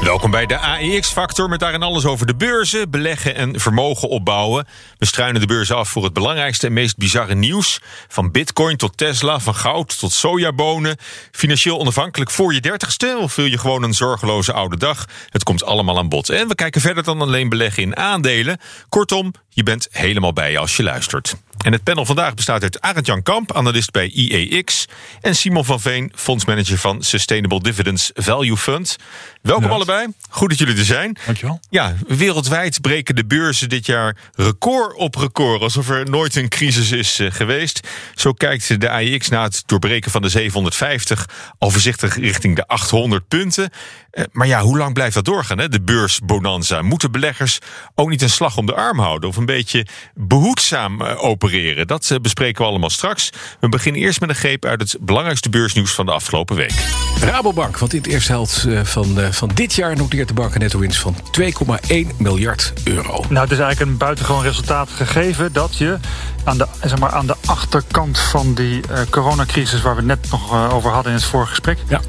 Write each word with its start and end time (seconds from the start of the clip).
Welkom 0.00 0.30
bij 0.30 0.46
de 0.46 0.58
AEX-factor 0.58 1.48
met 1.48 1.60
daarin 1.60 1.82
alles 1.82 2.04
over 2.04 2.26
de 2.26 2.34
beurzen, 2.34 2.90
beleggen 2.90 3.34
en 3.34 3.60
vermogen 3.60 4.08
opbouwen. 4.08 4.66
We 4.98 5.06
struinen 5.06 5.40
de 5.40 5.46
beurzen 5.46 5.76
af 5.76 5.88
voor 5.88 6.04
het 6.04 6.12
belangrijkste 6.12 6.66
en 6.66 6.72
meest 6.72 6.96
bizarre 6.96 7.34
nieuws. 7.34 7.80
Van 8.08 8.30
bitcoin 8.30 8.76
tot 8.76 8.96
Tesla, 8.96 9.40
van 9.40 9.54
goud 9.54 9.98
tot 9.98 10.12
sojabonen. 10.12 10.96
Financieel 11.30 11.78
onafhankelijk 11.78 12.30
voor 12.30 12.54
je 12.54 12.60
dertigste 12.60 13.16
of 13.20 13.36
wil 13.36 13.44
je 13.44 13.58
gewoon 13.58 13.82
een 13.82 13.94
zorgeloze 13.94 14.52
oude 14.52 14.76
dag? 14.76 15.04
Het 15.28 15.42
komt 15.42 15.64
allemaal 15.64 15.98
aan 15.98 16.08
bod. 16.08 16.28
En 16.28 16.48
we 16.48 16.54
kijken 16.54 16.80
verder 16.80 17.04
dan 17.04 17.20
alleen 17.20 17.48
beleggen 17.48 17.82
in 17.82 17.96
aandelen. 17.96 18.60
Kortom, 18.88 19.32
je 19.48 19.62
bent 19.62 19.88
helemaal 19.90 20.32
bij 20.32 20.58
als 20.58 20.76
je 20.76 20.82
luistert. 20.82 21.34
En 21.60 21.72
het 21.72 21.82
panel 21.82 22.04
vandaag 22.04 22.34
bestaat 22.34 22.62
uit 22.62 22.80
Arend-Jan 22.80 23.22
Kamp, 23.22 23.56
analist 23.56 23.90
bij 23.90 24.08
IEX... 24.08 24.86
en 25.20 25.36
Simon 25.36 25.64
van 25.64 25.80
Veen, 25.80 26.12
fondsmanager 26.14 26.78
van 26.78 27.02
Sustainable 27.02 27.60
Dividends 27.62 28.10
Value 28.14 28.56
Fund. 28.56 28.96
Welkom 29.42 29.70
allebei. 29.70 30.06
Goed 30.28 30.48
dat 30.48 30.58
jullie 30.58 30.76
er 30.76 30.84
zijn. 30.84 31.16
Dankjewel. 31.24 31.60
Ja, 31.70 31.94
wereldwijd 32.06 32.80
breken 32.80 33.14
de 33.14 33.24
beurzen 33.24 33.68
dit 33.68 33.86
jaar 33.86 34.16
record 34.34 34.96
op 34.96 35.14
record... 35.14 35.60
alsof 35.60 35.88
er 35.88 36.10
nooit 36.10 36.36
een 36.36 36.48
crisis 36.48 36.92
is 36.92 37.18
eh, 37.18 37.30
geweest. 37.30 37.88
Zo 38.14 38.32
kijkt 38.32 38.80
de 38.80 38.90
AEX 38.90 39.28
na 39.28 39.42
het 39.42 39.62
doorbreken 39.66 40.10
van 40.10 40.22
de 40.22 40.28
750... 40.28 41.28
al 41.58 41.70
voorzichtig 41.70 42.16
richting 42.16 42.56
de 42.56 42.66
800 42.66 43.28
punten. 43.28 43.70
Eh, 44.10 44.24
maar 44.32 44.46
ja, 44.46 44.60
hoe 44.60 44.78
lang 44.78 44.94
blijft 44.94 45.14
dat 45.14 45.24
doorgaan, 45.24 45.58
hè? 45.58 45.68
de 45.68 45.82
beursbonanza? 45.82 46.82
Moeten 46.82 47.12
beleggers 47.12 47.58
ook 47.94 48.08
niet 48.08 48.22
een 48.22 48.30
slag 48.30 48.56
om 48.56 48.66
de 48.66 48.74
arm 48.74 48.98
houden... 48.98 49.28
of 49.28 49.36
een 49.36 49.46
beetje 49.46 49.86
behoedzaam 50.14 51.00
eh, 51.00 51.24
opereren? 51.24 51.86
Dat 51.86 52.10
eh, 52.10 52.18
bespreken 52.18 52.62
we 52.62 52.68
allemaal 52.68 52.90
straks. 52.90 53.30
We 53.60 53.68
beginnen 53.68 54.02
eerst 54.02 54.20
met 54.20 54.28
een 54.28 54.34
greep 54.34 54.64
uit 54.64 54.80
het 54.80 54.96
belangrijkste 55.00 55.48
beursnieuws 55.48 55.92
van 55.92 56.06
de 56.06 56.12
afgelopen 56.12 56.56
week. 56.56 56.74
Rabobank, 57.20 57.78
want 57.78 57.92
in 57.92 57.98
het 57.98 58.10
eerste 58.10 58.32
helft 58.32 58.66
van, 58.82 59.32
van 59.32 59.50
dit 59.54 59.74
jaar 59.74 59.96
noteert 59.96 60.28
de 60.28 60.34
bank 60.34 60.54
een 60.54 60.60
netto-winst 60.60 61.00
van 61.00 61.16
2,1 61.40 62.16
miljard 62.16 62.72
euro. 62.84 63.24
Nou, 63.28 63.40
het 63.40 63.50
is 63.50 63.58
eigenlijk 63.58 63.80
een 63.80 63.96
buitengewoon 63.96 64.42
resultaat 64.42 64.90
gegeven 64.90 65.52
dat 65.52 65.76
je 65.76 65.98
aan 66.44 66.58
de, 66.58 66.66
zeg 66.80 66.98
maar, 66.98 67.10
aan 67.10 67.26
de 67.26 67.36
achterkant 67.46 68.18
van 68.18 68.54
die 68.54 68.80
uh, 68.90 68.98
coronacrisis 69.10 69.82
waar 69.82 69.94
we 69.94 70.00
het 70.00 70.20
net 70.20 70.30
nog 70.30 70.52
uh, 70.52 70.74
over 70.74 70.90
hadden 70.90 71.12
in 71.12 71.18
het 71.18 71.26
vorige 71.26 71.50
gesprek. 71.50 71.78
Ja. 71.88 72.00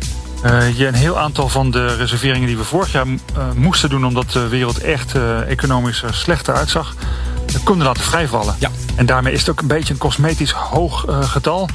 Uh, 0.46 0.78
je 0.78 0.88
een 0.88 0.94
heel 0.94 1.20
aantal 1.20 1.50
van 1.50 1.72
de 1.72 1.96
reserveringen 1.96 2.48
die 2.48 2.58
we 2.58 2.64
vorig 2.64 2.92
jaar 2.92 3.06
moesten 3.56 3.90
doen 3.90 4.06
omdat 4.06 4.32
de 4.32 4.48
wereld 4.48 4.80
echt 4.80 5.16
economisch 5.48 6.04
er 6.04 6.14
slechter 6.14 6.54
uitzag, 6.54 6.96
konden 7.64 7.88
laten 7.88 8.04
vrijvallen. 8.04 8.56
Ja. 8.60 8.70
En 8.96 9.06
daarmee 9.06 9.34
is 9.34 9.40
het 9.40 9.50
ook 9.50 9.60
een 9.60 9.68
beetje 9.68 9.94
een 9.94 10.00
cosmetisch 10.00 10.52
hoog 10.52 11.06
getal. 11.22 11.70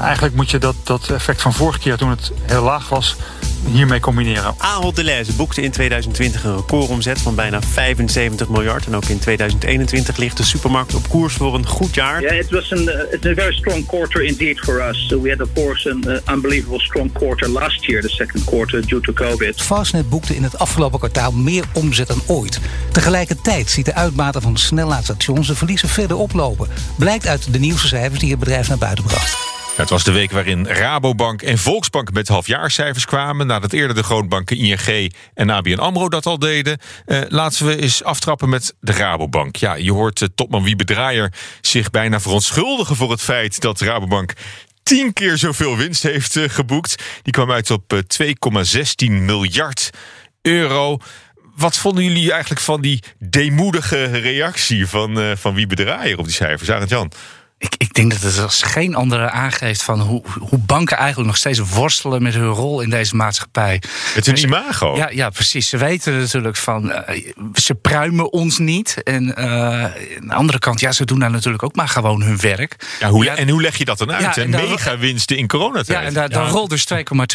eigenlijk 0.00 0.34
moet 0.34 0.50
je 0.50 0.58
dat, 0.58 0.74
dat 0.82 1.08
effect 1.08 1.42
van 1.42 1.52
vorige 1.52 1.78
keer 1.78 1.96
toen 1.96 2.10
het 2.10 2.32
heel 2.42 2.62
laag 2.62 2.88
was, 2.88 3.16
hiermee 3.72 4.00
combineren. 4.00 4.54
Ahold 4.56 4.96
Delhaize 4.96 5.32
boekte 5.32 5.62
in 5.62 5.70
2020 5.70 6.44
een 6.44 6.56
recordomzet 6.56 7.20
van 7.20 7.34
bijna 7.34 7.62
75 7.62 8.48
miljard. 8.48 8.86
En 8.86 8.96
ook 8.96 9.04
in 9.04 9.18
2021 9.18 10.16
ligt 10.16 10.36
de 10.36 10.44
supermarkt 10.44 10.94
op 10.94 11.08
koers 11.08 11.34
voor 11.34 11.54
een 11.54 11.66
goed 11.66 11.94
jaar. 11.94 12.20
Yeah, 12.20 12.38
it 12.38 12.50
was 12.50 12.72
an, 12.72 12.78
uh, 12.78 13.12
it's 13.12 13.26
a 13.26 13.34
very 13.34 13.52
strong 13.52 13.86
quarter 13.86 14.22
indeed 14.22 14.58
for 14.58 14.88
us. 14.88 15.06
So 15.08 15.20
we 15.20 15.28
had 15.28 15.40
of 15.40 15.48
course 15.54 15.90
an 15.90 16.04
uh, 16.06 16.34
unbelievable 16.34 16.80
strong 16.80 17.12
quarter 17.12 17.48
last 17.48 17.84
year, 17.84 18.02
the 18.02 18.08
second 18.08 18.44
quarter, 18.44 18.86
due 18.86 19.00
to 19.00 19.12
COVID. 19.12 19.62
Fastnet 19.62 20.08
boekte 20.08 20.36
in 20.36 20.42
het 20.42 20.58
afgelopen 20.58 20.98
kwartaal 20.98 21.32
meer 21.32 21.64
omzet 21.72 22.06
dan 22.06 22.22
ooit. 22.26 22.60
Tegelijkertijd 22.92 23.70
ziet 23.70 23.84
de 23.84 23.94
uitbater 23.94 24.40
van 24.40 24.54
de 24.54 24.60
snellaadstations 24.60 25.46
de 25.46 25.54
verliezen 25.54 25.88
verder 25.88 26.16
oplopen. 26.16 26.68
Blijkt 26.98 27.26
uit 27.26 27.52
de 27.52 27.58
nieuwste 27.58 27.86
cijfers 27.86 28.20
die 28.20 28.30
het 28.30 28.38
bedrijf 28.38 28.68
naar 28.68 28.78
buiten 28.78 29.04
bracht. 29.04 29.53
Het 29.76 29.90
was 29.90 30.04
de 30.04 30.12
week 30.12 30.30
waarin 30.30 30.66
Rabobank 30.66 31.42
en 31.42 31.58
Volksbank 31.58 32.12
met 32.12 32.28
halfjaarcijfers 32.28 33.04
kwamen. 33.04 33.46
Nadat 33.46 33.72
eerder 33.72 33.96
de 33.96 34.02
grootbanken 34.02 34.56
ING 34.56 35.12
en 35.34 35.50
ABN 35.50 35.78
AMRO 35.78 36.08
dat 36.08 36.26
al 36.26 36.38
deden. 36.38 36.78
Uh, 37.06 37.20
laten 37.28 37.66
we 37.66 37.76
eens 37.76 38.04
aftrappen 38.04 38.48
met 38.48 38.74
de 38.80 38.92
Rabobank. 38.92 39.56
Ja, 39.56 39.74
je 39.74 39.92
hoort 39.92 40.20
uh, 40.20 40.28
topman 40.34 40.62
Wiebe 40.62 40.84
Draaier 40.84 41.32
zich 41.60 41.90
bijna 41.90 42.20
verontschuldigen 42.20 42.96
voor 42.96 43.10
het 43.10 43.20
feit 43.20 43.60
dat 43.60 43.80
Rabobank 43.80 44.32
tien 44.82 45.12
keer 45.12 45.38
zoveel 45.38 45.76
winst 45.76 46.02
heeft 46.02 46.36
uh, 46.36 46.48
geboekt. 46.48 47.02
Die 47.22 47.32
kwam 47.32 47.50
uit 47.50 47.70
op 47.70 47.94
2,16 47.94 49.10
miljard 49.10 49.90
euro. 50.42 50.98
Wat 51.56 51.76
vonden 51.76 52.04
jullie 52.04 52.32
eigenlijk 52.32 52.60
van 52.60 52.80
die 52.80 53.02
deemoedige 53.18 54.04
reactie 54.04 54.86
van, 54.86 55.36
van 55.36 55.54
Wiebe 55.54 55.74
Draaier 55.74 56.18
op 56.18 56.24
die 56.24 56.34
cijfers? 56.34 56.70
Arend 56.70 56.90
Jan. 56.90 57.12
Ik, 57.58 57.74
ik, 57.78 57.94
denk 57.94 58.10
dat 58.10 58.20
het 58.20 58.38
als 58.38 58.62
geen 58.62 58.94
andere 58.94 59.30
aangeeft 59.30 59.82
van 59.82 60.00
hoe, 60.00 60.22
hoe, 60.40 60.58
banken 60.58 60.96
eigenlijk 60.96 61.28
nog 61.28 61.36
steeds 61.36 61.58
worstelen 61.58 62.22
met 62.22 62.34
hun 62.34 62.48
rol 62.48 62.80
in 62.80 62.90
deze 62.90 63.16
maatschappij. 63.16 63.82
Het 64.14 64.26
is 64.26 64.42
imago. 64.42 64.96
Ja, 64.96 65.08
ja, 65.10 65.30
precies. 65.30 65.68
Ze 65.68 65.76
weten 65.76 66.18
natuurlijk 66.18 66.56
van 66.56 66.90
uh, 66.90 66.98
ze 67.54 67.74
pruimen 67.74 68.32
ons 68.32 68.58
niet. 68.58 69.02
En 69.02 69.34
uh, 69.38 69.44
aan 69.84 69.92
de 70.20 70.34
andere 70.34 70.58
kant, 70.58 70.80
ja, 70.80 70.92
ze 70.92 71.04
doen 71.04 71.18
daar 71.18 71.30
natuurlijk 71.30 71.62
ook 71.62 71.74
maar 71.74 71.88
gewoon 71.88 72.22
hun 72.22 72.40
werk. 72.40 72.76
Ja, 73.00 73.08
hoe, 73.08 73.24
ja, 73.24 73.36
en 73.36 73.48
hoe 73.48 73.62
leg 73.62 73.76
je 73.76 73.84
dat 73.84 73.98
dan 73.98 74.12
uit? 74.12 74.34
Ja, 74.34 74.46
Mega 74.46 74.98
winsten 74.98 75.36
in 75.36 75.46
coronatijd. 75.46 75.98
Ja, 75.98 76.02
en 76.02 76.14
daar, 76.14 76.28
dan 76.28 76.48
rolt 76.48 76.70
dus 76.70 76.86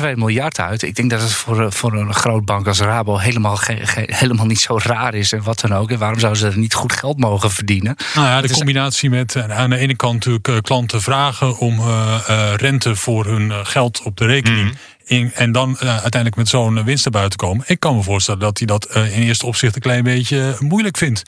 2,2 0.01 0.13
miljard 0.15 0.59
uit. 0.59 0.81
Ik 0.81 0.95
denk 0.95 1.09
dat 1.09 1.21
het 1.21 1.33
voor, 1.33 1.71
voor 1.71 1.93
een 1.93 2.13
groot 2.13 2.45
bank 2.45 2.67
als 2.67 2.79
Rabo 2.79 3.17
helemaal, 3.17 3.55
ge, 3.55 3.77
ge, 3.81 4.03
helemaal 4.05 4.45
niet 4.45 4.61
zo 4.61 4.79
raar 4.83 5.13
is 5.13 5.31
en 5.31 5.43
wat 5.43 5.59
dan 5.59 5.73
ook. 5.73 5.91
En 5.91 5.99
waarom 5.99 6.19
zouden 6.19 6.41
ze 6.41 6.47
er 6.47 6.57
niet 6.57 6.73
goed 6.73 6.93
geld 6.93 7.19
mogen 7.19 7.51
verdienen? 7.51 7.95
Nou 8.15 8.27
ja, 8.27 8.41
de 8.41 8.47
het 8.47 8.55
combinatie 8.55 9.09
is, 9.09 9.15
met 9.15 9.49
aan 9.49 9.69
de 9.69 9.77
ene 9.77 9.95
kant 9.95 10.08
natuurlijk 10.13 10.61
klanten 10.61 11.01
vragen 11.01 11.57
om 11.57 11.79
uh, 11.79 12.19
uh, 12.29 12.53
rente 12.55 12.95
voor 12.95 13.25
hun 13.25 13.65
geld 13.65 14.01
op 14.03 14.17
de 14.17 14.25
rekening. 14.25 14.69
Mm. 14.69 14.77
In, 15.05 15.31
en 15.33 15.51
dan 15.51 15.69
uh, 15.69 15.89
uiteindelijk 15.89 16.35
met 16.35 16.49
zo'n 16.49 16.83
winst 16.83 17.03
naar 17.03 17.13
buiten 17.13 17.39
komen. 17.39 17.63
Ik 17.67 17.79
kan 17.79 17.95
me 17.95 18.03
voorstellen 18.03 18.39
dat 18.39 18.57
hij 18.57 18.67
dat 18.67 18.95
in 18.95 19.21
eerste 19.21 19.45
opzicht 19.45 19.75
een 19.75 19.81
klein 19.81 20.03
beetje 20.03 20.55
moeilijk 20.59 20.97
vindt. 20.97 21.23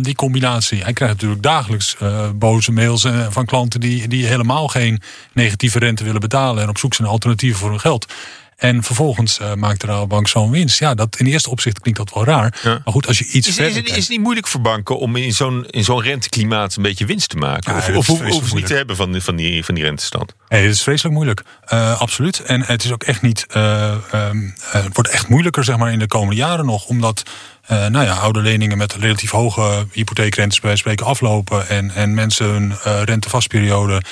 die 0.00 0.14
combinatie. 0.14 0.82
Hij 0.82 0.92
krijgt 0.92 1.14
natuurlijk 1.14 1.42
dagelijks 1.42 1.96
boze 2.34 2.72
mails 2.72 3.06
van 3.28 3.44
klanten 3.44 3.80
die, 3.80 4.08
die 4.08 4.26
helemaal 4.26 4.68
geen 4.68 5.00
negatieve 5.32 5.78
rente 5.78 6.04
willen 6.04 6.20
betalen 6.20 6.62
en 6.62 6.68
op 6.68 6.78
zoek 6.78 6.94
zijn 6.94 7.02
naar 7.02 7.16
alternatieven 7.16 7.58
voor 7.58 7.70
hun 7.70 7.80
geld. 7.80 8.12
En 8.60 8.82
vervolgens 8.82 9.38
uh, 9.40 9.54
maakt 9.54 9.80
de 9.80 9.86
Rabobank 9.86 10.28
zo'n 10.28 10.50
winst. 10.50 10.78
Ja, 10.78 10.94
dat, 10.94 11.16
in 11.18 11.26
eerste 11.26 11.50
opzicht 11.50 11.80
klinkt 11.80 11.98
dat 11.98 12.12
wel 12.14 12.24
raar. 12.24 12.60
Ja. 12.62 12.70
Maar 12.70 12.92
goed, 12.92 13.06
als 13.06 13.18
je 13.18 13.26
iets 13.26 13.48
is, 13.48 13.54
verder 13.54 13.70
is, 13.70 13.76
het, 13.76 13.88
is 13.88 13.96
het 13.96 14.08
niet 14.08 14.20
moeilijk 14.20 14.46
voor 14.46 14.60
banken 14.60 14.98
om 14.98 15.16
in 15.16 15.32
zo'n, 15.32 15.66
in 15.66 15.84
zo'n 15.84 16.02
renteklimaat 16.02 16.76
een 16.76 16.82
beetje 16.82 17.06
winst 17.06 17.28
te 17.28 17.36
maken? 17.36 17.72
Ja, 17.74 17.96
of 17.96 18.08
of 18.08 18.20
hoeven 18.20 18.48
ze 18.48 18.54
niet 18.54 18.66
te 18.66 18.74
hebben 18.74 18.96
van, 18.96 19.20
van, 19.20 19.36
die, 19.36 19.64
van 19.64 19.74
die 19.74 19.84
rentestand? 19.84 20.34
Nee, 20.48 20.62
het 20.62 20.74
is 20.74 20.82
vreselijk 20.82 21.14
moeilijk. 21.14 21.42
Uh, 21.72 22.00
absoluut. 22.00 22.40
En 22.40 22.62
het 22.62 22.84
is 22.84 22.92
ook 22.92 23.02
echt 23.02 23.22
niet. 23.22 23.46
Uh, 23.56 23.94
um, 24.14 24.54
het 24.60 24.94
wordt 24.94 25.10
echt 25.10 25.28
moeilijker, 25.28 25.64
zeg 25.64 25.76
maar, 25.76 25.92
in 25.92 25.98
de 25.98 26.06
komende 26.06 26.36
jaren 26.36 26.66
nog. 26.66 26.84
Omdat 26.84 27.22
uh, 27.70 27.86
nou 27.86 28.04
ja, 28.04 28.14
oude 28.14 28.40
leningen 28.40 28.78
met 28.78 28.94
relatief 28.94 29.30
hoge 29.30 29.86
hypotheekrentes 29.92 30.60
bij 30.60 30.76
spreken 30.76 31.06
aflopen. 31.06 31.68
En, 31.68 31.90
en 31.90 32.14
mensen 32.14 32.46
hun 32.46 32.68
uh, 32.86 33.02
rentevastperiode 33.02 34.02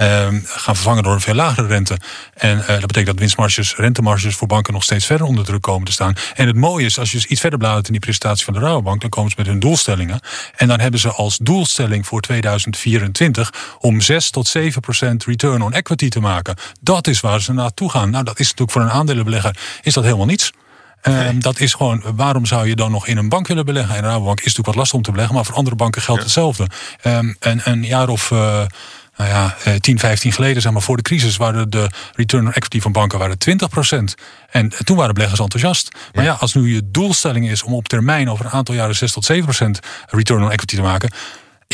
uh, 0.00 0.26
gaan 0.44 0.74
vervangen 0.74 1.02
door 1.02 1.12
een 1.12 1.20
veel 1.20 1.34
lagere 1.34 1.66
rente. 1.66 1.98
En 2.34 2.56
dat 2.56 2.66
betekent 2.66 3.06
dat 3.06 3.18
winstmarges, 3.18 3.76
rentemarges 3.76 4.34
voor 4.34 4.48
banken 4.48 4.72
nog 4.72 4.82
steeds 4.82 5.06
verder 5.06 5.26
onder 5.26 5.44
druk 5.44 5.62
komen 5.62 5.86
te 5.86 5.92
staan. 5.92 6.14
En 6.34 6.46
het 6.46 6.56
mooie 6.56 6.84
is, 6.84 6.98
als 6.98 7.10
je 7.10 7.16
dus 7.16 7.26
iets 7.26 7.40
verder 7.40 7.58
bladert 7.58 7.86
in 7.86 7.92
die 7.92 8.00
presentatie 8.00 8.44
van 8.44 8.54
de 8.54 8.60
Rabobank, 8.60 9.00
dan 9.00 9.10
komen 9.10 9.30
ze 9.30 9.36
met 9.38 9.46
hun 9.46 9.58
doelstellingen. 9.58 10.20
En 10.56 10.68
dan 10.68 10.80
hebben 10.80 11.00
ze 11.00 11.10
als 11.12 11.38
doelstelling 11.38 12.06
voor 12.06 12.20
2024 12.20 13.52
om 13.78 14.00
6 14.00 14.30
tot 14.30 14.48
7 14.48 14.80
procent 14.80 15.24
return 15.24 15.62
on 15.62 15.72
equity 15.72 16.08
te 16.08 16.20
maken. 16.20 16.56
Dat 16.80 17.06
is 17.06 17.20
waar 17.20 17.40
ze 17.40 17.52
naartoe 17.52 17.90
gaan. 17.90 18.10
Nou, 18.10 18.24
dat 18.24 18.38
is 18.38 18.44
natuurlijk 18.44 18.70
voor 18.70 18.82
een 18.82 18.90
aandelenbelegger 18.90 19.56
is 19.82 19.94
dat 19.94 20.04
helemaal 20.04 20.26
niets. 20.26 20.52
Nee. 21.02 21.28
Um, 21.28 21.40
dat 21.40 21.60
is 21.60 21.74
gewoon, 21.74 22.02
waarom 22.16 22.46
zou 22.46 22.68
je 22.68 22.76
dan 22.76 22.90
nog 22.90 23.06
in 23.06 23.16
een 23.16 23.28
bank 23.28 23.46
willen 23.46 23.64
beleggen? 23.64 23.96
En 23.96 24.04
een 24.04 24.10
Rabobank 24.10 24.38
is 24.38 24.44
natuurlijk 24.44 24.66
wat 24.66 24.76
lastig 24.76 24.96
om 24.96 25.02
te 25.02 25.10
beleggen, 25.10 25.34
maar 25.34 25.44
voor 25.44 25.54
andere 25.54 25.76
banken 25.76 26.02
geldt 26.02 26.20
ja. 26.20 26.26
hetzelfde. 26.26 26.66
Um, 27.04 27.36
een, 27.40 27.60
een 27.64 27.84
jaar 27.84 28.08
of. 28.08 28.30
Uh, 28.30 28.62
nou 29.16 29.30
ja, 29.30 29.56
10, 29.80 29.98
15 29.98 30.32
geleden, 30.32 30.62
zeg 30.62 30.72
maar, 30.72 30.82
voor 30.82 30.96
de 30.96 31.02
crisis, 31.02 31.36
waren 31.36 31.70
de 31.70 31.90
return 32.14 32.46
on 32.46 32.52
equity 32.52 32.80
van 32.80 32.92
banken 32.92 33.18
waren 33.18 33.36
20% 33.50 34.22
En 34.50 34.72
toen 34.84 34.96
waren 34.96 35.14
beleggers 35.14 35.40
enthousiast. 35.40 35.88
Maar 36.12 36.24
ja. 36.24 36.30
ja, 36.30 36.36
als 36.40 36.54
nu 36.54 36.74
je 36.74 36.90
doelstelling 36.90 37.50
is 37.50 37.62
om 37.62 37.74
op 37.74 37.88
termijn 37.88 38.30
over 38.30 38.44
een 38.44 38.50
aantal 38.50 38.74
jaren 38.74 38.96
6 38.96 39.12
tot 39.12 39.32
7% 39.32 39.36
return 40.06 40.42
on 40.42 40.50
equity 40.50 40.76
te 40.76 40.82
maken. 40.82 41.10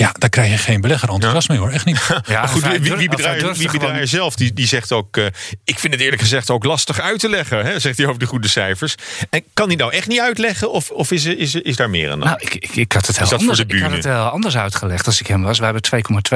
Ja, 0.00 0.14
daar 0.18 0.30
krijg 0.30 0.50
je 0.50 0.58
geen 0.58 0.80
belegger 0.80 1.08
enthousiast 1.08 1.48
mee 1.48 1.58
hoor, 1.58 1.70
echt 1.70 1.84
niet. 1.84 2.00
Ja, 2.26 2.40
Maar 2.40 2.48
goed, 2.48 2.62
wie, 2.62 2.78
wie, 2.96 3.08
durft 3.08 3.58
wie 3.58 4.06
zelf, 4.06 4.34
die, 4.34 4.52
die 4.52 4.66
zegt 4.66 4.92
ook... 4.92 5.16
eh, 5.16 5.24
ik 5.64 5.78
vind 5.78 5.92
het 5.92 6.02
eerlijk 6.02 6.22
gezegd 6.22 6.50
ook 6.50 6.64
lastig 6.64 7.00
uit 7.00 7.18
te 7.20 7.28
leggen, 7.28 7.64
hè, 7.64 7.78
zegt 7.78 7.96
hij 7.98 8.06
over 8.06 8.18
de 8.18 8.26
goede 8.26 8.48
cijfers. 8.48 8.94
En 9.30 9.42
kan 9.52 9.66
hij 9.66 9.76
nou 9.76 9.92
echt 9.92 10.08
niet 10.08 10.20
uitleggen 10.20 10.70
of, 10.70 10.90
of 10.90 11.10
is, 11.10 11.24
er, 11.24 11.38
is, 11.38 11.54
er, 11.54 11.64
is 11.66 11.76
daar 11.76 11.90
meer 11.90 12.10
aan? 12.10 12.18
dan? 12.18 12.28
Nou, 12.28 12.40
ik, 12.40 12.54
ik, 12.54 12.76
ik 12.76 12.92
had 12.92 13.06
het 13.06 13.18
heel 13.18 13.38
anders, 13.38 13.58
de 13.58 13.64
ik 13.76 13.82
had 13.82 13.90
het 13.90 14.04
heel 14.04 14.14
anders 14.14 14.56
uitgelegd 14.56 15.06
als 15.06 15.20
ik 15.20 15.26
hem 15.26 15.42
was. 15.42 15.58
We 15.58 15.64
hebben 15.64 15.82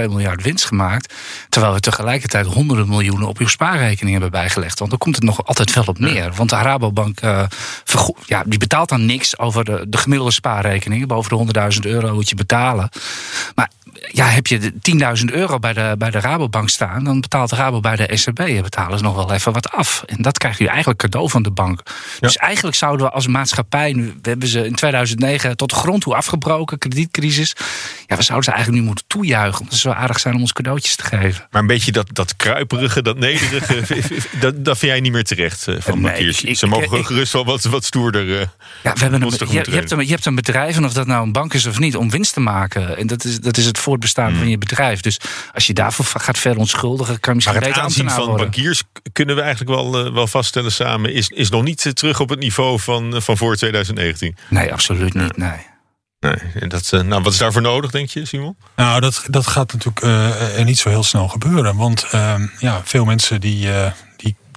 2,2 0.02 0.08
miljard 0.08 0.42
winst 0.42 0.64
gemaakt. 0.64 1.14
Terwijl 1.48 1.72
we 1.74 1.80
tegelijkertijd 1.80 2.46
honderden 2.46 2.88
miljoenen 2.88 3.28
op 3.28 3.38
uw 3.38 3.48
spaarrekening 3.48 4.10
hebben 4.12 4.30
bijgelegd. 4.30 4.78
Want 4.78 4.90
dan 4.90 4.98
komt 4.98 5.14
het 5.14 5.24
nog 5.24 5.44
altijd 5.46 5.74
wel 5.74 5.84
op 5.86 5.98
neer. 5.98 6.32
Want 6.34 6.50
de 6.50 6.56
Rabobank 6.56 7.20
eh, 7.20 7.42
vergo- 7.84 8.14
ja, 8.26 8.42
die 8.46 8.58
betaalt 8.58 8.88
dan 8.88 9.06
niks 9.06 9.38
over 9.38 9.64
de, 9.64 9.84
de 9.88 9.98
gemiddelde 9.98 10.32
spaarrekeningen. 10.32 11.08
Boven 11.08 11.46
de 11.46 11.70
100.000 11.74 11.80
euro 11.80 12.14
moet 12.14 12.28
je 12.28 12.34
betalen. 12.34 12.88
Maar 13.54 13.70
ja, 14.12 14.26
heb 14.26 14.46
je 14.46 14.58
de 14.58 14.72
10.000 15.18 15.24
euro 15.34 15.58
bij 15.58 15.72
de, 15.72 15.94
bij 15.98 16.10
de 16.10 16.20
Rabobank 16.20 16.68
staan, 16.68 17.04
dan 17.04 17.20
betaalt 17.20 17.50
de 17.50 17.56
Rabo 17.56 17.80
bij 17.80 17.96
de 17.96 18.06
ECB. 18.06 18.38
en 18.38 18.62
betalen 18.62 18.98
ze 18.98 19.04
nog 19.04 19.14
wel 19.14 19.32
even 19.32 19.52
wat 19.52 19.70
af. 19.70 20.02
En 20.06 20.22
dat 20.22 20.38
krijgt 20.38 20.60
u 20.60 20.64
eigenlijk 20.64 20.98
cadeau 20.98 21.30
van 21.30 21.42
de 21.42 21.50
bank. 21.50 21.82
Dus 22.20 22.36
eigenlijk 22.36 22.76
zouden 22.76 23.06
we 23.06 23.12
als 23.12 23.26
maatschappij, 23.26 23.92
nu 23.92 24.14
we 24.22 24.28
hebben 24.28 24.48
ze 24.48 24.66
in 24.66 24.74
2009 24.74 25.56
tot 25.56 25.70
de 25.70 25.76
grond 25.76 26.02
toe 26.02 26.14
afgebroken, 26.14 26.78
kredietcrisis. 26.78 27.52
Ja, 28.06 28.16
we 28.16 28.22
zouden 28.22 28.44
ze 28.44 28.50
eigenlijk 28.52 28.80
nu 28.82 28.86
moeten 28.86 29.04
toejuichen. 29.06 29.60
Omdat 29.60 29.74
ze 29.74 29.80
zo 29.80 29.90
aardig 29.90 30.20
zijn 30.20 30.34
om 30.34 30.40
ons 30.40 30.52
cadeautjes 30.52 30.96
te 30.96 31.04
geven. 31.04 31.46
Maar 31.50 31.60
een 31.60 31.66
beetje 31.66 31.92
dat, 31.92 32.06
dat 32.12 32.36
kruiperige, 32.36 33.02
dat 33.02 33.18
nederige, 33.18 33.82
dat, 34.40 34.64
dat 34.64 34.78
vind 34.78 34.92
jij 34.92 35.00
niet 35.00 35.12
meer 35.12 35.24
terecht 35.24 35.68
eh, 35.68 35.74
van 35.78 35.94
Nee, 36.00 36.02
bankiers. 36.02 36.42
ik- 36.42 36.56
Ze 36.56 36.64
ik- 36.66 36.70
mogen 36.72 36.98
ik- 36.98 37.06
gerust 37.06 37.32
wel 37.32 37.44
wat, 37.44 37.62
wat 37.64 37.84
stoerder. 37.84 38.40
eh, 38.40 38.46
Ja, 38.82 38.92
we 38.92 39.00
hebben 39.00 39.22
een, 39.22 39.30
je, 39.30 39.46
je, 39.70 39.74
hebt 39.76 39.90
een, 39.90 40.04
je 40.04 40.10
hebt 40.10 40.26
een 40.26 40.34
bedrijf, 40.34 40.76
en 40.76 40.84
of 40.84 40.92
dat 40.92 41.06
nou 41.06 41.22
een 41.26 41.32
bank 41.32 41.54
is 41.54 41.66
of 41.66 41.78
niet, 41.78 41.96
om 41.96 42.10
winst 42.10 42.32
te 42.32 42.40
maken. 42.40 42.96
En 42.96 43.06
dat 43.06 43.24
is, 43.24 43.37
dat 43.40 43.56
is 43.56 43.66
het 43.66 43.78
voortbestaan 43.78 44.34
van 44.34 44.48
je 44.48 44.58
bedrijf. 44.58 45.00
Dus 45.00 45.20
als 45.54 45.66
je 45.66 45.74
daarvoor 45.74 46.20
gaat 46.20 46.38
verontschuldigen, 46.38 47.20
kan 47.20 47.32
je 47.32 47.34
misschien 47.34 47.58
beter 47.58 47.82
aanzien 47.82 48.06
ambtenaar 48.06 48.14
van 48.14 48.26
worden. 48.26 48.50
bankiers 48.50 48.82
kunnen 49.12 49.36
we 49.36 49.40
eigenlijk 49.40 49.70
wel, 49.70 50.06
eh, 50.06 50.12
wel 50.12 50.26
vaststellen 50.26 50.72
samen, 50.72 51.12
is, 51.12 51.28
is 51.28 51.50
nog 51.50 51.62
niet 51.62 51.86
eh, 51.86 51.92
terug 51.92 52.20
op 52.20 52.28
het 52.28 52.38
niveau 52.38 52.80
van, 52.80 53.14
eh, 53.14 53.20
van 53.20 53.36
voor 53.36 53.56
2019. 53.56 54.36
Nee, 54.48 54.72
absoluut 54.72 55.14
niet. 55.14 55.36
Nee. 55.36 55.66
Nee, 56.20 56.36
en 56.54 56.68
dat, 56.68 56.90
nou, 56.90 57.22
wat 57.22 57.32
is 57.32 57.38
daarvoor 57.38 57.62
nodig, 57.62 57.90
denk 57.90 58.08
je, 58.08 58.24
Simon? 58.24 58.56
Nou, 58.76 59.00
dat, 59.00 59.24
dat 59.26 59.46
gaat 59.46 59.72
natuurlijk 59.72 60.02
eh, 60.02 60.64
niet 60.64 60.78
zo 60.78 60.88
heel 60.88 61.02
snel 61.02 61.28
gebeuren. 61.28 61.76
Want 61.76 62.06
ehm, 62.10 62.46
ja, 62.58 62.80
veel 62.84 63.04
mensen 63.04 63.40
die, 63.40 63.72
eh, 63.72 63.92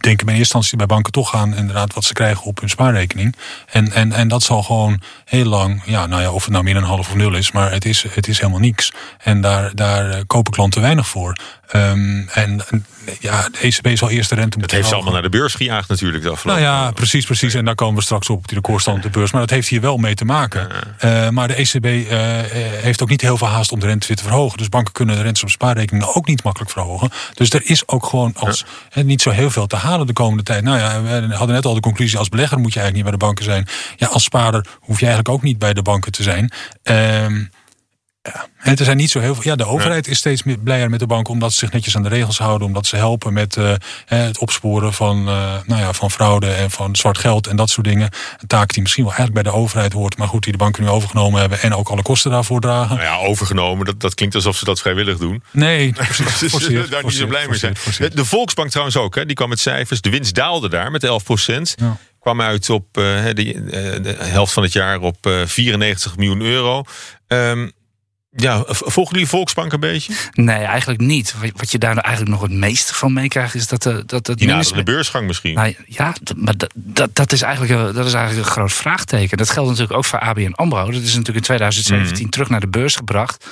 denken 0.01 0.27
in 0.27 0.33
eerste 0.33 0.56
instantie 0.56 0.77
bij 0.77 0.86
banken 0.86 1.12
toch 1.12 1.36
aan 1.36 1.56
inderdaad 1.56 1.94
wat 1.94 2.03
ze 2.03 2.13
krijgen 2.13 2.44
op 2.44 2.59
hun 2.59 2.69
spaarrekening. 2.69 3.36
En, 3.71 3.92
en, 3.92 4.12
en 4.12 4.27
dat 4.27 4.44
zal 4.44 4.63
gewoon 4.63 5.01
heel 5.25 5.45
lang, 5.45 5.81
ja, 5.86 6.06
nou 6.06 6.21
ja, 6.21 6.31
of 6.31 6.44
het 6.44 6.51
nou 6.51 6.63
meer 6.63 6.74
dan 6.74 6.83
half 6.83 7.09
of 7.09 7.15
nul 7.15 7.33
is, 7.33 7.51
maar 7.51 7.71
het 7.71 7.86
is, 7.86 8.06
het 8.09 8.27
is 8.27 8.39
helemaal 8.39 8.59
niks. 8.59 8.94
En 9.18 9.42
daar, 9.42 9.75
daar 9.75 10.09
eh, 10.09 10.21
kopen 10.27 10.51
klanten 10.51 10.81
weinig 10.81 11.07
voor. 11.07 11.38
Ehm, 11.71 12.27
en 12.27 12.62
ja, 13.19 13.50
de 13.50 13.57
ECB 13.62 13.97
zal 13.97 14.09
eerst 14.09 14.29
de 14.29 14.35
rente 14.35 14.50
Dat 14.50 14.59
moeten 14.59 14.77
heeft 14.77 14.89
ze 14.89 14.95
allemaal 14.95 15.13
naar 15.13 15.21
de 15.21 15.29
beurs 15.29 15.53
gejaagd 15.53 15.89
natuurlijk. 15.89 16.23
De 16.23 16.35
Nou 16.44 16.59
ja, 16.59 16.91
precies, 16.91 17.25
precies. 17.25 17.53
En 17.53 17.65
daar 17.65 17.75
komen 17.75 17.95
we 17.95 18.01
straks 18.01 18.29
op, 18.29 18.47
die 18.47 18.56
recordstand 18.56 18.97
op 18.97 19.03
de 19.03 19.09
beurs. 19.09 19.31
Maar 19.31 19.41
dat 19.41 19.50
heeft 19.50 19.68
hier 19.68 19.81
wel 19.81 19.97
mee 19.97 20.15
te 20.15 20.25
maken. 20.25 20.69
Eh, 20.97 21.29
maar 21.29 21.47
de 21.47 21.53
ECB 21.53 21.85
eh, 21.85 22.39
eh, 22.39 22.45
heeft 22.83 23.01
ook 23.01 23.09
niet 23.09 23.21
heel 23.21 23.38
veel 23.38 23.47
haast 23.47 23.71
om 23.71 23.79
de 23.79 23.85
rente 23.85 24.07
weer 24.07 24.18
te 24.18 24.23
verhogen. 24.23 24.57
Dus 24.57 24.69
banken 24.69 24.94
kunnen 24.94 25.15
de 25.15 25.21
rentes 25.21 25.44
op 25.44 25.50
spaarrekeningen 25.50 26.15
ook 26.15 26.27
niet 26.27 26.44
makkelijk 26.44 26.71
verhogen. 26.71 27.09
Dus 27.33 27.50
er 27.50 27.62
is 27.63 27.88
ook 27.88 28.06
gewoon 28.06 28.33
als, 28.35 28.65
niet 28.94 29.21
zo 29.21 29.29
heel 29.29 29.50
veel 29.50 29.67
te 29.67 29.75
halen 29.75 30.07
de 30.07 30.13
komende 30.13 30.44
tijd. 30.44 30.63
Nou 30.63 30.77
ja, 30.77 31.01
we 31.01 31.35
hadden 31.35 31.56
net 31.56 31.65
al 31.65 31.74
de 31.74 31.79
conclusie, 31.79 32.17
als 32.17 32.29
belegger 32.29 32.59
moet 32.59 32.74
je 32.74 32.79
eigenlijk 32.79 33.09
niet 33.09 33.19
bij 33.19 33.29
de 33.29 33.33
banken 33.33 33.45
zijn. 33.45 33.67
Ja, 33.95 34.07
als 34.07 34.24
spaarder 34.24 34.65
hoef 34.79 35.00
je 35.00 35.06
eigenlijk 35.06 35.35
ook 35.35 35.44
niet 35.44 35.59
bij 35.59 35.74
de 35.74 35.81
banken 35.81 36.12
te 36.12 36.24
zijn. 36.24 36.51
Ehm 36.83 37.44
ja, 38.23 38.47
en 38.57 38.75
er 38.77 38.85
zijn 38.85 38.97
niet 38.97 39.12
zo 39.12 39.19
heel 39.19 39.35
veel. 39.35 39.44
Ja, 39.44 39.56
de 39.56 39.65
overheid 39.65 40.07
is 40.07 40.18
steeds 40.18 40.44
meer 40.44 40.57
blijer 40.57 40.89
met 40.89 41.00
de 41.00 41.07
banken 41.07 41.33
omdat 41.33 41.51
ze 41.51 41.57
zich 41.57 41.71
netjes 41.71 41.95
aan 41.95 42.03
de 42.03 42.09
regels 42.09 42.38
houden, 42.38 42.68
omdat 42.68 42.88
ze 42.88 42.95
helpen 42.95 43.33
met 43.33 43.57
eh, 43.57 43.73
het 44.06 44.38
opsporen 44.38 44.94
van, 44.94 45.18
eh, 45.27 45.56
nou 45.65 45.81
ja, 45.81 45.94
van 45.94 46.12
fraude 46.12 46.51
en 46.51 46.71
van 46.71 46.95
zwart 46.95 47.18
geld 47.18 47.47
en 47.47 47.56
dat 47.56 47.69
soort 47.69 47.88
dingen. 47.88 48.09
Een 48.38 48.47
taak 48.47 48.73
die 48.73 48.81
misschien 48.81 49.03
wel 49.03 49.13
eigenlijk 49.13 49.44
bij 49.44 49.53
de 49.53 49.59
overheid 49.59 49.94
hoort, 49.94 50.18
maar 50.18 50.27
goed, 50.27 50.44
die 50.44 50.51
de 50.51 50.57
banken 50.57 50.83
nu 50.83 50.89
overgenomen 50.89 51.39
hebben 51.39 51.62
en 51.62 51.75
ook 51.75 51.89
alle 51.89 52.01
kosten 52.01 52.31
daarvoor 52.31 52.62
dragen. 52.62 52.95
Nou 52.95 53.07
ja, 53.07 53.18
overgenomen, 53.27 53.85
dat, 53.85 54.00
dat 54.00 54.13
klinkt 54.13 54.35
alsof 54.35 54.57
ze 54.57 54.65
dat 54.65 54.79
vrijwillig 54.79 55.17
doen. 55.17 55.44
Nee, 55.51 55.94
precies. 55.94 56.39
Dus 56.39 56.51
Forceerd, 56.51 56.91
daar 56.91 57.03
niet 57.03 57.13
zo 57.13 57.27
blij 57.27 57.47
mee 57.47 57.57
zijn. 57.57 57.77
forceerd. 57.77 58.15
De 58.15 58.25
Volksbank 58.25 58.69
trouwens 58.69 58.97
ook, 58.97 59.15
hè, 59.15 59.25
die 59.25 59.35
kwam 59.35 59.50
met 59.50 59.59
cijfers. 59.59 60.01
De 60.01 60.09
winst 60.09 60.35
daalde 60.35 60.69
daar 60.69 60.91
met 60.91 61.03
11 61.03 61.24
procent. 61.24 61.75
Ja. 61.77 61.97
Kwam 62.19 62.41
uit 62.41 62.69
op 62.69 62.97
eh, 62.97 63.03
de, 63.25 64.01
de 64.01 64.15
helft 64.19 64.53
van 64.53 64.63
het 64.63 64.74
jaar 64.74 65.00
op 65.00 65.25
eh, 65.25 65.33
94 65.45 66.17
miljoen 66.17 66.41
euro. 66.41 66.83
Ehm, 67.27 67.67
ja, 68.35 68.63
volgen 68.67 69.13
jullie 69.13 69.29
Volksbank 69.29 69.73
een 69.73 69.79
beetje? 69.79 70.13
Nee, 70.33 70.57
eigenlijk 70.57 71.01
niet. 71.01 71.35
Wat- 71.55 71.71
je 71.71 71.77
daar 71.77 71.93
nou 71.93 72.05
eigenlijk 72.07 72.35
nog 72.39 72.49
het 72.49 72.57
meeste 72.59 72.93
van 72.93 73.13
meekrijgt, 73.13 73.55
is 73.55 73.67
dat, 73.67 73.85
eh, 73.85 73.93
dat, 74.05 74.25
dat 74.25 74.37
Die 74.37 74.47
naderen 74.47 74.77
de 74.85 74.91
beursgang 74.91 75.27
misschien. 75.27 75.53
Nou 75.53 75.75
ja, 75.87 76.13
maar 76.37 76.57
dat, 76.57 76.71
dat, 76.75 77.15
dat, 77.15 77.31
is 77.31 77.41
eigenlijk, 77.41 77.73
een- 77.81 77.93
dat 77.93 78.05
is 78.05 78.13
eigenlijk 78.13 78.45
een 78.47 78.51
groot 78.53 78.73
vraagteken. 78.73 79.37
Dat 79.37 79.49
geldt 79.49 79.69
natuurlijk 79.69 79.97
ook 79.97 80.05
voor 80.05 80.19
ABN 80.19 80.51
AMRO. 80.55 80.85
Dat 80.85 81.01
is 81.01 81.09
natuurlijk 81.15 81.37
in 81.37 81.41
2017 81.43 82.29
terug 82.29 82.49
naar 82.49 82.59
de 82.59 82.67
beurs 82.67 82.95
gebracht. 82.95 83.45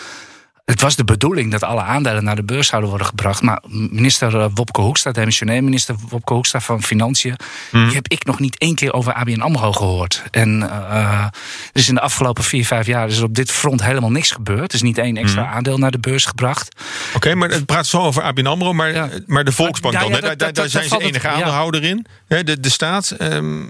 Het 0.70 0.82
was 0.82 0.96
de 0.96 1.04
bedoeling 1.04 1.52
dat 1.52 1.64
alle 1.64 1.82
aandelen 1.82 2.24
naar 2.24 2.36
de 2.36 2.44
beurs 2.44 2.68
zouden 2.68 2.90
worden 2.90 3.08
gebracht. 3.08 3.42
Maar 3.42 3.62
minister 3.70 4.40
eh, 4.40 4.46
Wopke 4.54 4.82
Hoekstra, 4.82 5.12
demissionair 5.12 5.64
minister 5.64 5.96
Wopke 6.10 6.34
Hoekstra 6.34 6.60
van 6.60 6.84
Financiën... 6.84 7.36
die 7.72 7.82
heb 7.94 8.08
ik 8.08 8.26
nog 8.26 8.40
niet 8.40 8.58
één 8.58 8.76
keer 8.76 8.94
over 8.94 9.14
ABN 9.14 9.40
AMRO 9.42 9.72
gehoord. 9.72 10.24
En 10.32 10.70
eh, 10.70 11.26
dus 11.72 11.88
in 11.88 11.94
de 11.96 12.02
afgelopen 12.02 12.44
vier, 12.44 12.66
vijf 12.66 12.86
jaar 12.86 13.08
is 13.08 13.18
er 13.18 13.24
op 13.24 13.36
dit 13.36 13.52
front 13.52 13.84
helemaal 13.84 14.12
niks 14.12 14.32
gebeurd. 14.32 14.70
Er 14.70 14.74
is 14.76 14.82
niet 14.82 14.98
één 14.98 15.18
extra 15.18 15.46
aandeel 15.48 15.78
naar 15.78 15.92
de 15.92 16.00
beurs 16.00 16.26
gebracht. 16.26 16.76
Oké, 17.16 17.36
maar 17.36 17.50
het 17.50 17.66
praat 17.66 17.88
zo 17.88 17.98
over 18.02 18.24
ABN 18.24 18.46
AMRO. 18.46 18.74
Maar, 18.74 18.94
Ja. 18.94 19.10
maar 19.26 19.44
de 19.44 19.52
Volksbank 19.52 19.94
Ja, 19.94 20.00
dan, 20.00 20.10
ja, 20.10 20.14
daar, 20.20 20.22
dat- 20.30 20.40
daar, 20.40 20.48
dat- 20.48 20.56
daar 20.56 20.64
dat 20.64 20.90
zijn 20.90 21.02
ze 21.02 21.08
enige 21.08 21.28
aandeelhouder 21.28 21.84
in. 21.84 22.06
De, 22.28 22.60
de 22.60 22.70
staat 22.70 23.16
zou, 23.20 23.68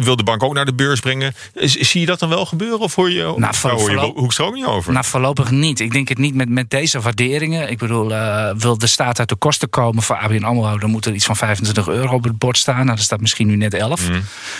wil 0.00 0.16
de 0.16 0.22
bank 0.22 0.42
ook 0.42 0.54
naar 0.54 0.64
de 0.64 0.74
beurs 0.74 1.00
brengen. 1.00 1.34
Is- 1.54 1.72
zie 1.76 2.00
je 2.00 2.06
dat 2.06 2.18
dan 2.18 2.28
wel 2.28 2.46
gebeuren? 2.46 2.78
Of 2.78 2.94
hoor 2.94 3.10
je, 3.10 3.22
Nou, 3.22 3.40
daar 3.40 3.54
hoor 3.60 3.70
je 3.72 3.78
voorlop- 3.78 4.16
Hoekstra 4.16 4.44
ook 4.44 4.54
niet 4.54 4.64
over? 4.64 4.92
Nou, 4.92 5.04
voorlopig 5.04 5.50
niet. 5.50 5.80
Ik 5.80 5.92
denk 5.92 6.08
het 6.08 6.18
niet 6.18 6.34
met, 6.34 6.48
met 6.48 6.70
deze 6.70 7.00
waarderingen. 7.00 7.70
Ik 7.70 7.78
bedoel, 7.78 8.14
eh, 8.14 8.50
wil 8.56 8.78
de 8.78 8.86
staat 8.86 9.18
uit 9.18 9.28
de 9.28 9.36
kosten 9.36 9.70
komen 9.70 10.02
voor 10.02 10.16
ABN 10.16 10.44
AMRO... 10.44 10.78
dan 10.78 10.90
moet 10.90 11.06
er 11.06 11.14
iets 11.14 11.24
van 11.24 11.36
25 11.36 11.88
euro 11.88 12.14
op 12.14 12.24
het 12.24 12.38
bord 12.38 12.56
staan. 12.58 12.84
Nou, 12.84 12.96
dat 12.96 13.04
staat 13.04 13.20
misschien 13.20 13.46
nu 13.46 13.56
net 13.56 13.74
11. 13.74 14.08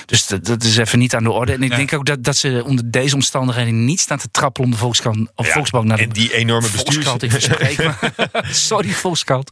Dus 0.07 0.27
dat, 0.27 0.45
dat 0.45 0.63
is 0.63 0.77
even 0.77 0.99
niet 0.99 1.15
aan 1.15 1.23
de 1.23 1.31
orde. 1.31 1.53
En 1.53 1.63
ik 1.63 1.71
Ja. 1.71 1.77
denk 1.77 1.93
ook 1.93 2.07
dat, 2.07 2.25
dat 2.25 2.37
ze 2.37 2.63
onder 2.67 2.91
deze 2.91 3.15
omstandigheden... 3.15 3.85
niet 3.85 4.01
staan 4.01 4.19
te 4.19 4.29
trappelen 4.31 4.67
om 4.69 4.73
de 4.75 4.81
Volkskrant, 4.81 5.29
of 5.35 5.47
Ja, 5.47 5.53
Volksbank 5.53 5.85
naar 5.85 5.97
de 5.97 6.03
en 6.03 6.09
die 6.09 6.35
enorme 6.35 6.69
bestuurs... 6.71 7.07
Sorry, 8.69 8.89
Volkskrant. 8.91 9.51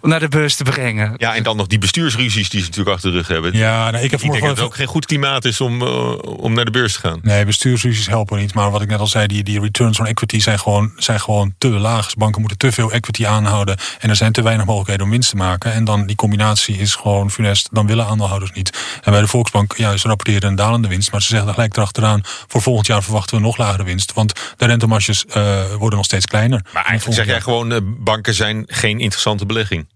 Om 0.00 0.08
naar 0.08 0.20
de 0.20 0.28
beurs 0.28 0.54
te 0.54 0.64
brengen. 0.64 1.14
Ja, 1.16 1.34
en 1.34 1.42
dan 1.42 1.56
nog 1.56 1.66
die 1.66 1.78
bestuursruzies 1.78 2.48
die 2.48 2.60
ze 2.60 2.66
natuurlijk 2.66 2.94
achter 2.96 3.10
de 3.10 3.16
rug 3.16 3.28
hebben. 3.28 3.56
Ja, 3.56 3.90
nou, 3.90 3.90
ik 3.90 3.92
heb 3.92 4.02
ik 4.04 4.10
denk 4.10 4.20
vanmorgen 4.20 4.48
dat 4.48 4.56
het 4.56 4.66
ook 4.66 4.74
geen 4.74 4.86
goed 4.96 5.06
klimaat 5.06 5.44
is 5.44 5.60
om, 5.60 5.82
eh, 5.82 6.18
om 6.22 6.54
naar 6.54 6.64
de 6.64 6.70
beurs 6.70 6.92
te 6.92 7.00
gaan. 7.00 7.18
Nee, 7.22 7.44
bestuursruzies 7.44 8.06
helpen 8.06 8.38
niet. 8.38 8.54
Maar 8.54 8.70
wat 8.70 8.82
ik 8.82 8.88
net 8.88 8.98
al 8.98 9.06
zei, 9.06 9.26
die, 9.26 9.42
die 9.42 9.60
returns 9.60 10.00
on 10.00 10.06
equity 10.06 10.40
zijn 10.40 10.58
gewoon, 10.58 10.92
zijn 10.96 11.20
gewoon 11.20 11.54
te 11.58 11.68
laag. 11.68 12.04
Dus 12.04 12.14
banken 12.14 12.40
moeten 12.40 12.58
te 12.58 12.72
veel 12.72 12.92
equity 12.92 13.26
aanhouden. 13.26 13.76
En 13.98 14.08
er 14.08 14.16
zijn 14.16 14.32
te 14.32 14.42
weinig 14.42 14.66
mogelijkheden 14.66 15.04
om 15.04 15.10
winst 15.10 15.30
te 15.30 15.36
maken. 15.36 15.72
En 15.72 15.84
dan 15.84 16.06
die 16.06 16.16
combinatie 16.16 16.76
is 16.76 16.94
gewoon 16.94 17.30
funest. 17.30 17.68
Dan 17.72 17.86
willen 17.86 18.06
aandeelhouders 18.06 18.52
niet. 18.52 18.98
En 19.02 19.12
bij 19.12 19.20
de 19.20 19.26
Volksbank, 19.26 19.76
ja, 19.76 19.96
ze 19.96 20.08
rapporteren 20.08 20.48
een 20.48 20.54
dalende 20.54 20.88
winst. 20.88 21.12
Maar 21.12 21.22
ze 21.22 21.28
zeggen 21.28 21.52
gelijk 21.52 21.76
erachteraan, 21.76 22.20
voor 22.24 22.62
volgend 22.62 22.86
jaar 22.86 23.02
verwachten 23.02 23.36
we 23.36 23.42
nog 23.42 23.56
lagere 23.56 23.84
winst. 23.84 24.12
Want 24.12 24.32
de 24.56 24.66
rentemarges 24.66 25.26
eh, 25.26 25.64
worden 25.78 25.96
nog 25.96 26.04
steeds 26.04 26.26
kleiner. 26.26 26.60
Maar 26.72 26.82
En 26.82 26.88
eigenlijk 26.88 27.18
zeg 27.18 27.26
jij 27.26 27.40
gewoon, 27.40 27.72
eh, 27.72 27.78
banken 27.82 28.34
zijn 28.34 28.64
geen 28.66 28.98
interessante 28.98 29.46
belegging. 29.46 29.88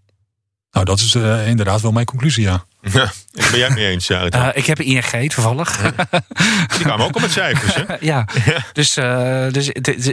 Nou, 0.71 0.85
dat 0.85 0.99
is 0.99 1.15
inderdaad 1.47 1.81
wel 1.81 1.93
mijn 1.93 2.07
conclusie, 2.07 2.43
ja. 2.43 2.65
Ja, 2.83 3.13
daar 3.33 3.51
ben 3.51 3.59
jij 3.59 3.67
het 3.67 3.75
mee 3.75 3.87
eens, 3.87 4.07
Jared? 4.07 4.35
Eh, 4.35 4.49
ik 4.53 4.67
heb 4.67 4.81
ING 4.81 5.31
toevallig. 5.33 5.81
die 6.77 6.81
kwamen 6.81 7.07
ook 7.07 7.15
al 7.15 7.21
met 7.21 7.31
cijfers, 7.31 7.75
hè? 7.75 7.83
ja, 8.01 8.27
dus, 8.73 8.97
eh, 8.97 9.47
dus 9.51 9.69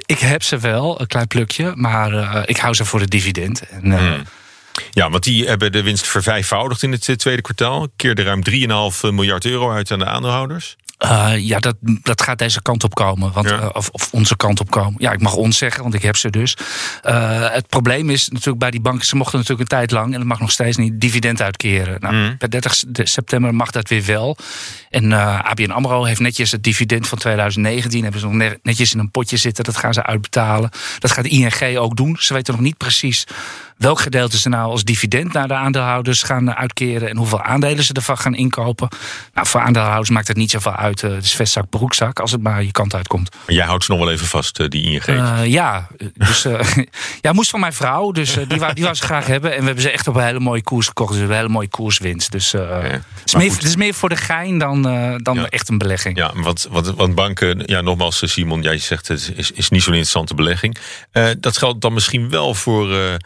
ik 0.05 0.19
heb 0.19 0.43
ze 0.43 0.57
wel, 0.57 1.01
een 1.01 1.07
klein 1.07 1.27
plukje. 1.27 1.71
Maar 1.75 2.13
eh, 2.13 2.41
ik 2.45 2.57
hou 2.57 2.73
ze 2.73 2.85
voor 2.85 2.99
het 2.99 3.11
dividend. 3.11 3.61
En, 3.69 3.91
Hmm. 3.97 4.23
Ja, 4.91 5.09
want 5.09 5.23
die 5.23 5.47
hebben 5.47 5.71
de 5.71 5.83
winst 5.83 6.07
vervijfvoudigd 6.07 6.83
in 6.83 6.91
het 6.91 7.19
tweede 7.19 7.41
kwartaal. 7.41 7.87
Keerde 7.95 8.23
ruim 8.23 8.43
3,5 8.43 9.11
miljard 9.11 9.45
euro 9.45 9.71
uit 9.71 9.91
aan 9.91 9.99
de 9.99 10.05
aandeelhouders. 10.05 10.75
Uh, 11.05 11.33
ja, 11.37 11.59
dat, 11.59 11.75
dat 11.81 12.21
gaat 12.21 12.37
deze 12.37 12.61
kant 12.61 12.83
op 12.83 12.95
komen. 12.95 13.31
Want, 13.33 13.49
Ja. 13.49 13.59
uh, 13.61 13.69
of, 13.73 13.89
of 13.89 14.09
onze 14.11 14.35
kant 14.35 14.59
op 14.59 14.71
komen. 14.71 14.95
Ja, 14.97 15.11
ik 15.11 15.21
mag 15.21 15.35
ons 15.35 15.57
zeggen, 15.57 15.81
want 15.81 15.93
ik 15.93 16.01
heb 16.01 16.15
ze 16.15 16.29
dus. 16.29 16.57
Uh, 17.05 17.51
het 17.51 17.67
probleem 17.67 18.09
is 18.09 18.29
natuurlijk 18.29 18.59
bij 18.59 18.71
die 18.71 18.81
banken... 18.81 19.05
ze 19.05 19.15
mochten 19.15 19.37
natuurlijk 19.39 19.71
een 19.71 19.77
tijd 19.77 19.91
lang... 19.91 20.05
en 20.11 20.17
dat 20.19 20.27
mag 20.27 20.39
nog 20.39 20.51
steeds 20.51 20.77
niet, 20.77 21.01
dividend 21.01 21.41
uitkeren. 21.41 21.99
Nou, 22.01 22.15
Mm. 22.15 22.37
Per 22.37 22.49
30 22.49 22.83
september 23.03 23.55
mag 23.55 23.71
dat 23.71 23.89
weer 23.89 24.05
wel. 24.05 24.37
En 24.89 25.11
ABN 25.43 25.69
AMRO 25.71 26.03
heeft 26.03 26.19
netjes 26.19 26.51
het 26.51 26.63
dividend 26.63 27.07
van 27.07 27.17
2019... 27.17 28.03
hebben 28.03 28.19
ze 28.21 28.25
nog 28.27 28.35
ne- 28.35 28.59
netjes 28.63 28.93
in 28.93 28.99
een 28.99 29.11
potje 29.11 29.37
zitten. 29.37 29.63
Dat 29.63 29.77
gaan 29.77 29.93
ze 29.93 30.03
uitbetalen. 30.03 30.69
Dat 30.99 31.11
gaat 31.11 31.25
ING 31.25 31.77
ook 31.77 31.95
doen. 31.95 32.15
Ze 32.19 32.33
weten 32.33 32.53
nog 32.53 32.61
niet 32.63 32.77
precies 32.77 33.23
welk 33.77 33.99
gedeelte 33.99 34.39
ze 34.39 34.49
nou 34.49 34.71
als 34.71 34.83
dividend 34.83 35.33
naar 35.33 35.47
de 35.47 35.53
aandeelhouders 35.53 36.23
gaan 36.23 36.53
uitkeren 36.53 37.09
en 37.09 37.17
hoeveel 37.17 37.41
aandelen 37.41 37.83
ze 37.83 37.93
ervan 37.93 38.17
gaan 38.17 38.35
inkopen. 38.35 38.87
Nou, 39.33 39.47
voor 39.47 39.61
aandeelhouders 39.61 40.09
maakt 40.09 40.27
het 40.27 40.37
niet 40.37 40.51
zoveel 40.51 40.75
uit. 40.75 41.01
Het 41.01 41.23
is 41.23 41.33
vestzak, 41.33 41.69
broekzak, 41.69 42.19
als 42.19 42.31
het 42.31 42.41
maar 42.41 42.63
je 42.63 42.71
kant 42.71 42.95
uitkomt. 42.95 43.35
Maar 43.45 43.55
jij 43.55 43.65
houdt 43.65 43.83
ze 43.83 43.91
nog 43.91 43.99
wel 43.99 44.11
even 44.11 44.27
vast, 44.27 44.71
die 44.71 44.83
ING. 44.83 45.07
Uh, 45.07 45.45
ja, 45.45 45.87
dus 46.13 46.47
ja, 47.21 47.33
moest 47.33 47.49
van 47.49 47.59
mijn 47.59 47.73
vrouw. 47.73 48.11
Dus 48.11 48.33
die, 48.47 48.59
wou, 48.59 48.73
die 48.73 48.83
wou 48.83 48.95
ze 48.95 49.03
graag 49.03 49.27
hebben. 49.27 49.51
En 49.51 49.59
we 49.59 49.65
hebben 49.65 49.83
ze 49.83 49.91
echt 49.91 50.07
op 50.07 50.15
een 50.15 50.23
hele 50.23 50.39
mooie 50.39 50.63
koers 50.63 50.87
gekocht. 50.87 51.13
Dus 51.13 51.21
een 51.21 51.31
hele 51.31 51.49
mooie 51.49 51.69
koerswinst. 51.69 52.31
Dus 52.31 52.51
het, 52.51 53.01
is 53.25 53.35
meer, 53.35 53.51
het 53.51 53.63
is 53.63 53.75
meer 53.75 53.93
voor 53.93 54.09
de 54.09 54.15
gein 54.15 54.57
dan, 54.57 54.81
dan 55.23 55.47
echt 55.47 55.69
een 55.69 55.77
belegging. 55.77 56.17
Ja, 56.17 56.31
want, 56.35 56.67
want, 56.69 56.87
want 56.87 57.15
banken, 57.15 57.63
ja, 57.65 57.81
nogmaals, 57.81 58.21
Simon, 58.25 58.61
jij 58.61 58.77
zegt 58.77 59.07
het 59.07 59.31
is, 59.35 59.51
is 59.51 59.69
niet 59.69 59.83
zo'n 59.83 59.93
interessante 59.93 60.33
belegging. 60.33 60.77
Dat 61.39 61.57
geldt 61.57 61.81
dan 61.81 61.93
misschien 61.93 62.29
wel 62.29 62.53
voor, 62.53 63.17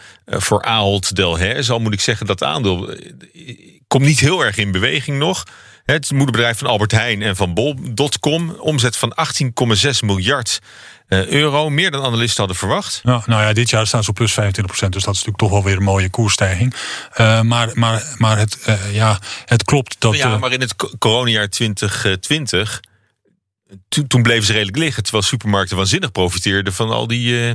voor 0.43 0.63
Ahold 0.63 1.15
Delhaize. 1.15 1.71
Al 1.71 1.79
moet 1.79 1.93
ik 1.93 2.01
zeggen 2.01 2.25
dat 2.25 2.43
aandeel 2.43 2.95
komt 3.87 4.05
niet 4.05 4.19
heel 4.19 4.45
erg 4.45 4.57
in 4.57 4.71
beweging 4.71 5.17
nog. 5.17 5.43
Het 5.83 6.11
moederbedrijf 6.11 6.57
van 6.57 6.67
Albert 6.67 6.91
Heijn 6.91 7.21
en 7.21 7.35
van 7.35 7.53
Bol.com. 7.53 8.49
Omzet 8.49 8.97
van 8.97 9.15
18,6 9.43 9.89
miljard 10.05 10.59
euro. 11.07 11.69
Meer 11.69 11.91
dan 11.91 12.03
analisten 12.03 12.37
hadden 12.37 12.57
verwacht. 12.57 13.01
Ja, 13.03 13.23
nou 13.25 13.41
ja, 13.41 13.53
dit 13.53 13.69
jaar 13.69 13.87
staan 13.87 14.03
ze 14.03 14.09
op 14.09 14.15
plus 14.15 14.33
25 14.33 14.73
procent. 14.73 14.93
Dus 14.93 15.03
dat 15.03 15.13
is 15.13 15.19
natuurlijk 15.19 15.51
toch 15.51 15.61
wel 15.61 15.69
weer 15.69 15.77
een 15.79 15.93
mooie 15.93 16.09
koersstijging. 16.09 16.73
Uh, 17.17 17.41
maar 17.41 17.71
maar, 17.73 18.15
maar 18.17 18.37
het, 18.37 18.57
uh, 18.67 18.93
ja, 18.93 19.19
het 19.45 19.63
klopt 19.63 19.95
dat... 19.99 20.15
Ja, 20.15 20.37
maar 20.37 20.51
in 20.51 20.61
het 20.61 20.75
coronajaar 20.97 21.49
2020 21.49 22.79
toen, 23.89 24.07
toen 24.07 24.21
bleven 24.21 24.43
ze 24.43 24.51
redelijk 24.51 24.77
liggen. 24.77 25.03
Terwijl 25.03 25.23
supermarkten 25.23 25.77
waanzinnig 25.77 26.11
profiteerden 26.11 26.73
van 26.73 26.89
al 26.89 27.07
die. 27.07 27.47
Uh, 27.47 27.51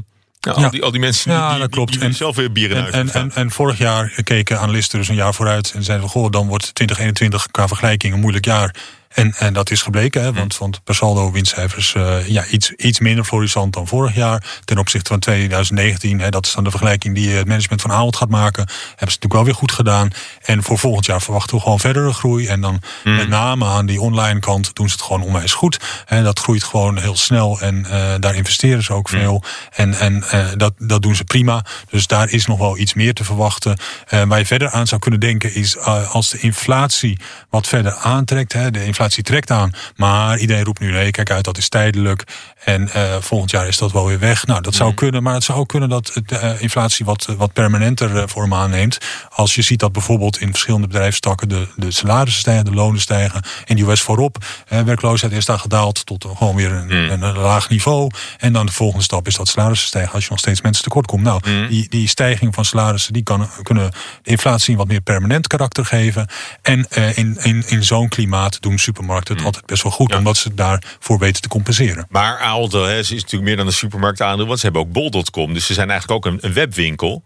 nou, 0.54 0.64
al, 0.64 0.70
die, 0.70 0.82
al 0.82 0.90
die 0.90 1.00
mensen 1.00 1.32
ja, 1.32 1.50
die, 1.50 1.58
dat 1.58 1.70
klopt. 1.70 1.92
Die, 1.92 2.00
die 2.00 2.12
zelf 2.12 2.36
weer 2.36 2.52
bieren 2.52 2.86
en, 2.86 2.92
en, 2.92 3.10
en, 3.10 3.30
en, 3.34 3.50
vorig 3.50 3.78
jaar 3.78 4.12
keken 4.22 4.60
analisten 4.60 4.98
dus 4.98 5.08
een 5.08 5.14
jaar 5.14 5.34
vooruit 5.34 5.72
en 5.74 5.82
zeiden: 5.82 6.08
Goh, 6.08 6.30
dan 6.30 6.46
wordt 6.46 6.74
2021 6.74 7.50
qua 7.50 7.68
vergelijking 7.68 8.14
een 8.14 8.20
moeilijk 8.20 8.44
jaar. 8.44 8.74
En, 9.16 9.34
en 9.38 9.52
dat 9.52 9.70
is 9.70 9.82
gebleken, 9.82 10.22
hè, 10.22 10.32
want, 10.32 10.58
want 10.58 10.84
per 10.84 10.94
saldo 10.94 11.32
winstcijfers 11.32 11.94
uh, 11.94 12.28
ja, 12.28 12.44
iets, 12.46 12.72
iets 12.72 13.00
minder 13.00 13.24
florissant 13.24 13.72
dan 13.72 13.86
vorig 13.86 14.14
jaar. 14.14 14.44
Ten 14.64 14.78
opzichte 14.78 15.10
van 15.10 15.18
2019, 15.18 16.20
hè, 16.20 16.28
dat 16.28 16.46
is 16.46 16.52
dan 16.52 16.64
de 16.64 16.70
vergelijking 16.70 17.14
die 17.14 17.30
het 17.30 17.46
management 17.46 17.80
van 17.80 17.92
Ahold 17.92 18.16
gaat 18.16 18.28
maken. 18.28 18.64
Hebben 18.64 18.96
ze 18.96 19.04
natuurlijk 19.04 19.32
wel 19.32 19.44
weer 19.44 19.54
goed 19.54 19.72
gedaan. 19.72 20.10
En 20.42 20.62
voor 20.62 20.78
volgend 20.78 21.06
jaar 21.06 21.22
verwachten 21.22 21.56
we 21.56 21.62
gewoon 21.62 21.80
verdere 21.80 22.12
groei. 22.12 22.46
En 22.46 22.60
dan 22.60 22.82
mm. 23.04 23.16
met 23.16 23.28
name 23.28 23.64
aan 23.64 23.86
die 23.86 24.00
online 24.00 24.40
kant 24.40 24.74
doen 24.74 24.88
ze 24.88 24.94
het 24.94 25.02
gewoon 25.02 25.22
onwijs 25.22 25.52
goed. 25.52 25.80
En 26.06 26.24
dat 26.24 26.38
groeit 26.38 26.64
gewoon 26.64 26.98
heel 26.98 27.16
snel 27.16 27.60
en 27.60 27.86
uh, 27.90 28.14
daar 28.20 28.34
investeren 28.34 28.82
ze 28.82 28.92
ook 28.92 29.08
veel. 29.08 29.32
Mm. 29.32 29.42
En, 29.70 29.94
en 29.94 30.24
uh, 30.34 30.46
dat, 30.56 30.72
dat 30.78 31.02
doen 31.02 31.14
ze 31.14 31.24
prima. 31.24 31.64
Dus 31.90 32.06
daar 32.06 32.30
is 32.30 32.46
nog 32.46 32.58
wel 32.58 32.78
iets 32.78 32.94
meer 32.94 33.14
te 33.14 33.24
verwachten. 33.24 33.78
waar 34.08 34.38
je 34.38 34.46
verder 34.46 34.70
aan 34.70 34.86
zou 34.86 35.00
kunnen 35.00 35.20
denken 35.20 35.54
is 35.54 35.78
als 36.08 36.30
de 36.30 36.38
inflatie 36.38 37.18
wat 37.50 37.66
verder 37.66 37.94
aantrekt, 37.94 38.52
hè, 38.52 38.70
de 38.70 38.84
inflatie 38.84 39.04
trekt 39.14 39.50
aan. 39.50 39.72
Maar 39.96 40.38
iedereen 40.38 40.64
roept 40.64 40.80
nu, 40.80 40.90
nee, 40.90 41.10
kijk 41.10 41.30
uit, 41.30 41.44
dat 41.44 41.58
is 41.58 41.68
tijdelijk. 41.68 42.24
En 42.64 42.90
uh, 42.96 43.16
volgend 43.20 43.50
jaar 43.50 43.68
is 43.68 43.76
dat 43.78 43.92
wel 43.92 44.06
weer 44.06 44.18
weg. 44.18 44.46
Nou, 44.46 44.60
dat 44.60 44.74
zou 44.74 44.88
Mhm. 44.88 44.98
kunnen. 44.98 45.22
Maar 45.22 45.34
het 45.34 45.44
zou 45.44 45.58
ook 45.58 45.68
kunnen 45.68 45.88
dat 45.88 46.20
de 46.26 46.40
uh, 46.42 46.62
inflatie 46.62 47.04
wat, 47.04 47.24
wat 47.36 47.52
permanenter 47.52 48.28
vorm 48.28 48.54
aanneemt. 48.54 48.98
Als 49.28 49.54
je 49.54 49.62
ziet 49.62 49.78
dat 49.80 49.92
bijvoorbeeld 49.92 50.40
in 50.40 50.50
verschillende 50.50 50.86
bedrijfstakken 50.86 51.48
de, 51.48 51.66
de 51.76 51.90
salarissen 51.90 52.40
stijgen, 52.40 52.64
de 52.64 52.74
lonen 52.74 53.00
stijgen. 53.00 53.42
In 53.64 53.76
de 53.76 53.82
US 53.90 54.00
voorop. 54.00 54.44
werkloosheid 54.68 55.32
is 55.32 55.44
daar 55.44 55.58
gedaald 55.58 56.06
tot 56.06 56.24
gewoon 56.36 56.56
weer 56.56 56.72
een, 56.72 56.84
Mhm. 56.86 56.94
een, 56.94 57.22
een, 57.22 57.36
laag 57.38 57.68
niveau. 57.68 58.10
En 58.38 58.52
dan 58.52 58.66
de 58.66 58.72
volgende 58.72 59.04
stap 59.04 59.26
is 59.26 59.34
dat 59.34 59.48
salarissen 59.48 59.88
stijgen 59.88 60.12
als 60.12 60.24
je 60.24 60.30
nog 60.30 60.38
steeds 60.38 60.60
mensen 60.60 60.82
tekort 60.84 61.06
komt. 61.06 61.22
Nou, 61.22 61.40
Mhm. 61.44 61.68
die, 61.68 61.88
die 61.88 62.08
stijging 62.08 62.54
van 62.54 62.64
salarissen 62.64 63.12
die 63.12 63.22
kan, 63.22 63.48
kunnen 63.62 63.90
de 64.22 64.30
inflatie 64.30 64.72
een 64.72 64.78
wat 64.78 64.88
meer 64.88 65.00
permanent 65.00 65.46
karakter 65.46 65.84
geven. 65.84 66.28
En 66.62 66.86
in, 67.14 67.36
in, 67.42 67.64
in 67.68 67.84
zo'n 67.84 68.08
klimaat 68.08 68.60
doen 68.62 68.78
supermarkten 68.86 69.36
het 69.36 69.44
altijd 69.44 69.66
best 69.66 69.82
wel 69.82 69.92
goed. 69.92 70.10
Ja. 70.10 70.18
Omdat 70.18 70.36
ze 70.36 70.54
daarvoor 70.54 71.18
weten 71.18 71.42
te 71.42 71.48
compenseren. 71.48 72.06
Maar 72.08 72.38
Ahold 72.38 72.70
Delhaize 72.70 73.14
is 73.14 73.22
natuurlijk 73.22 73.42
meer 73.42 73.56
dan 73.56 73.66
een 73.66 73.72
supermarktaandeel. 73.72 74.46
Want 74.46 74.58
ze 74.58 74.64
hebben 74.64 74.82
ook 74.82 74.92
bol.com. 74.92 75.54
Dus 75.54 75.66
ze 75.66 75.74
zijn 75.74 75.90
eigenlijk 75.90 76.26
ook 76.26 76.32
een, 76.32 76.38
een 76.40 76.52
webwinkel. 76.52 77.24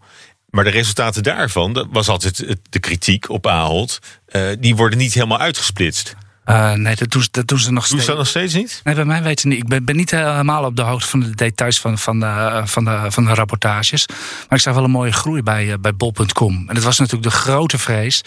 Maar 0.49 0.63
de 0.63 0.69
resultaten 0.69 1.23
daarvan, 1.23 1.73
dat 1.73 1.87
was 1.91 2.07
altijd 2.07 2.57
de 2.69 2.79
kritiek 2.79 3.29
op 3.29 3.47
Ahold. 3.47 3.99
eh, 4.25 4.41
die 4.59 4.75
worden 4.75 4.97
niet 4.97 5.13
helemaal 5.13 5.39
uitgesplitst. 5.39 6.15
Uh, 6.45 6.73
nee, 6.73 6.95
dat 6.95 7.11
doen, 7.11 7.21
ze, 7.21 7.27
dat 7.31 7.47
doen 7.47 7.59
ze 7.59 7.71
nog 7.71 7.87
Doen 7.87 7.99
steeds. 7.99 8.03
ze 8.03 8.09
dat 8.09 8.17
nog 8.17 8.27
steeds 8.27 8.53
niet? 8.53 8.81
Nee, 8.83 8.95
bij 8.95 9.05
mij 9.05 9.23
weten 9.23 9.41
ze 9.41 9.47
niet. 9.47 9.57
Ik 9.57 9.67
ben, 9.67 9.85
ben 9.85 9.95
niet 9.95 10.11
helemaal 10.11 10.63
op 10.63 10.75
de 10.75 10.81
hoogte 10.81 11.07
van 11.07 11.19
de 11.19 11.35
details 11.35 11.79
van, 11.79 11.97
van, 11.97 12.19
de, 12.19 12.61
van, 12.65 12.85
de, 12.85 13.05
van 13.07 13.25
de 13.25 13.33
rapportages. 13.33 14.05
Maar 14.07 14.57
ik 14.57 14.59
zag 14.59 14.73
wel 14.73 14.83
een 14.83 14.91
mooie 14.91 15.11
groei 15.11 15.43
bij, 15.43 15.65
uh, 15.65 15.73
bij 15.81 15.95
bol.com. 15.95 16.63
En 16.67 16.75
dat 16.75 16.83
was 16.83 16.99
natuurlijk 16.99 17.31
de 17.31 17.37
grote 17.37 17.77
vrees. 17.77 18.21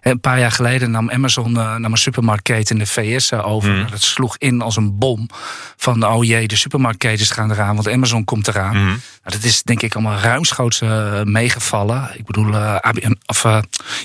Een 0.00 0.20
paar 0.20 0.38
jaar 0.38 0.52
geleden 0.52 0.90
nam 0.90 1.10
Amazon 1.10 1.52
uh, 1.52 1.76
nam 1.76 1.92
een 1.92 1.98
supermarktketen 1.98 2.76
in 2.76 2.82
de 2.82 2.90
VS 2.90 3.32
over. 3.32 3.70
Mhm. 3.70 3.90
Dat 3.90 4.02
sloeg 4.02 4.36
in 4.38 4.60
als 4.60 4.76
een 4.76 4.98
bom. 4.98 5.28
Van 5.76 6.06
oh 6.06 6.24
jee, 6.24 6.48
de 6.48 6.56
supermarktketens 6.56 7.30
gaan 7.30 7.50
eraan, 7.50 7.74
want 7.74 7.88
Amazon 7.88 8.24
komt 8.24 8.48
eraan. 8.48 8.74
Nou, 8.74 8.98
dat 9.22 9.42
is 9.42 9.62
denk 9.62 9.82
ik 9.82 9.94
allemaal 9.94 10.18
ruimschoots 10.18 10.80
meegevallen. 11.24 12.10
Ik 12.14 12.24
bedoel, 12.24 12.56
ABN, 12.56 13.18
of, 13.26 13.42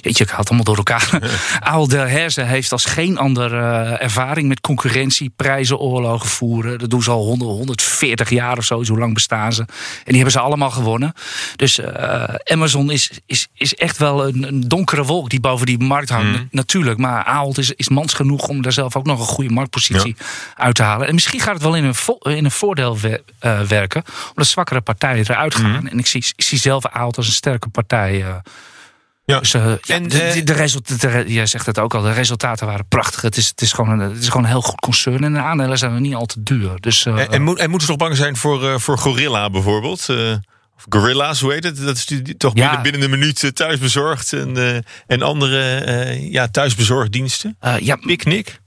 jeetje, 0.02 0.24
ik 0.24 0.30
haal 0.30 0.40
het 0.40 0.48
allemaal 0.48 0.66
door 0.66 0.78
elkaar. 0.78 1.10
Ahold 1.60 1.90
Delhaize 1.90 2.42
heeft 2.42 2.72
als 2.72 2.86
geen 2.86 3.18
ander 3.18 3.54
uh, 3.66 4.02
ervaring 4.02 4.48
met 4.48 4.62
concurrentie, 4.62 5.34
prijzen, 5.36 5.78
oorlogen 5.78 6.30
voeren. 6.30 6.80
Dat 6.80 6.90
doen 6.90 7.04
ze 7.04 7.12
al 7.12 7.24
100, 7.24 7.50
140 7.50 8.30
jaar 8.30 8.58
of 8.58 8.64
zo, 8.64 8.84
zo 8.84 8.98
lang 8.98 9.14
bestaan 9.14 9.54
ze. 9.54 9.62
En 9.62 9.68
die 10.06 10.16
hebben 10.16 10.32
ze 10.32 10.40
allemaal 10.40 10.72
gewonnen. 10.72 11.14
Dus 11.56 11.80
uh, 11.80 12.24
Amazon 12.44 12.92
is, 12.92 13.12
is, 13.26 13.48
is 13.54 13.76
echt 13.76 13.98
wel 13.98 14.28
een, 14.28 14.44
een, 14.48 14.62
donkere 14.68 15.04
wolk 15.04 15.30
die 15.30 15.40
boven 15.40 15.66
die 15.66 15.80
markt 15.80 16.10
hangt. 16.10 16.40
Mm. 16.40 16.48
Natuurlijk, 16.52 16.98
maar 16.98 17.24
Ahold 17.24 17.58
is, 17.58 17.72
is 17.72 17.90
mans 17.90 18.14
genoeg 18.14 18.48
om 18.48 18.62
daar 18.62 18.72
zelf 18.72 18.96
ook 18.96 19.06
nog 19.06 19.20
een 19.20 19.26
goede 19.26 19.54
marktpositie 19.54 20.16
ja. 20.18 20.26
uit 20.56 20.76
te 20.76 20.84
halen. 20.84 21.08
En 21.08 21.14
misschien 21.14 21.40
gaat 21.40 21.54
het 21.54 21.64
wel 21.64 21.76
in 21.76 21.84
een, 21.84 21.96
vo, 21.96 22.14
in 22.14 22.46
een 22.46 22.52
voordeel 22.52 23.00
we, 23.00 23.24
uh, 23.46 23.60
werken, 23.62 24.04
omdat 24.30 24.48
zwakkere 24.48 24.82
partijen 24.82 25.26
eruit 25.30 25.56
gaan. 25.56 25.80
Mm. 25.80 25.88
En 25.88 26.00
ik 26.00 26.08
zie, 26.08 26.26
ik 26.36 26.44
zie 26.44 26.58
zelf 26.58 26.86
Ahold 26.86 27.18
als 27.18 27.28
een 27.28 27.34
sterke 27.34 27.70
partij. 27.70 28.26
Ja. 29.26 29.40
Dus, 29.40 29.54
uh, 29.54 29.66
ja, 29.82 29.96
en, 29.96 30.04
de, 30.04 30.32
de, 30.34 30.44
de 30.44 30.54
resultaten, 30.54 31.32
jij 31.32 31.46
zegt 31.46 31.66
het 31.66 31.80
ook 31.80 31.94
al, 31.94 32.02
de 32.02 32.12
resultaten 32.12 32.68
waren 32.68 32.88
prachtig. 32.88 33.22
Het 33.22 33.38
is, 33.38 33.48
het 33.48 33.62
is, 33.62 33.74
gewoon, 33.74 34.00
een, 34.00 34.12
het 34.12 34.22
is 34.22 34.28
gewoon 34.28 34.44
een 34.44 34.50
heel 34.50 34.62
goed 34.62 34.80
concern 34.80 35.24
en 35.24 35.34
de 35.34 35.40
aandelen 35.40 35.78
zijn 35.78 36.02
niet 36.02 36.14
al 36.14 36.26
te 36.26 36.44
duur. 36.44 36.80
Dus, 36.80 37.06
uh, 37.06 37.20
en, 37.20 37.32
en, 37.32 37.42
moet, 37.42 37.60
en 37.60 37.70
moeten 37.70 37.88
ze 37.88 37.94
nog 37.94 38.02
bang 38.02 38.18
zijn 38.18 38.36
voor, 38.36 38.64
uh, 38.64 38.78
voor 38.78 38.98
Gorilla 38.98 39.50
bijvoorbeeld? 39.50 40.10
Of 40.76 40.86
Gorilla's, 40.90 41.40
hoe 41.40 41.54
heet 41.54 41.64
het? 41.64 41.82
Dat 41.82 41.96
is 41.96 42.06
die, 42.06 42.22
die, 42.22 42.38
toch 42.38 42.56
ja. 42.56 42.64
binnen, 42.64 42.82
binnen 42.82 43.02
een 43.02 43.20
minuut 43.20 43.56
thuisbezorgd 43.56 44.34
en, 44.34 44.84
en 45.08 45.22
andere 45.22 46.18
ja, 46.30 46.48
thuisbezorgdiensten? 46.48 47.58
ja, 47.80 47.96
Picnic? 47.96 48.60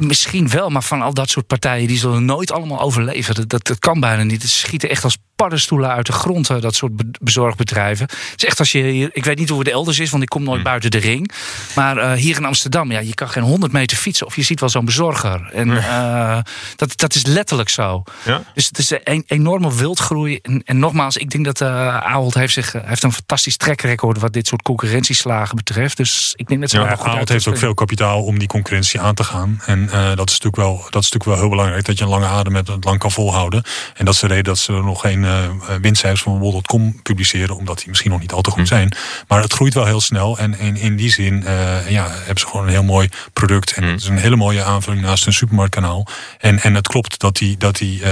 Misschien 0.00 0.48
wel, 0.48 0.68
maar 0.68 0.82
van 0.82 1.02
al 1.02 1.14
dat 1.14 1.30
soort 1.30 1.46
partijen 1.46 1.88
die 1.88 1.98
zullen 1.98 2.24
nooit 2.24 2.52
allemaal 2.52 2.80
overleven. 2.80 3.34
Dat, 3.34 3.48
dat, 3.48 3.66
dat 3.66 3.78
kan 3.78 4.00
bijna 4.00 4.22
niet. 4.22 4.42
Ze 4.42 4.48
schieten 4.48 4.88
echt 4.88 5.04
als 5.04 5.16
paddenstoelen 5.36 5.90
uit 5.90 6.06
de 6.06 6.12
grond, 6.12 6.46
dat 6.46 6.74
soort 6.74 6.92
bezorgbedrijven. 7.20 8.06
Het 8.06 8.42
is 8.42 8.44
echt 8.44 8.58
als 8.58 8.72
je 8.72 8.82
hier, 8.82 9.10
ik 9.12 9.24
weet 9.24 9.38
niet 9.38 9.48
hoe 9.48 9.58
het 9.58 9.68
elders 9.68 9.98
is, 9.98 10.10
want 10.10 10.22
ik 10.22 10.28
kom 10.28 10.42
nooit 10.42 10.60
Hm. 10.62 10.68
buiten 10.68 10.90
de 10.90 10.98
ring. 10.98 11.30
Maar 11.74 11.96
uh, 11.96 12.12
hier 12.12 12.36
in 12.36 12.44
Amsterdam, 12.44 12.92
ja, 12.92 12.98
je 12.98 13.14
kan 13.14 13.28
geen 13.28 13.42
100 13.42 13.72
meter 13.72 13.96
fietsen 13.96 14.26
of 14.26 14.36
je 14.36 14.42
ziet 14.42 14.60
wel 14.60 14.68
zo'n 14.68 14.84
bezorger. 14.84 15.50
En 15.52 15.68
uh, 15.68 16.38
dat, 16.76 16.98
dat 16.98 17.14
is 17.14 17.26
letterlijk 17.26 17.68
zo. 17.68 18.02
Ja? 18.24 18.42
Dus 18.54 18.66
het 18.66 18.78
is 18.78 18.92
een 19.04 19.24
enorme 19.26 19.74
wildgroei. 19.74 20.38
En, 20.42 20.62
en 20.64 20.78
nogmaals, 20.78 21.16
ik 21.16 21.30
denk 21.30 21.44
dat 21.44 21.60
uh, 21.60 21.96
Ahold 21.96 22.34
heeft, 22.34 22.52
zich, 22.52 22.74
heeft 22.84 23.02
een 23.02 23.12
fantastisch 23.12 23.56
trackrecord 23.56 24.18
wat 24.18 24.32
dit 24.32 24.46
soort 24.46 24.62
concurrentieslagen 24.62 25.56
betreft. 25.56 25.96
Dus 25.96 26.32
ik 26.36 26.48
denk 26.48 26.60
dat 26.60 26.70
ze 26.70 26.78
ja, 26.78 26.96
Ahold 26.96 27.28
heeft 27.28 27.48
ook 27.48 27.58
veel 27.58 27.74
kapitaal 27.74 28.22
om 28.22 28.38
die 28.38 28.48
concurrentie 28.48 29.00
aan 29.00 29.14
te 29.14 29.24
gaan. 29.24 29.60
En 29.66 29.81
uh, 29.82 30.14
dat, 30.14 30.30
is 30.30 30.38
natuurlijk 30.40 30.56
wel, 30.56 30.76
dat 30.76 31.02
is 31.02 31.10
natuurlijk 31.10 31.24
wel 31.24 31.38
heel 31.38 31.48
belangrijk, 31.48 31.84
dat 31.84 31.98
je 31.98 32.04
een 32.04 32.10
lange 32.10 32.26
adem 32.26 32.54
hebt 32.54 32.68
en 32.68 32.74
het 32.74 32.84
lang 32.84 32.98
kan 32.98 33.10
volhouden. 33.10 33.62
En 33.94 34.04
dat 34.04 34.14
is 34.14 34.20
de 34.20 34.26
reden 34.26 34.44
dat 34.44 34.58
ze 34.58 34.72
er 34.72 34.84
nog 34.84 35.00
geen 35.00 35.22
uh, 35.22 35.48
winstcijfers 35.80 36.22
van 36.22 36.38
bol.com 36.38 37.02
publiceren, 37.02 37.56
omdat 37.56 37.78
die 37.78 37.88
misschien 37.88 38.10
nog 38.10 38.20
niet 38.20 38.32
al 38.32 38.42
te 38.42 38.50
goed 38.50 38.68
zijn. 38.68 38.96
Maar 39.28 39.42
het 39.42 39.52
groeit 39.52 39.74
wel 39.74 39.86
heel 39.86 40.00
snel 40.00 40.38
en 40.38 40.58
in, 40.58 40.76
in 40.76 40.96
die 40.96 41.10
zin 41.10 41.34
uh, 41.34 41.90
ja, 41.90 42.08
hebben 42.10 42.38
ze 42.38 42.46
gewoon 42.46 42.66
een 42.66 42.72
heel 42.72 42.84
mooi 42.84 43.08
product. 43.32 43.72
En 43.72 43.84
het 43.84 44.00
is 44.00 44.08
een 44.08 44.18
hele 44.18 44.36
mooie 44.36 44.62
aanvulling 44.62 45.02
naast 45.02 45.26
een 45.26 45.32
supermarktkanaal. 45.32 46.06
En, 46.38 46.60
en 46.60 46.74
het 46.74 46.88
klopt 46.88 47.20
dat 47.20 47.36
die, 47.36 47.56
dat 47.56 47.76
die 47.76 48.02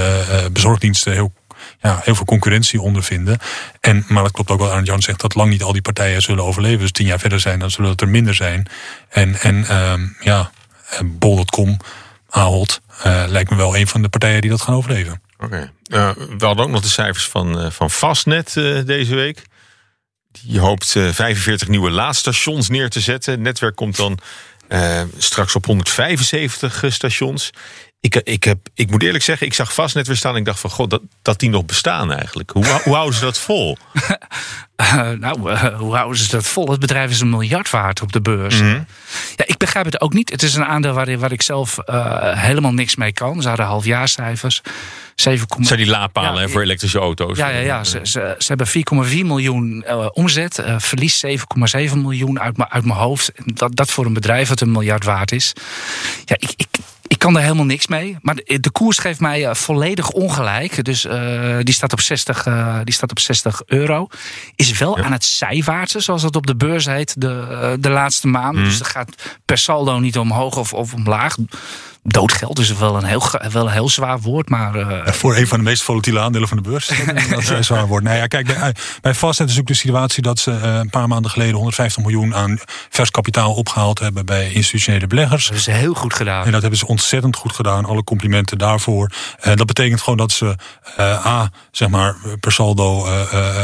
bezorgdiensten 0.53 1.13
heel 1.13 1.33
ja, 1.81 2.01
heel 2.03 2.15
veel 2.15 2.25
concurrentie 2.25 2.81
ondervinden. 2.81 3.39
En, 3.81 4.05
maar 4.09 4.23
dat 4.23 4.33
klopt 4.33 4.51
ook 4.51 4.59
wat 4.59 4.71
Arne 4.71 4.87
Jan 4.87 5.03
zegt, 5.03 5.21
dat 5.21 5.35
lang 5.35 5.51
niet 5.51 5.63
al 5.63 5.73
die 5.73 5.83
partijen 5.83 6.23
zullen 6.23 6.45
overleven. 6.45 6.79
Dus 6.79 6.93
tien 6.93 7.07
jaar 7.07 7.19
verder 7.19 7.41
zijn, 7.41 7.59
dan 7.59 7.71
zullen 7.71 7.91
het 7.91 8.01
er 8.01 8.09
minder 8.09 8.35
zijn. 8.35 8.67
En, 9.09 9.41
en 9.41 9.77
um, 9.77 10.17
ja, 10.21 10.51
bol.com, 11.05 11.77
Ahold, 12.31 12.81
uh, 13.07 13.25
lijkt 13.27 13.51
me 13.51 13.57
wel 13.57 13.77
een 13.77 13.89
van 13.89 14.03
de 14.03 14.09
partijen 14.09 14.41
die 14.41 14.51
dat 14.51 14.63
gaan 14.63 14.75
overleven. 14.75 15.23
Oké. 15.39 15.45
Okay. 15.45 15.71
Uh, 15.89 16.11
we 16.39 16.47
hadden 16.47 16.65
ook 16.65 16.71
nog 16.71 16.83
de 16.83 16.89
cijfers 16.89 17.29
van, 17.29 17.65
uh, 17.65 17.71
van 17.71 17.91
Fastnet 17.91 18.57
uh, 18.57 18.85
deze 18.87 19.15
week. 19.15 19.43
Die 20.43 20.61
hoopt 20.61 20.91
45 20.91 21.69
nieuwe 21.69 21.91
laadstations 21.91 22.69
neer 22.69 22.91
te 22.91 23.01
zetten. 23.01 23.33
Het 23.33 23.41
netwerk 23.41 23.77
komt 23.77 23.97
dan 23.97 24.19
straks 25.19 25.55
op 25.55 25.67
175 25.67 26.85
stations. 26.89 27.51
Ik, 28.01 28.17
ik, 28.17 28.45
heb, 28.45 28.59
ik 28.75 28.91
moet 28.91 29.03
eerlijk 29.03 29.25
zeggen, 29.25 29.47
ik 29.47 29.55
zag 29.55 29.75
vast 29.75 29.95
net 29.95 30.07
weer 30.07 30.17
staan. 30.17 30.33
En 30.33 30.39
ik 30.39 30.45
dacht 30.45 30.61
van, 30.61 30.71
god, 30.71 30.91
dat, 30.91 31.03
dat 31.23 31.41
die 31.41 31.51
nog 31.51 31.65
bestaan 31.65 32.13
eigenlijk. 32.13 32.51
Hoe, 32.51 32.81
hoe 32.85 32.95
houden 32.95 33.15
ze 33.15 33.25
dat 33.25 33.39
vol? 33.39 33.79
Uh, 34.81 35.11
nou, 35.11 35.51
uh, 35.51 35.65
hoe 35.79 35.95
houden 35.95 36.19
ze 36.19 36.31
dat 36.31 36.47
vol? 36.47 36.71
Het 36.71 36.81
bedrijf 36.81 37.11
is 37.11 37.21
een 37.21 37.31
miljard 37.31 37.71
waard 37.71 38.03
op 38.03 38.13
de 38.13 38.21
beurs. 38.21 38.61
Mhm. 38.61 38.81
Ja, 39.37 39.45
ik 39.47 39.57
begrijp 39.57 39.85
het 39.85 40.01
ook 40.01 40.13
niet. 40.13 40.31
Het 40.31 40.43
is 40.43 40.55
een 40.55 40.65
aandeel 40.65 40.93
waar, 40.93 41.19
waar 41.19 41.33
ik 41.33 41.43
zelf 41.43 41.79
uh, 41.87 42.33
helemaal 42.33 42.73
niks 42.73 42.97
mee 42.97 43.13
kan. 43.13 43.43
Ze 43.43 43.49
hadden 43.49 43.67
halfjaarcijfers. 43.67 44.63
7, 45.21 45.47
zijn 45.65 45.79
die 45.79 45.89
laadpalen 45.89 46.43
Ja, 46.43 46.49
voor 46.49 46.63
elektrische 46.63 46.99
auto's? 46.99 47.39
Ja, 47.39 47.49
ja, 47.49 47.59
ja. 47.59 47.85
Ze, 47.85 48.01
ze, 48.03 48.35
ze 48.39 48.55
hebben 48.55 48.67
4,4 48.69 49.27
miljoen 49.27 49.85
uh, 49.89 50.07
omzet. 50.13 50.59
Uh, 50.59 50.75
verlies 50.79 51.25
7,7 51.27 51.33
miljoen 51.97 52.41
uit, 52.41 52.55
uit 52.69 52.85
mijn 52.85 52.99
hoofd. 52.99 53.33
Dat, 53.45 53.77
dat 53.77 53.91
voor 53.91 54.07
een 54.07 54.13
bedrijf 54.13 54.49
dat 54.49 54.61
een 54.61 54.73
miljard 54.73 55.05
waard 55.05 55.33
is. 55.33 55.53
Ja, 56.25 56.37
ik, 56.39 56.53
ik, 56.57 56.67
ik 57.07 57.19
kan 57.19 57.37
er 57.37 57.43
helemaal 57.43 57.65
niks 57.65 57.87
mee. 57.87 58.17
Maar 58.23 58.35
de, 58.35 58.61
de 58.61 58.71
koers 58.71 58.99
geeft 58.99 59.21
mij 59.21 59.41
uh, 59.41 59.55
volledig 59.55 60.11
ongelijk. 60.11 60.85
Dus 60.85 61.07
die, 61.63 61.75
staat 61.75 61.93
op 61.93 62.01
60, 62.01 62.47
uh, 62.47 62.79
die 62.85 62.95
staat 62.95 63.11
op 63.11 63.19
60 63.19 63.63
euro. 63.67 64.07
Is 64.55 64.70
wel 64.79 64.99
ja. 64.99 65.05
aan 65.05 65.13
het 65.13 65.25
zijwaartse, 65.25 66.01
zoals 66.01 66.23
dat 66.23 66.37
op 66.37 66.47
de 66.47 66.57
beurs 66.57 66.87
heet, 66.87 67.21
de, 67.21 67.77
de 67.81 67.91
laatste 67.91 68.27
maand. 68.27 68.57
Mm. 68.57 68.65
Dus 68.65 68.79
dat 68.79 68.87
gaat 68.87 69.39
per 69.45 69.59
saldo 69.59 69.99
niet 69.99 70.19
omhoog 70.19 70.57
of, 70.57 70.73
of 70.73 70.95
omlaag. 70.95 71.37
Doodgeld 72.03 72.59
is 72.59 72.73
wel 72.73 72.97
een 72.97 73.05
heel, 73.05 73.23
wel 73.53 73.67
een 73.67 73.73
heel 73.73 73.89
zwaar 73.89 74.21
woord, 74.21 74.49
maar... 74.49 74.77
Uh... 74.77 74.91
Ja, 75.05 75.13
voor 75.13 75.37
een 75.37 75.47
van 75.47 75.59
de 75.59 75.65
meest 75.65 75.83
volatiele 75.83 76.21
aandelen 76.21 76.49
van 76.49 76.57
de 76.57 76.63
beurs 76.63 76.87
dat 77.31 77.39
is 77.39 77.49
een 77.49 77.65
zwaar 77.65 77.87
woord. 77.87 78.03
Nou 78.03 78.17
ja, 78.17 78.27
kijk, 78.27 78.47
bij, 78.47 78.75
bij 79.01 79.15
Fastnet 79.15 79.51
is 79.51 79.59
ook 79.59 79.67
de 79.67 79.75
situatie 79.75 80.23
dat 80.23 80.39
ze 80.39 80.51
uh, 80.51 80.75
een 80.75 80.91
paar 80.91 81.09
maanden 81.09 81.31
geleden 81.31 81.55
150 81.55 82.03
miljoen 82.03 82.35
aan 82.35 82.59
vers 82.89 83.11
kapitaal 83.11 83.55
opgehaald 83.55 83.99
hebben 83.99 84.27
bij 84.27 84.53
institutionele 84.53 85.07
beleggers. 85.07 85.47
Dat 85.47 85.57
is 85.57 85.67
heel 85.67 85.95
goed 85.95 86.15
gedaan. 86.15 86.45
En 86.45 86.53
dat 86.53 86.61
hebben 86.61 86.79
ze 86.79 86.87
ontzettend 86.87 87.37
goed 87.37 87.53
gedaan. 87.53 87.85
Alle 87.85 88.05
complimenten 88.05 88.59
daarvoor. 88.59 89.11
Uh, 89.45 89.55
dat 89.55 89.67
betekent 89.67 90.01
gewoon 90.01 90.19
dat 90.19 90.33
ze 90.33 90.57
A, 90.99 91.51
zeg 91.71 91.89
maar, 91.89 92.17
per 92.41 92.53
saldo 92.53 93.07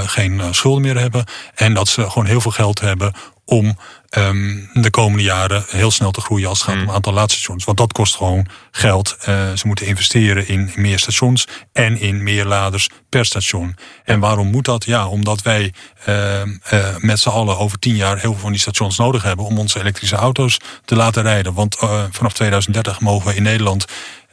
geen 0.06 0.42
schulden 0.50 0.82
meer 0.82 0.98
hebben. 0.98 1.24
En 1.54 1.74
dat 1.74 1.88
ze 1.88 2.10
gewoon 2.10 2.26
heel 2.26 2.40
veel 2.40 2.50
geld 2.50 2.80
hebben 2.80 3.12
om 3.46 3.78
um, 4.18 4.70
de 4.72 4.90
komende 4.90 5.22
jaren 5.22 5.64
heel 5.68 5.90
snel 5.90 6.10
te 6.10 6.20
groeien 6.20 6.48
als 6.48 6.58
het 6.58 6.68
gaat 6.68 6.76
om 6.76 6.86
het 6.86 6.94
aantal 6.94 7.12
laadstations. 7.12 7.64
Want 7.64 7.78
dat 7.78 7.92
kost 7.92 8.16
gewoon 8.16 8.46
geld. 8.70 9.16
Uh, 9.20 9.26
ze 9.54 9.66
moeten 9.66 9.86
investeren 9.86 10.48
in 10.48 10.70
meer 10.74 10.98
stations 10.98 11.46
en 11.72 12.00
in 12.00 12.22
meer 12.22 12.44
laders 12.44 12.88
per 13.08 13.24
station. 13.24 13.76
En 14.04 14.20
waarom 14.20 14.46
moet 14.46 14.64
dat? 14.64 14.84
Ja, 14.84 15.08
omdat 15.08 15.42
wij 15.42 15.72
uh, 16.08 16.40
uh, 16.42 16.96
met 16.98 17.18
z'n 17.18 17.28
allen 17.28 17.58
over 17.58 17.78
tien 17.78 17.96
jaar 17.96 18.18
heel 18.18 18.32
veel 18.32 18.40
van 18.40 18.52
die 18.52 18.60
stations 18.60 18.98
nodig 18.98 19.22
hebben 19.22 19.44
om 19.44 19.58
onze 19.58 19.80
elektrische 19.80 20.16
auto's 20.16 20.58
te 20.84 20.96
laten 20.96 21.22
rijden. 21.22 21.54
Want 21.54 21.76
uh, 21.82 22.04
vanaf 22.10 22.32
2030 22.32 23.00
mogen 23.00 23.28
we 23.28 23.34
in 23.34 23.42
Nederland 23.42 23.86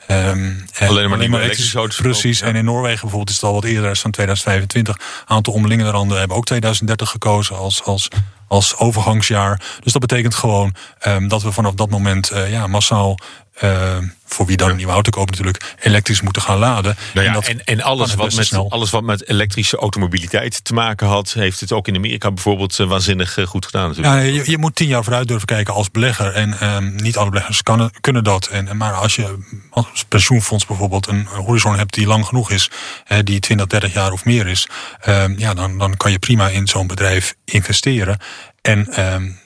Um, 0.07 0.65
alleen 0.79 1.09
maar, 1.09 1.19
elektrische 1.19 1.77
auto's. 1.77 2.01
Precies. 2.01 2.39
Ja. 2.39 2.45
En 2.45 2.55
in 2.55 2.65
Noorwegen 2.65 2.99
bijvoorbeeld 2.99 3.29
is 3.29 3.35
het 3.35 3.43
al 3.43 3.53
wat 3.53 3.63
eerder, 3.63 3.91
is 3.91 4.01
van 4.01 4.11
2025. 4.11 4.95
Een 4.95 5.35
aantal 5.35 5.53
omliggende 5.53 5.91
landen 5.91 6.19
hebben 6.19 6.37
ook 6.37 6.45
2030 6.45 7.09
gekozen 7.09 7.57
als, 7.57 7.83
als, 7.83 8.07
als 8.53 8.77
overgangsjaar. 8.77 9.61
Dus 9.83 9.91
dat 9.91 10.01
betekent 10.01 10.35
gewoon 10.35 10.73
um, 11.07 11.27
dat 11.27 11.43
we 11.43 11.51
vanaf 11.51 11.73
dat 11.73 11.89
moment 11.89 12.31
uh, 12.31 12.51
ja, 12.51 12.67
massaal. 12.67 13.17
Uh, 13.61 13.97
voor 14.25 14.45
wie 14.45 14.57
dan 14.57 14.69
een 14.69 14.75
nieuwe 14.75 14.91
auto 14.91 15.09
koopt 15.09 15.29
natuurlijk, 15.29 15.75
elektrisch 15.79 16.21
moeten 16.21 16.41
gaan 16.41 16.57
laden. 16.57 16.95
Nou 17.13 17.25
ja, 17.25 17.33
en, 17.33 17.39
dat 17.39 17.47
en, 17.47 17.63
en 17.63 17.81
alles, 17.81 18.13
wat 18.13 18.35
met, 18.35 18.45
snel. 18.45 18.71
alles 18.71 18.89
wat 18.89 19.03
met 19.03 19.29
elektrische 19.29 19.77
automobiliteit 19.77 20.63
te 20.63 20.73
maken 20.73 21.07
had... 21.07 21.33
heeft 21.33 21.59
het 21.59 21.71
ook 21.71 21.87
in 21.87 21.95
Amerika 21.95 22.31
bijvoorbeeld 22.31 22.79
uh, 22.79 22.87
waanzinnig 22.87 23.37
uh, 23.37 23.45
goed 23.45 23.65
gedaan 23.65 23.87
natuurlijk. 23.87 24.15
Ja, 24.15 24.21
je, 24.21 24.51
je, 24.51 24.57
moet 24.57 24.75
tien 24.75 24.87
jaar 24.87 25.03
vooruit 25.03 25.27
durven 25.27 25.47
kijken 25.47 25.73
als 25.73 25.91
belegger. 25.91 26.33
En 26.33 26.75
um, 26.75 26.95
niet 26.95 27.17
alle 27.17 27.29
beleggers 27.29 27.63
kan, 27.63 27.91
kunnen 28.01 28.23
dat. 28.23 28.47
En, 28.47 28.77
maar 28.77 28.93
als 28.93 29.15
je 29.15 29.37
als 29.69 30.05
pensioenfonds 30.07 30.65
bijvoorbeeld 30.65 31.07
een 31.07 31.25
horizon 31.25 31.77
hebt 31.77 31.93
die 31.93 32.07
lang 32.07 32.25
genoeg 32.25 32.51
is... 32.51 32.69
Hè, 33.03 33.23
die 33.23 33.39
20, 33.39 33.67
30 33.67 33.93
jaar 33.93 34.11
of 34.11 34.25
meer 34.25 34.47
is... 34.47 34.67
Um, 35.07 35.39
ja, 35.39 35.53
dan, 35.53 35.77
dan 35.77 35.97
kan 35.97 36.11
je 36.11 36.19
prima 36.19 36.49
in 36.49 36.67
zo'n 36.67 36.87
bedrijf 36.87 37.35
investeren. 37.45 38.19
En 38.61 38.87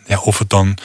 ja, 0.05 0.19
of 0.19 0.39
het 0.39 0.49
dan 0.49 0.77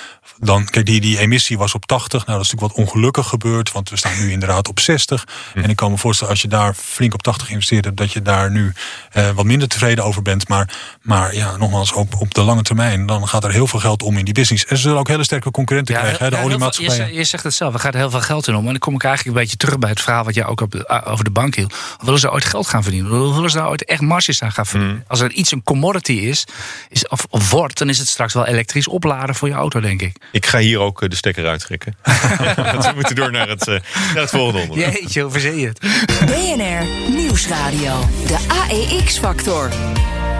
dan, 0.44 0.64
kijk, 0.64 0.86
die, 0.86 1.00
die 1.00 1.18
emissie 1.18 1.58
was 1.58 1.74
op 1.74 1.86
80. 1.86 2.26
Nou, 2.26 2.38
dat 2.38 2.46
is 2.46 2.52
natuurlijk 2.52 2.76
wat 2.76 2.86
ongelukkig 2.86 3.28
gebeurd, 3.28 3.72
want 3.72 3.90
we 3.90 3.96
staan 3.96 4.18
nu 4.18 4.30
inderdaad 4.30 4.68
op 4.68 4.80
60. 4.80 5.26
Hm. 5.52 5.58
En 5.58 5.70
ik 5.70 5.76
kan 5.76 5.90
me 5.90 5.98
voorstellen, 5.98 6.32
als 6.32 6.42
je 6.42 6.48
daar 6.48 6.74
flink 6.74 7.14
op 7.14 7.22
80 7.22 7.50
investeert 7.50 7.84
hebt, 7.84 7.96
dat 7.96 8.12
je 8.12 8.22
daar 8.22 8.50
nu 8.50 8.72
uh, 9.16 9.30
wat 9.30 9.44
minder 9.44 9.68
tevreden 9.68 10.04
over 10.04 10.22
bent. 10.22 10.48
Maar, 10.48 10.74
maar 11.02 11.34
ja, 11.34 11.56
nogmaals, 11.56 11.92
op, 11.92 12.14
op 12.18 12.34
de 12.34 12.42
lange 12.42 12.62
termijn, 12.62 13.06
dan 13.06 13.28
gaat 13.28 13.44
er 13.44 13.52
heel 13.52 13.66
veel 13.66 13.80
geld 13.80 14.02
om 14.02 14.18
in 14.18 14.24
die 14.24 14.34
business. 14.34 14.66
En 14.66 14.76
ze 14.76 14.82
zullen 14.82 14.98
ook 14.98 15.08
hele 15.08 15.24
sterke 15.24 15.50
concurrenten 15.50 15.94
ja, 15.94 16.00
krijgen, 16.00 16.24
hè, 16.24 16.30
de 16.30 16.36
ja, 16.36 16.42
oliemaatschappijen. 16.42 17.06
Je, 17.06 17.14
je, 17.14 17.24
zegt 17.24 17.44
het 17.44 17.54
zelf, 17.54 17.74
er 17.74 17.80
gaat 17.80 17.94
heel 17.94 18.10
veel 18.10 18.20
geld 18.20 18.48
in 18.48 18.54
om. 18.54 18.64
En 18.64 18.70
dan 18.70 18.78
kom 18.78 18.94
ik 18.94 19.04
eigenlijk 19.04 19.36
een 19.36 19.42
beetje 19.42 19.56
terug 19.56 19.78
bij 19.78 19.90
het 19.90 20.00
verhaal 20.00 20.24
wat 20.24 20.34
jij 20.34 20.46
ook 20.46 20.60
op 20.60 21.02
over 21.04 21.24
de 21.24 21.30
bank 21.30 21.54
hield. 21.54 21.74
Willen 22.00 22.20
ze 22.20 22.32
ooit 22.32 22.44
geld 22.44 22.66
gaan 22.66 22.82
verdienen? 22.82 23.34
Willen 23.34 23.50
ze 23.50 23.56
daar 23.56 23.68
ooit 23.68 23.84
echt 23.84 24.00
marges 24.00 24.42
aan 24.42 24.52
gaan 24.52 24.66
verdienen? 24.66 24.96
Hm. 24.96 25.10
Als 25.10 25.20
er 25.20 25.32
iets 25.32 25.52
een 25.52 25.62
commodity 25.62 26.12
is, 26.12 26.44
is 26.88 27.08
of, 27.08 27.26
of 27.30 27.50
wordt, 27.50 27.78
dan 27.78 27.88
is 27.88 27.98
het 27.98 28.08
straks 28.08 28.34
wel 28.34 28.46
elektrisch 28.46 28.88
opladen 28.88 29.34
voor 29.34 29.48
je 29.48 29.54
auto, 29.54 29.80
denk 29.80 30.02
ik. 30.02 30.16
Ik 30.32 30.46
ga 30.46 30.58
hier 30.58 30.78
ook 30.78 31.10
de 31.10 31.16
stekker 31.16 31.46
uittrekken. 31.46 31.96
we 32.02 32.92
moeten 32.94 33.14
door 33.14 33.30
naar 33.30 33.48
het, 33.48 33.68
uh, 33.68 33.78
naar 34.14 34.22
het 34.22 34.30
volgende 34.30 34.60
onderwerp. 34.60 34.92
Jeetje, 34.92 35.24
je 35.58 35.66
het? 35.66 35.80
BNR 36.26 37.10
Nieuwsradio. 37.10 38.08
De 38.26 38.38
AEX-factor. 38.48 39.70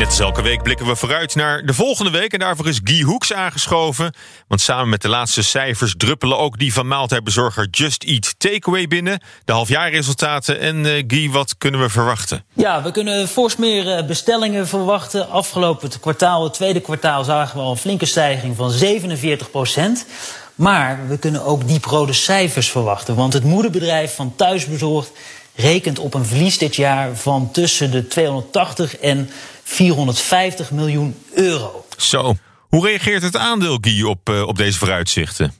Net 0.03 0.11
als 0.11 0.21
elke 0.21 0.43
week 0.43 0.63
blikken 0.63 0.87
we 0.87 0.97
vooruit 0.97 1.35
naar 1.35 1.67
de 1.67 1.75
volgende 1.75 2.11
week. 2.11 2.33
En 2.33 2.39
daarvoor 2.39 2.69
is 2.69 2.81
Guy 2.85 3.03
Hoeks 3.03 3.33
aangeschoven. 3.33 4.15
Want 4.49 4.61
samen 4.61 4.89
met 4.89 5.03
de 5.03 5.09
laatste 5.09 5.43
cijfers 5.43 5.95
druppelen 5.97 6.39
ook 6.39 6.59
die 6.59 6.73
van 6.73 6.87
maaltijdbezorger 6.87 7.69
Just 7.71 8.03
Eat 8.03 8.35
Takeaway 8.39 8.87
binnen. 8.87 9.21
De 9.45 9.53
halfjaarresultaten. 9.53 10.61
En 10.61 10.85
uh, 10.85 11.05
Guy, 11.07 11.31
wat 11.31 11.55
kunnen 11.59 11.81
we 11.81 11.89
verwachten? 11.89 12.45
Ja, 12.53 12.83
we 12.83 12.91
kunnen 12.91 13.29
fors 13.29 13.57
meer 13.57 14.05
bestellingen 14.05 14.69
verwachten. 14.69 15.31
Afgelopen 15.31 16.01
kwartaal, 16.01 16.45
het 16.45 16.53
tweede 16.53 16.81
kwartaal, 16.81 17.25
zagen 17.25 17.57
we 17.57 17.63
al 17.63 17.71
een 17.71 17.77
flinke 17.77 18.07
stijging 18.07 18.57
van 18.57 18.71
47 18.71 19.51
procent. 19.51 20.07
Maar 20.55 21.09
we 21.09 21.19
kunnen 21.19 21.45
ook 21.45 21.69
dieprode 21.69 22.13
cijfers 22.13 22.71
verwachten. 22.71 23.15
Want 23.15 23.33
het 23.33 23.45
moederbedrijf 23.45 24.15
van 24.15 24.37
Thuisbezorgd 24.37 25.11
rekent 25.55 25.99
op 25.99 26.15
een 26.15 26.25
verlies 26.25 26.59
dit 26.59 26.77
jaar 26.77 27.17
van 27.17 27.51
tussen 27.51 27.91
de 27.91 28.07
280 28.07 28.97
en 28.97 29.31
450 29.73 30.71
miljoen 30.71 31.17
euro. 31.35 31.87
Zo. 31.97 32.37
Hoe 32.69 32.87
reageert 32.87 33.23
het 33.23 33.37
aandeel, 33.37 33.79
Guy, 33.81 34.03
op, 34.03 34.29
uh, 34.29 34.47
op 34.47 34.57
deze 34.57 34.79
vooruitzichten? 34.79 35.55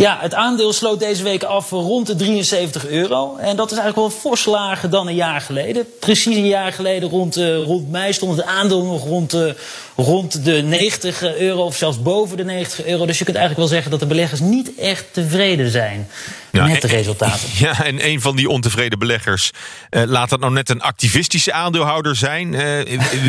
Ja, 0.00 0.18
het 0.20 0.34
aandeel 0.34 0.72
sloot 0.72 0.98
deze 0.98 1.22
week 1.22 1.42
af 1.42 1.70
rond 1.70 2.06
de 2.06 2.16
73 2.16 2.86
euro. 2.86 3.36
En 3.36 3.56
dat 3.56 3.70
is 3.70 3.78
eigenlijk 3.78 4.08
wel 4.08 4.20
fors 4.20 4.44
lager 4.44 4.90
dan 4.90 5.08
een 5.08 5.14
jaar 5.14 5.40
geleden. 5.40 5.86
Precies 5.98 6.36
een 6.36 6.46
jaar 6.46 6.72
geleden 6.72 7.08
rond, 7.08 7.38
uh, 7.38 7.62
rond 7.62 7.90
mei 7.90 8.12
stond 8.12 8.36
het 8.36 8.46
aandeel 8.46 8.84
nog 8.84 9.04
rond, 9.04 9.34
uh, 9.34 9.52
rond 9.96 10.44
de 10.44 10.62
90 10.62 11.22
euro 11.22 11.64
of 11.64 11.76
zelfs 11.76 12.02
boven 12.02 12.36
de 12.36 12.44
90 12.44 12.86
euro. 12.86 13.06
Dus 13.06 13.18
je 13.18 13.24
kunt 13.24 13.36
eigenlijk 13.36 13.68
wel 13.68 13.76
zeggen 13.76 13.90
dat 13.90 14.00
de 14.00 14.14
beleggers 14.14 14.40
niet 14.40 14.74
echt 14.78 15.04
tevreden 15.12 15.70
zijn 15.70 16.08
met 16.50 16.82
de 16.82 16.88
resultaten. 16.88 17.48
Ja, 17.58 17.84
en 17.84 18.06
een 18.06 18.20
van 18.20 18.36
die 18.36 18.48
ontevreden 18.48 18.98
beleggers, 18.98 19.50
uh, 19.90 20.02
laat 20.06 20.28
dat 20.28 20.40
nou 20.40 20.52
net 20.52 20.68
een 20.68 20.82
activistische 20.82 21.52
aandeelhouder 21.52 22.16
zijn. 22.16 22.50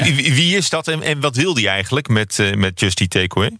wie, 0.03 0.33
wie, 0.33 0.57
is 0.57 0.69
dat 0.69 0.87
en, 0.87 1.01
en 1.01 1.19
wat 1.19 1.35
wil 1.35 1.53
die 1.53 1.67
eigenlijk 1.67 2.07
met, 2.07 2.39
met 2.55 2.79
Just 2.79 2.99
Eat 2.99 3.09
Takeaway? 3.09 3.57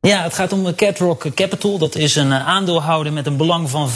Ja, 0.00 0.22
het 0.22 0.34
gaat 0.34 0.52
om 0.52 0.74
Catrock 0.74 1.34
Capital. 1.34 1.78
Dat 1.78 1.94
is 1.94 2.16
een 2.16 2.32
aandeelhouder 2.32 3.12
met 3.12 3.26
een 3.26 3.36
belang 3.36 3.70
van 3.70 3.90
5% 3.90 3.92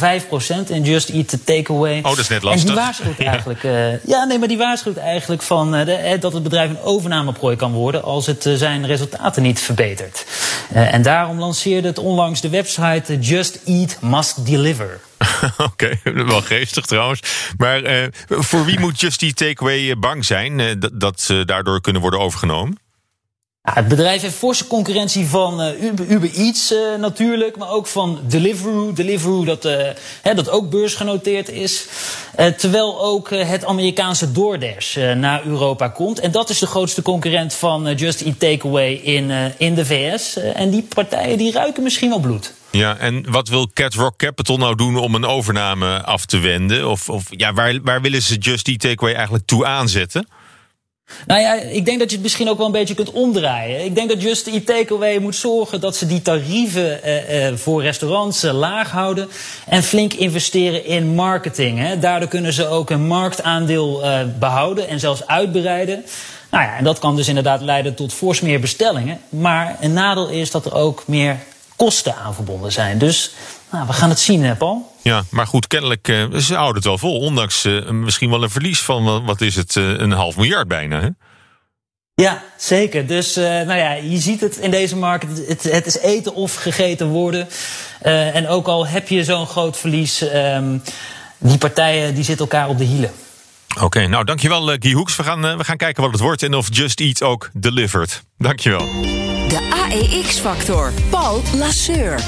in 0.68 0.82
Just 0.82 1.08
Eat 1.08 1.28
the 1.28 1.44
Takeaway. 1.44 1.98
Oh, 1.98 2.04
dat 2.04 2.18
is 2.18 2.28
net 2.28 2.42
lastig. 2.42 2.62
En 2.62 2.66
die 2.66 2.82
waarschuwt 2.82 3.18
eigenlijk, 3.18 3.62
uh, 3.62 4.04
ja, 4.04 4.24
nee, 4.24 4.38
maar 4.38 4.48
die 4.48 4.58
waarschuwt 4.58 4.96
eigenlijk 4.96 5.42
van, 5.42 5.74
uh, 5.74 5.86
de, 5.86 6.16
dat 6.20 6.32
het 6.32 6.42
bedrijf 6.42 6.70
een 6.70 6.80
overnameprooi 6.80 7.56
kan 7.56 7.72
worden 7.72 8.02
als 8.02 8.26
het 8.26 8.46
uh, 8.46 8.54
zijn 8.54 8.86
resultaten 8.86 9.42
niet 9.42 9.60
verbetert. 9.60 10.26
en 10.72 11.02
daarom 11.02 11.38
lanceerde 11.38 11.88
het 11.88 11.98
onlangs 11.98 12.40
de 12.40 12.48
website 12.48 13.18
Just 13.18 13.58
Eat 13.64 13.96
Must 14.00 14.46
Deliver. 14.46 15.00
Oké, 15.56 15.98
okay, 16.02 16.24
wel 16.24 16.42
geestig 16.42 16.86
trouwens. 16.86 17.20
Maar 17.56 18.10
voor 18.28 18.64
wie 18.64 18.80
moet 18.80 19.00
Just 19.00 19.22
Eat 19.22 19.36
Takeaway 19.36 19.98
bang 19.98 20.24
zijn 20.24 20.80
dat, 20.80 20.90
dat 20.94 21.20
ze 21.20 21.42
daardoor 21.44 21.80
kunnen 21.80 22.02
worden 22.02 22.20
overgenomen? 22.20 22.81
Het 23.62 23.88
bedrijf 23.88 24.22
heeft 24.22 24.34
forse 24.34 24.66
concurrentie 24.66 25.26
van 25.26 25.60
uh, 25.60 25.82
Uber, 26.08 26.34
Eats 26.34 26.72
uh, 26.72 26.78
natuurlijk, 26.98 27.56
maar 27.56 27.70
ook 27.70 27.86
van 27.86 28.20
Deliveroo. 28.22 28.92
Deliveroo 28.92 29.44
dat, 29.44 29.64
uh, 29.64 29.72
hè, 30.22 30.34
dat 30.34 30.50
ook 30.50 30.70
beursgenoteerd 30.70 31.48
is. 31.48 31.86
terwijl 32.56 33.02
ook 33.02 33.30
het 33.30 33.64
Amerikaanse 33.64 34.32
DoorDash 34.32 34.96
naar 34.96 35.44
Europa 35.44 35.88
komt. 35.88 36.20
En 36.20 36.30
dat 36.30 36.50
is 36.50 36.58
de 36.58 36.66
grootste 36.66 37.02
concurrent 37.02 37.54
van 37.54 37.94
Just 37.94 38.20
Eat 38.20 38.40
Takeaway 38.40 38.92
in, 38.92 39.30
in 39.56 39.74
de 39.74 39.86
VS. 39.86 40.36
en 40.36 40.70
die 40.70 40.86
partijen 40.94 41.38
die 41.38 41.52
ruiken 41.52 41.82
misschien 41.82 42.08
wel 42.08 42.20
bloed. 42.20 42.54
Ja, 42.70 42.96
en 42.96 43.30
wat 43.30 43.48
wil 43.48 43.70
Cat 43.72 43.94
Rock 43.94 44.16
Capital 44.16 44.56
nou 44.56 44.74
doen 44.74 44.96
om 44.96 45.14
een 45.14 45.24
overname 45.24 46.02
af 46.02 46.26
te 46.26 46.38
wenden? 46.38 46.90
Of, 46.90 47.08
of 47.08 47.24
ja, 47.30 47.52
waar, 47.52 47.78
waar 47.82 48.00
willen 48.00 48.22
ze 48.22 48.36
Just 48.36 48.68
Eat 48.68 48.80
Takeaway 48.80 49.14
eigenlijk 49.14 49.46
toe 49.46 49.66
aanzetten? 49.66 50.26
Nou 51.26 51.40
ja, 51.40 51.54
ik 51.54 51.84
denk 51.84 51.98
dat 51.98 52.08
je 52.08 52.14
het 52.14 52.22
misschien 52.22 52.48
ook 52.48 52.56
wel 52.56 52.66
een 52.66 52.72
beetje 52.72 52.94
kunt 52.94 53.10
omdraaien. 53.10 53.84
Ik 53.84 53.94
denk 53.94 54.08
dat 54.08 54.22
Just 54.22 54.46
Eat 54.46 54.66
Takeaway 54.66 55.18
moet 55.18 55.36
zorgen 55.36 55.80
dat 55.80 55.96
ze 55.96 56.06
die 56.06 56.22
tarieven 56.22 57.02
eh, 57.02 57.46
eh, 57.46 57.56
voor 57.56 57.82
restaurants 57.82 58.42
eh, 58.42 58.52
laag 58.52 58.90
houden. 58.90 59.28
En 59.66 59.82
flink 59.82 60.12
investeren 60.12 60.84
in 60.84 61.14
marketing. 61.14 61.78
Hè. 61.78 61.98
Daardoor 61.98 62.28
kunnen 62.28 62.52
ze 62.52 62.66
ook 62.66 62.90
een 62.90 63.06
marktaandeel 63.06 64.04
eh, 64.04 64.20
behouden 64.38 64.88
en 64.88 65.00
zelfs 65.00 65.26
uitbreiden. 65.26 66.04
Nou 66.50 66.64
ja, 66.64 66.76
en 66.76 66.84
dat 66.84 66.98
kan 66.98 67.16
dus 67.16 67.28
inderdaad 67.28 67.60
leiden 67.60 67.94
tot 67.94 68.12
fors 68.12 68.40
meer 68.40 68.60
bestellingen. 68.60 69.20
Maar 69.28 69.76
een 69.80 69.92
nadeel 69.92 70.28
is 70.28 70.50
dat 70.50 70.64
er 70.66 70.74
ook 70.74 71.02
meer 71.06 71.38
kosten 71.76 72.16
aan 72.16 72.34
verbonden 72.34 72.72
zijn. 72.72 72.98
Dus 72.98 73.34
nou, 73.70 73.86
we 73.86 73.92
gaan 73.92 74.08
het 74.08 74.20
zien, 74.20 74.42
hè, 74.44 74.54
Paul. 74.54 74.92
Ja, 75.02 75.22
maar 75.30 75.46
goed, 75.46 75.66
kennelijk 75.66 76.08
eh, 76.08 76.34
ze 76.34 76.54
houden 76.54 76.74
het 76.74 76.84
wel 76.84 76.98
vol. 76.98 77.18
Ondanks 77.18 77.64
eh, 77.64 77.88
misschien 77.88 78.30
wel 78.30 78.42
een 78.42 78.50
verlies 78.50 78.80
van, 78.80 79.24
wat 79.24 79.40
is 79.40 79.56
het, 79.56 79.76
eh, 79.76 79.88
een 79.88 80.12
half 80.12 80.36
miljard 80.36 80.68
bijna. 80.68 81.00
Hè? 81.00 81.08
Ja, 82.14 82.42
zeker. 82.56 83.06
Dus 83.06 83.34
nou 83.34 83.74
ja, 83.74 83.92
je 83.92 84.18
ziet 84.18 84.40
het 84.40 84.56
in 84.56 84.70
deze 84.70 84.96
markt. 84.96 85.46
Het, 85.48 85.62
het 85.62 85.86
is 85.86 85.98
eten 85.98 86.34
of 86.34 86.54
gegeten 86.54 87.08
worden. 87.08 87.48
En 88.02 88.48
ook 88.48 88.66
al 88.66 88.86
heb 88.86 89.08
je 89.08 89.24
zo'n 89.24 89.46
groot 89.46 89.76
verlies, 89.78 90.20
ehm, 90.20 90.78
die 91.38 91.58
partijen 91.58 92.14
die 92.14 92.24
zitten 92.24 92.48
elkaar 92.48 92.68
op 92.68 92.78
de 92.78 92.84
hielen. 92.84 93.10
Oké, 93.80 94.06
nou 94.06 94.24
dankjewel 94.24 94.66
Guy 94.66 94.92
Hoeks. 94.92 95.16
We 95.16 95.22
gaan, 95.22 95.56
we 95.56 95.64
gaan 95.64 95.76
kijken 95.76 96.02
wat 96.02 96.12
het 96.12 96.20
wordt 96.20 96.42
en 96.42 96.54
of 96.54 96.68
Just 96.70 97.00
Eat 97.00 97.22
ook 97.22 97.50
delivered. 97.52 98.22
Dankjewel. 98.38 98.88
De 99.52 99.70
AEX-factor. 99.90 100.92
Paul 101.10 101.42
Lasseur. 101.54 102.20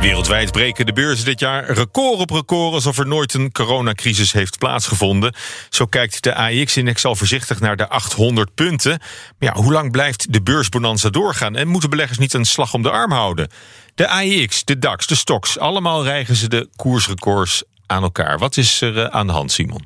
Wereldwijd 0.00 0.52
breken 0.52 0.86
de 0.86 0.92
beurzen 0.92 1.24
dit 1.24 1.40
jaar 1.40 1.70
record 1.70 2.18
op 2.18 2.30
record 2.30 2.74
alsof 2.74 2.98
er 2.98 3.06
nooit 3.06 3.34
een 3.34 3.52
coronacrisis 3.52 4.32
heeft 4.32 4.58
plaatsgevonden. 4.58 5.34
Zo 5.70 5.86
kijkt 5.86 6.22
de 6.22 6.34
AEX-index 6.34 7.04
al 7.04 7.16
voorzichtig 7.16 7.60
naar 7.60 7.76
de 7.76 7.88
800 7.88 8.54
punten. 8.54 8.90
Maar 9.38 9.54
ja, 9.54 9.62
hoe 9.62 9.72
lang 9.72 9.90
blijft 9.90 10.32
de 10.32 10.42
beursbonanza 10.42 11.10
doorgaan 11.10 11.56
en 11.56 11.68
moeten 11.68 11.90
beleggers 11.90 12.18
niet 12.18 12.34
een 12.34 12.44
slag 12.44 12.74
om 12.74 12.82
de 12.82 12.90
arm 12.90 13.12
houden? 13.12 13.48
De 13.94 14.08
AEX, 14.08 14.64
de 14.64 14.78
DAX, 14.78 15.06
de 15.06 15.14
Stox, 15.14 15.58
allemaal 15.58 16.04
rijgen 16.04 16.36
ze 16.36 16.48
de 16.48 16.68
koersrecords 16.76 17.62
aan 17.86 18.02
elkaar. 18.02 18.38
Wat 18.38 18.56
is 18.56 18.80
er 18.80 18.98
eh, 18.98 19.04
aan 19.04 19.26
de 19.26 19.32
hand, 19.32 19.52
Simon? 19.52 19.84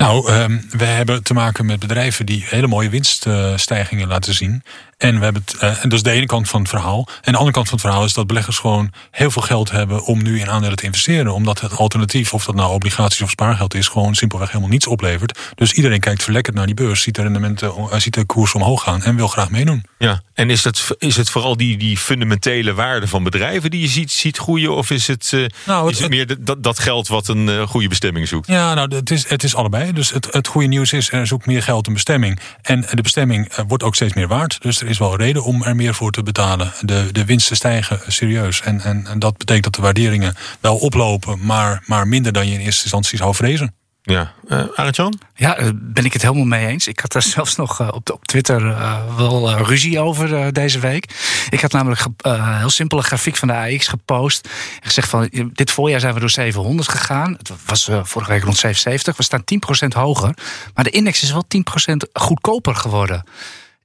Nou, 0.00 0.28
ehm, 0.30 0.58
we 0.70 0.84
hebben 0.84 1.22
te 1.22 1.34
maken 1.34 1.66
met 1.66 1.78
bedrijven 1.78 2.26
die 2.26 2.44
hele 2.46 2.66
mooie 2.66 2.88
winststijgingen 2.88 4.08
laten 4.08 4.34
zien. 4.34 4.62
En, 4.98 5.18
we 5.18 5.24
hebben 5.24 5.42
het, 5.44 5.58
en 5.78 5.88
dat 5.88 5.92
is 5.92 6.02
de 6.02 6.10
ene 6.10 6.26
kant 6.26 6.48
van 6.48 6.60
het 6.60 6.68
verhaal. 6.70 7.08
En 7.22 7.32
de 7.32 7.38
andere 7.38 7.52
kant 7.56 7.68
van 7.68 7.78
het 7.78 7.86
verhaal 7.86 8.04
is 8.04 8.12
dat 8.12 8.26
beleggers 8.26 8.58
gewoon 8.58 8.92
heel 9.10 9.30
veel 9.30 9.42
geld 9.42 9.70
hebben 9.70 10.04
om 10.04 10.22
nu 10.22 10.40
in 10.40 10.50
aandelen 10.50 10.76
te 10.76 10.84
investeren. 10.84 11.34
Omdat 11.34 11.60
het 11.60 11.76
alternatief, 11.76 12.34
of 12.34 12.44
dat 12.44 12.54
nou 12.54 12.72
obligaties 12.72 13.22
of 13.22 13.30
spaargeld 13.30 13.74
is, 13.74 13.88
gewoon 13.88 14.14
simpelweg 14.14 14.48
helemaal 14.48 14.68
niets 14.70 14.86
oplevert. 14.86 15.38
Dus 15.54 15.72
iedereen 15.72 16.00
kijkt 16.00 16.22
verlekkerd 16.22 16.56
naar 16.56 16.66
die 16.66 16.74
beurs, 16.74 17.02
ziet 17.02 17.14
de 17.14 17.22
rendementen, 17.22 17.68
eh, 17.90 17.98
ziet 17.98 18.14
de 18.14 18.24
koers 18.24 18.52
omhoog 18.54 18.82
gaan 18.82 19.02
en 19.02 19.16
wil 19.16 19.28
graag 19.28 19.50
meedoen. 19.50 19.84
Ja, 19.98 20.22
en 20.34 20.50
is 20.50 20.64
het, 20.64 20.86
is 20.98 21.16
het 21.16 21.30
vooral 21.30 21.56
die, 21.56 21.76
die 21.76 21.96
fundamentele 21.96 22.74
waarde 22.74 23.06
van 23.08 23.22
bedrijven 23.24 23.70
die 23.70 23.80
je 23.80 23.88
ziet, 23.88 24.10
ziet 24.12 24.36
groeien? 24.38 24.76
Of 24.76 24.90
is 24.90 25.06
het, 25.06 25.30
eh, 25.32 25.44
Nou, 25.66 25.86
het- 25.86 25.94
is 25.94 26.00
het 26.00 26.10
meer 26.10 26.44
dat, 26.44 26.62
dat 26.62 26.78
geld 26.78 27.08
wat 27.08 27.28
een 27.28 27.66
goede 27.68 27.88
bestemming 27.88 28.28
zoekt? 28.28 28.46
Ja, 28.46 28.74
nou, 28.74 28.94
het 28.94 29.10
is, 29.10 29.28
het 29.28 29.42
is 29.42 29.54
allebei. 29.54 29.89
Dus 29.94 30.10
het, 30.10 30.32
het 30.32 30.46
goede 30.46 30.66
nieuws 30.66 30.92
is, 30.92 31.10
er 31.10 31.34
ook 31.34 31.46
meer 31.46 31.62
geld 31.62 31.86
een 31.86 31.92
bestemming. 31.92 32.38
En 32.62 32.80
de 32.80 33.02
bestemming 33.02 33.48
eh, 33.48 33.64
wordt 33.68 33.82
ook 33.82 33.94
steeds 33.94 34.14
meer 34.14 34.28
waard. 34.28 34.62
Dus 34.62 34.80
er 34.80 34.88
is 34.88 34.98
wel 34.98 35.16
reden 35.16 35.44
om 35.44 35.62
er 35.62 35.76
meer 35.76 35.94
voor 35.94 36.10
te 36.10 36.22
betalen. 36.22 36.72
De, 36.80 37.08
de 37.12 37.24
winsten 37.24 37.56
stijgen 37.56 38.00
serieus. 38.06 38.60
En, 38.60 38.80
en, 38.80 39.06
en 39.06 39.18
dat 39.18 39.36
betekent 39.36 39.64
dat 39.64 39.74
de 39.74 39.82
waarderingen 39.82 40.34
wel 40.60 40.76
oplopen, 40.76 41.38
maar, 41.46 41.82
maar 41.86 42.08
minder 42.08 42.32
dan 42.32 42.46
je 42.46 42.54
in 42.54 42.60
eerste 42.60 42.82
instantie 42.82 43.18
zou 43.18 43.34
vrezen. 43.34 43.74
Ja, 44.02 44.32
uh, 44.48 44.64
Arend-Jan? 44.74 45.20
Ja, 45.34 45.54
daar 45.54 45.72
ben 45.74 46.04
ik 46.04 46.12
het 46.12 46.22
helemaal 46.22 46.44
mee 46.44 46.66
eens. 46.66 46.86
Ik 46.86 47.00
had 47.00 47.12
daar 47.12 47.22
zelfs 47.36 47.56
nog 47.56 47.80
eh, 47.80 47.88
op, 47.92 48.10
op 48.10 48.26
Twitter 48.26 48.76
wel 49.16 49.58
ruzie 49.58 50.00
over 50.00 50.52
deze 50.52 50.78
week. 50.78 51.04
Ik 51.50 51.60
had 51.60 51.72
namelijk 51.72 52.04
een 52.16 52.56
heel 52.56 52.70
simpele 52.70 53.02
grafiek 53.02 53.36
van 53.36 53.48
de 53.48 53.54
AX 53.54 53.88
gepost. 53.88 54.48
En 54.80 54.86
gezegd 54.86 55.08
van, 55.08 55.28
dit 55.52 55.70
voorjaar 55.70 56.00
zijn 56.00 56.14
we 56.14 56.20
door 56.20 56.30
700 56.30 56.88
gegaan. 56.88 57.32
Het 57.36 57.50
was 57.66 57.84
vorige 58.02 58.30
week 58.30 58.42
rond 58.42 58.56
770. 58.56 59.16
We 59.16 59.22
staan 59.22 59.84
10% 59.84 59.96
hoger. 59.96 60.34
Maar 60.74 60.84
de 60.84 60.90
index 60.90 61.22
is 61.22 61.32
wel 61.32 61.44
10% 61.90 62.10
goedkoper 62.12 62.74
geworden. 62.74 63.24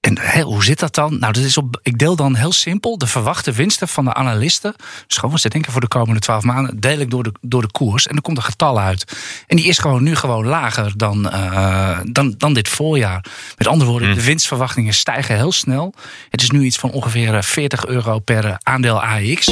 En 0.06 0.18
hey, 0.20 0.41
hoe 0.41 0.63
zit 0.63 0.80
dat 0.80 0.96
dan? 0.96 1.20
Nou, 1.20 1.34
dat 1.34 1.44
is 1.44 1.58
op, 1.58 1.80
ik 1.84 1.98
deel 1.98 2.15
dan 2.15 2.36
heel 2.36 2.52
simpel 2.52 2.98
de 2.98 3.08
verwachte 3.08 3.52
winsten 3.52 3.88
van 3.88 4.06
de 4.06 4.13
analisten. 4.13 4.76
Dus 5.08 5.15
gewoon 5.15 5.32
wat 5.32 5.41
ze 5.41 5.50
denken 5.50 5.72
voor 5.72 5.82
de 5.82 5.88
komende 5.88 6.20
12 6.20 6.44
maanden, 6.44 6.80
deel 6.80 7.00
ik 7.00 7.10
door 7.10 7.24
de, 7.24 7.32
door 7.41 7.62
de 7.62 7.72
koers. 7.72 8.08
En 8.08 8.13
dan 8.13 8.22
komt 8.22 8.38
een 8.38 8.44
getal 8.44 8.80
uit. 8.80 9.18
En 9.48 9.56
die 9.56 9.65
is 9.65 9.78
gewoon 9.78 10.04
nu 10.04 10.15
gewoon 10.15 10.46
lager 10.46 10.94
dan, 10.98 11.26
uh, 11.34 12.00
dan, 12.04 12.36
dan 12.38 12.54
dit 12.54 12.68
voorjaar. 12.68 13.26
Met 13.58 13.68
andere 13.68 13.89
woorden, 13.89 14.10
mm. 14.10 14.15
de 14.15 14.24
winstverwachtingen 14.24 14.94
stijgen 14.94 15.36
heel 15.36 15.52
snel. 15.52 15.94
Het 16.30 16.41
is 16.41 16.50
nu 16.50 16.63
iets 16.63 16.78
van 16.78 16.91
ongeveer 16.91 17.44
40 17.44 17.86
euro 17.86 18.20
per 18.20 18.58
aandeel 18.63 19.04
AX. 19.04 19.46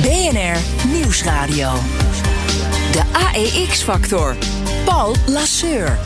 BNR 0.00 0.56
Nieuwsradio. 0.92 1.72
De 2.92 3.02
AEX-factor. 3.12 4.36
Paul 4.84 5.16
Lasseur. 5.26 5.98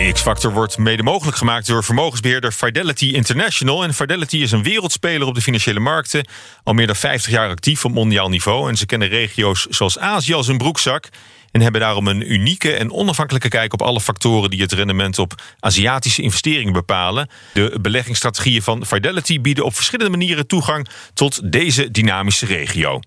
AEX-factor 0.00 0.52
wordt 0.52 0.78
mede 0.78 1.02
mogelijk 1.02 1.36
gemaakt 1.36 1.66
door 1.66 1.84
vermogensbeheerder 1.84 2.52
Fidelity 2.52 3.06
International. 3.06 3.84
En 3.84 3.94
Fidelity 3.94 4.36
is 4.36 4.52
een 4.52 4.62
wereldspeler 4.62 5.26
op 5.26 5.34
de 5.34 5.40
financiële 5.40 5.80
markten. 5.80 6.26
Al 6.64 6.72
meer 6.72 6.86
dan 6.86 6.96
50 6.96 7.32
jaar 7.32 7.48
actief 7.48 7.84
op 7.84 7.92
mondiaal 7.92 8.28
niveau. 8.28 8.68
En 8.68 8.76
ze 8.76 8.86
kennen 8.86 9.08
regio's 9.08 9.66
zoals 9.70 9.98
Azië 9.98 10.34
als 10.34 10.48
een 10.48 10.58
broekzak. 10.58 11.08
En 11.50 11.60
hebben 11.60 11.80
daarom 11.80 12.08
een 12.08 12.32
unieke 12.32 12.72
en 12.72 12.92
onafhankelijke 12.92 13.48
kijk 13.48 13.72
op 13.72 13.82
alle 13.82 14.00
factoren 14.00 14.50
die 14.50 14.62
het 14.62 14.72
rendement 14.72 15.18
op 15.18 15.42
Aziatische 15.58 16.22
investeringen 16.22 16.72
bepalen. 16.72 17.28
De 17.52 17.78
beleggingsstrategieën 17.80 18.62
van 18.62 18.86
Fidelity 18.86 19.40
bieden 19.40 19.64
op 19.64 19.74
verschillende 19.74 20.16
manieren 20.16 20.46
toegang 20.46 20.88
tot 21.14 21.52
deze 21.52 21.90
dynamische 21.90 22.46
regio. 22.46 23.00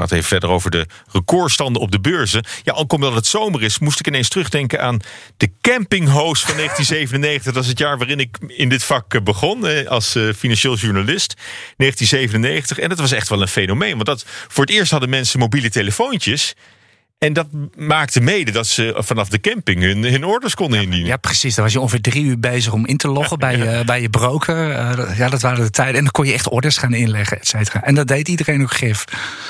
Praat 0.00 0.12
even 0.12 0.28
verder 0.28 0.50
over 0.50 0.70
de 0.70 0.86
recordstanden 1.12 1.82
op 1.82 1.90
de 1.90 2.00
beurzen. 2.00 2.44
Ja, 2.62 2.72
al 2.72 2.84
omdat 2.88 3.14
het 3.14 3.26
zomer 3.26 3.62
is, 3.62 3.78
moest 3.78 3.98
ik 3.98 4.06
ineens 4.06 4.28
terugdenken 4.28 4.82
aan 4.82 5.00
de 5.36 5.50
campinghost 5.60 6.42
van 6.42 6.56
1997. 6.56 7.52
Dat 7.52 7.62
is 7.62 7.68
het 7.68 7.78
jaar 7.78 7.98
waarin 7.98 8.20
ik 8.20 8.38
in 8.46 8.68
dit 8.68 8.84
vak 8.84 9.24
begon 9.24 9.86
als 9.88 10.16
financieel 10.36 10.76
journalist. 10.76 11.34
1997. 11.76 12.78
En 12.78 12.88
dat 12.88 12.98
was 12.98 13.12
echt 13.12 13.28
wel 13.28 13.40
een 13.40 13.48
fenomeen. 13.48 13.94
Want 13.94 14.06
dat, 14.06 14.24
voor 14.48 14.64
het 14.64 14.74
eerst 14.74 14.90
hadden 14.90 15.08
mensen 15.08 15.38
mobiele 15.38 15.70
telefoontjes. 15.70 16.54
En 17.20 17.32
dat 17.32 17.46
maakte 17.76 18.20
mede 18.20 18.50
dat 18.50 18.66
ze 18.66 18.94
vanaf 18.98 19.28
de 19.28 19.40
camping 19.40 19.80
hun, 19.82 20.02
hun 20.02 20.24
orders 20.24 20.54
konden 20.54 20.82
indienen. 20.82 21.06
Ja, 21.06 21.16
precies. 21.16 21.54
Dan 21.54 21.64
was 21.64 21.72
je 21.72 21.80
ongeveer 21.80 22.00
drie 22.00 22.24
uur 22.24 22.38
bezig 22.38 22.72
om 22.72 22.86
in 22.86 22.96
te 22.96 23.08
loggen 23.08 23.38
bij, 23.48 23.56
ja. 23.56 23.78
je, 23.78 23.84
bij 23.84 24.00
je 24.00 24.10
broker. 24.10 24.68
Uh, 24.68 25.18
ja, 25.18 25.28
dat 25.28 25.40
waren 25.40 25.64
de 25.64 25.70
tijden. 25.70 25.94
En 25.94 26.02
dan 26.02 26.12
kon 26.12 26.26
je 26.26 26.32
echt 26.32 26.48
orders 26.48 26.76
gaan 26.76 26.94
inleggen, 26.94 27.40
et 27.40 27.46
cetera. 27.48 27.82
En 27.82 27.94
dat 27.94 28.08
deed 28.08 28.28
iedereen 28.28 28.62
ook 28.62 28.72
gif. 28.72 29.04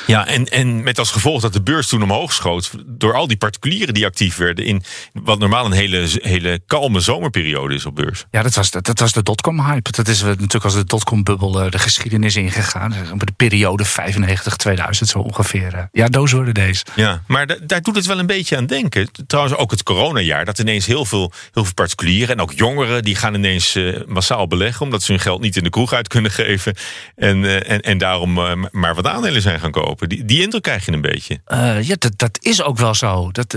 Ja, 0.07 0.27
en, 0.27 0.47
en 0.47 0.83
met 0.83 0.99
als 0.99 1.11
gevolg 1.11 1.41
dat 1.41 1.53
de 1.53 1.63
beurs 1.63 1.87
toen 1.87 2.03
omhoog 2.03 2.33
schoot... 2.33 2.71
door 2.87 3.15
al 3.15 3.27
die 3.27 3.37
particulieren 3.37 3.95
die 3.95 4.07
actief 4.07 4.37
werden... 4.37 4.65
in 4.65 4.83
wat 5.13 5.39
normaal 5.39 5.65
een 5.65 5.73
hele, 5.73 6.09
hele 6.13 6.61
kalme 6.67 7.01
zomerperiode 7.01 7.75
is 7.75 7.87
op 7.87 7.95
beurs. 7.95 8.25
Ja, 8.31 8.43
dat 8.43 8.55
was, 8.55 8.71
dat, 8.71 8.87
dat 8.87 8.99
was 8.99 9.13
de 9.13 9.23
dotcom-hype. 9.23 9.91
Dat 9.91 10.09
is 10.09 10.23
natuurlijk 10.23 10.65
als 10.65 10.75
de 10.75 10.85
dotcom-bubbel 10.85 11.71
de 11.71 11.79
geschiedenis 11.79 12.37
ingegaan. 12.37 12.95
De 13.17 13.33
periode 13.37 13.87
95-2000 13.87 14.91
zo 14.91 15.19
ongeveer. 15.19 15.89
Ja, 15.93 16.09
those 16.09 16.37
were 16.37 16.53
the 16.53 16.61
days. 16.61 16.83
Ja, 16.95 17.23
maar 17.27 17.47
de, 17.47 17.59
daar 17.63 17.83
doet 17.83 17.97
het 17.97 18.07
wel 18.07 18.19
een 18.19 18.27
beetje 18.27 18.57
aan 18.57 18.67
denken. 18.67 19.09
Trouwens, 19.27 19.57
ook 19.57 19.71
het 19.71 19.83
coronajaar. 19.83 20.45
Dat 20.45 20.59
ineens 20.59 20.87
heel 20.87 21.05
veel, 21.05 21.33
heel 21.53 21.65
veel 21.65 21.75
particulieren 21.75 22.37
en 22.37 22.43
ook 22.43 22.53
jongeren... 22.53 23.03
die 23.03 23.15
gaan 23.15 23.35
ineens 23.35 23.77
uh, 23.77 24.01
massaal 24.07 24.47
beleggen... 24.47 24.85
omdat 24.85 25.03
ze 25.03 25.13
hun 25.13 25.21
geld 25.21 25.41
niet 25.41 25.57
in 25.57 25.65
de 25.65 25.71
kroeg 25.71 25.93
uit 25.93 26.09
kunnen 26.09 26.31
geven. 26.31 26.75
En, 27.17 27.43
uh, 27.43 27.71
en, 27.71 27.81
en 27.81 27.99
daarom 27.99 28.39
uh, 28.39 28.53
maar 28.71 28.95
wat 28.95 29.07
aandelen 29.07 29.43
zijn 29.43 29.61
gaan 29.61 29.71
kopen. 29.71 30.09
Die, 30.09 30.25
die 30.25 30.43
indruk 30.43 30.63
krijg 30.63 30.87
je 30.87 30.93
een 30.93 31.01
beetje. 31.01 31.41
ja, 31.81 31.95
dat, 31.99 32.13
dat 32.17 32.39
is 32.41 32.63
ook 32.63 32.79
wel 32.79 32.95
zo. 32.95 33.31
Dat, 33.33 33.57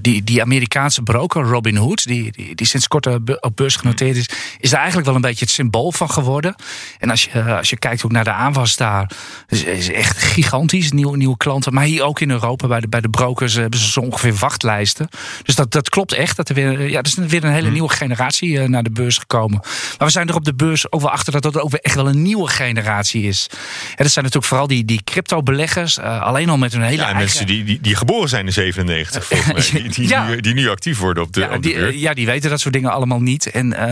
die, 0.00 0.24
die 0.24 0.42
Amerikaanse 0.42 1.02
broker 1.02 1.42
Robin 1.42 1.76
Hood... 1.76 2.06
die, 2.06 2.32
die, 2.32 2.54
die 2.54 2.66
sinds 2.66 2.88
kort 2.88 3.06
op 3.40 3.52
beurs 3.54 3.76
genoteerd 3.76 4.16
is... 4.16 4.28
is 4.60 4.70
daar 4.70 4.78
eigenlijk 4.78 5.06
wel 5.06 5.16
een 5.16 5.20
beetje 5.20 5.44
het 5.44 5.54
symbool 5.54 5.92
van 5.92 6.10
geworden. 6.10 6.54
En 6.98 7.10
als 7.10 7.24
je, 7.24 7.42
als 7.42 7.70
je 7.70 7.78
kijkt 7.78 8.04
ook 8.04 8.12
naar 8.12 8.24
de 8.24 8.32
aanwas 8.32 8.76
daar... 8.76 9.10
is, 9.48 9.64
is 9.64 9.90
echt 9.90 10.18
gigantisch, 10.18 10.92
nieuwe, 10.92 11.16
nieuwe 11.16 11.36
klanten. 11.36 11.74
Maar 11.74 11.84
hier 11.84 12.02
ook 12.02 12.20
in 12.20 12.30
Europa 12.30 12.66
bij 12.66 12.80
de, 12.80 12.88
bij 12.88 13.00
de 13.00 13.08
brokers 13.18 13.54
hebben 13.54 13.78
ze 13.78 13.90
zo 13.90 14.00
ongeveer 14.00 14.34
wachtlijsten. 14.34 15.08
Dus 15.42 15.54
dat, 15.54 15.72
dat 15.72 15.88
klopt 15.88 16.12
echt. 16.12 16.36
Dat 16.36 16.48
er 16.48 16.54
weer, 16.54 16.88
ja, 16.88 16.98
er 16.98 17.06
is 17.06 17.14
weer 17.14 17.44
een 17.44 17.52
hele 17.52 17.70
nieuwe 17.70 17.88
generatie 17.88 18.50
uh, 18.50 18.64
naar 18.64 18.82
de 18.82 18.90
beurs 18.90 19.18
gekomen. 19.18 19.58
Maar 19.98 20.06
we 20.06 20.10
zijn 20.10 20.28
er 20.28 20.34
op 20.34 20.44
de 20.44 20.54
beurs 20.54 20.92
ook 20.92 21.00
wel 21.00 21.10
achter 21.10 21.32
dat 21.32 21.42
dat 21.42 21.60
ook 21.60 21.70
weer 21.70 21.80
echt 21.80 21.94
wel 21.94 22.08
een 22.08 22.22
nieuwe 22.22 22.48
generatie 22.48 23.22
is. 23.22 23.46
En 23.50 24.02
dat 24.04 24.10
zijn 24.10 24.24
natuurlijk 24.24 24.44
vooral 24.44 24.66
die, 24.66 24.84
die 24.84 25.00
crypto-beleggers. 25.04 25.98
Uh, 25.98 26.22
alleen 26.22 26.48
al 26.48 26.58
met 26.58 26.72
hun 26.72 26.82
hele 26.82 26.96
ja, 26.96 27.02
eigen... 27.02 27.18
mensen 27.20 27.46
die, 27.46 27.64
die, 27.64 27.80
die 27.80 27.96
geboren 27.96 28.28
zijn 28.28 28.46
in 28.46 28.52
97, 28.52 29.24
volgens 29.28 29.72
mij. 29.72 29.82
Die, 29.82 29.90
die, 29.90 30.08
ja. 30.08 30.26
die, 30.26 30.42
die, 30.42 30.54
nu 30.54 30.68
actief 30.68 30.98
worden 30.98 31.22
op 31.22 31.32
de, 31.32 31.40
ja, 31.40 31.46
op 31.46 31.52
de 31.52 31.60
die, 31.60 31.74
beurs. 31.74 31.94
ja, 31.94 32.14
die 32.14 32.26
weten 32.26 32.50
dat 32.50 32.60
soort 32.60 32.74
dingen 32.74 32.90
allemaal 32.90 33.20
niet. 33.20 33.50
En 33.50 33.66
uh, 33.66 33.78
die 33.78 33.86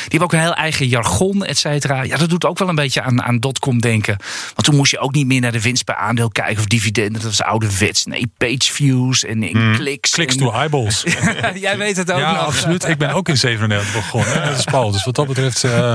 hebben 0.00 0.22
ook 0.22 0.32
een 0.32 0.40
heel 0.40 0.54
eigen 0.54 0.88
jargon, 0.88 1.44
et 1.44 1.58
cetera. 1.58 2.02
Ja, 2.02 2.16
dat 2.16 2.30
doet 2.30 2.44
ook 2.44 2.58
wel 2.58 2.68
een 2.68 2.74
beetje 2.74 3.02
aan, 3.02 3.22
aan 3.22 3.38
dotcom 3.38 3.80
denken. 3.80 4.16
Want 4.44 4.64
toen 4.64 4.76
moest 4.76 4.90
je 4.90 4.98
ook 4.98 5.14
niet 5.14 5.26
meer 5.26 5.40
naar 5.40 5.52
de 5.52 5.60
winst 5.60 5.84
per 5.84 5.94
aandeel 5.94 6.30
kijken 6.30 6.58
of 6.58 6.66
dividenden. 6.66 7.12
Dat 7.12 7.22
was 7.22 7.42
ouderwets. 7.42 8.04
Nee, 8.04 8.26
page 8.36 8.69
views 8.70 9.24
en 9.24 9.42
in 9.42 9.74
kliks. 9.76 10.10
Kliks 10.10 10.34
en- 10.34 10.40
to 10.40 10.52
eyeballs. 10.52 11.02
Jij 11.54 11.78
weet 11.78 11.96
het 11.96 12.12
ook 12.12 12.18
ja, 12.18 12.32
nog. 12.32 12.46
absoluut. 12.46 12.88
Ik 12.88 12.98
ben 12.98 13.10
ook 13.10 13.28
in 13.28 13.36
97 13.36 13.92
begonnen. 13.92 14.44
Dat 14.44 14.58
is 14.58 14.64
Paul. 14.64 14.90
Dus 14.90 15.04
wat 15.04 15.14
dat 15.14 15.26
betreft 15.26 15.64
eh, 15.64 15.94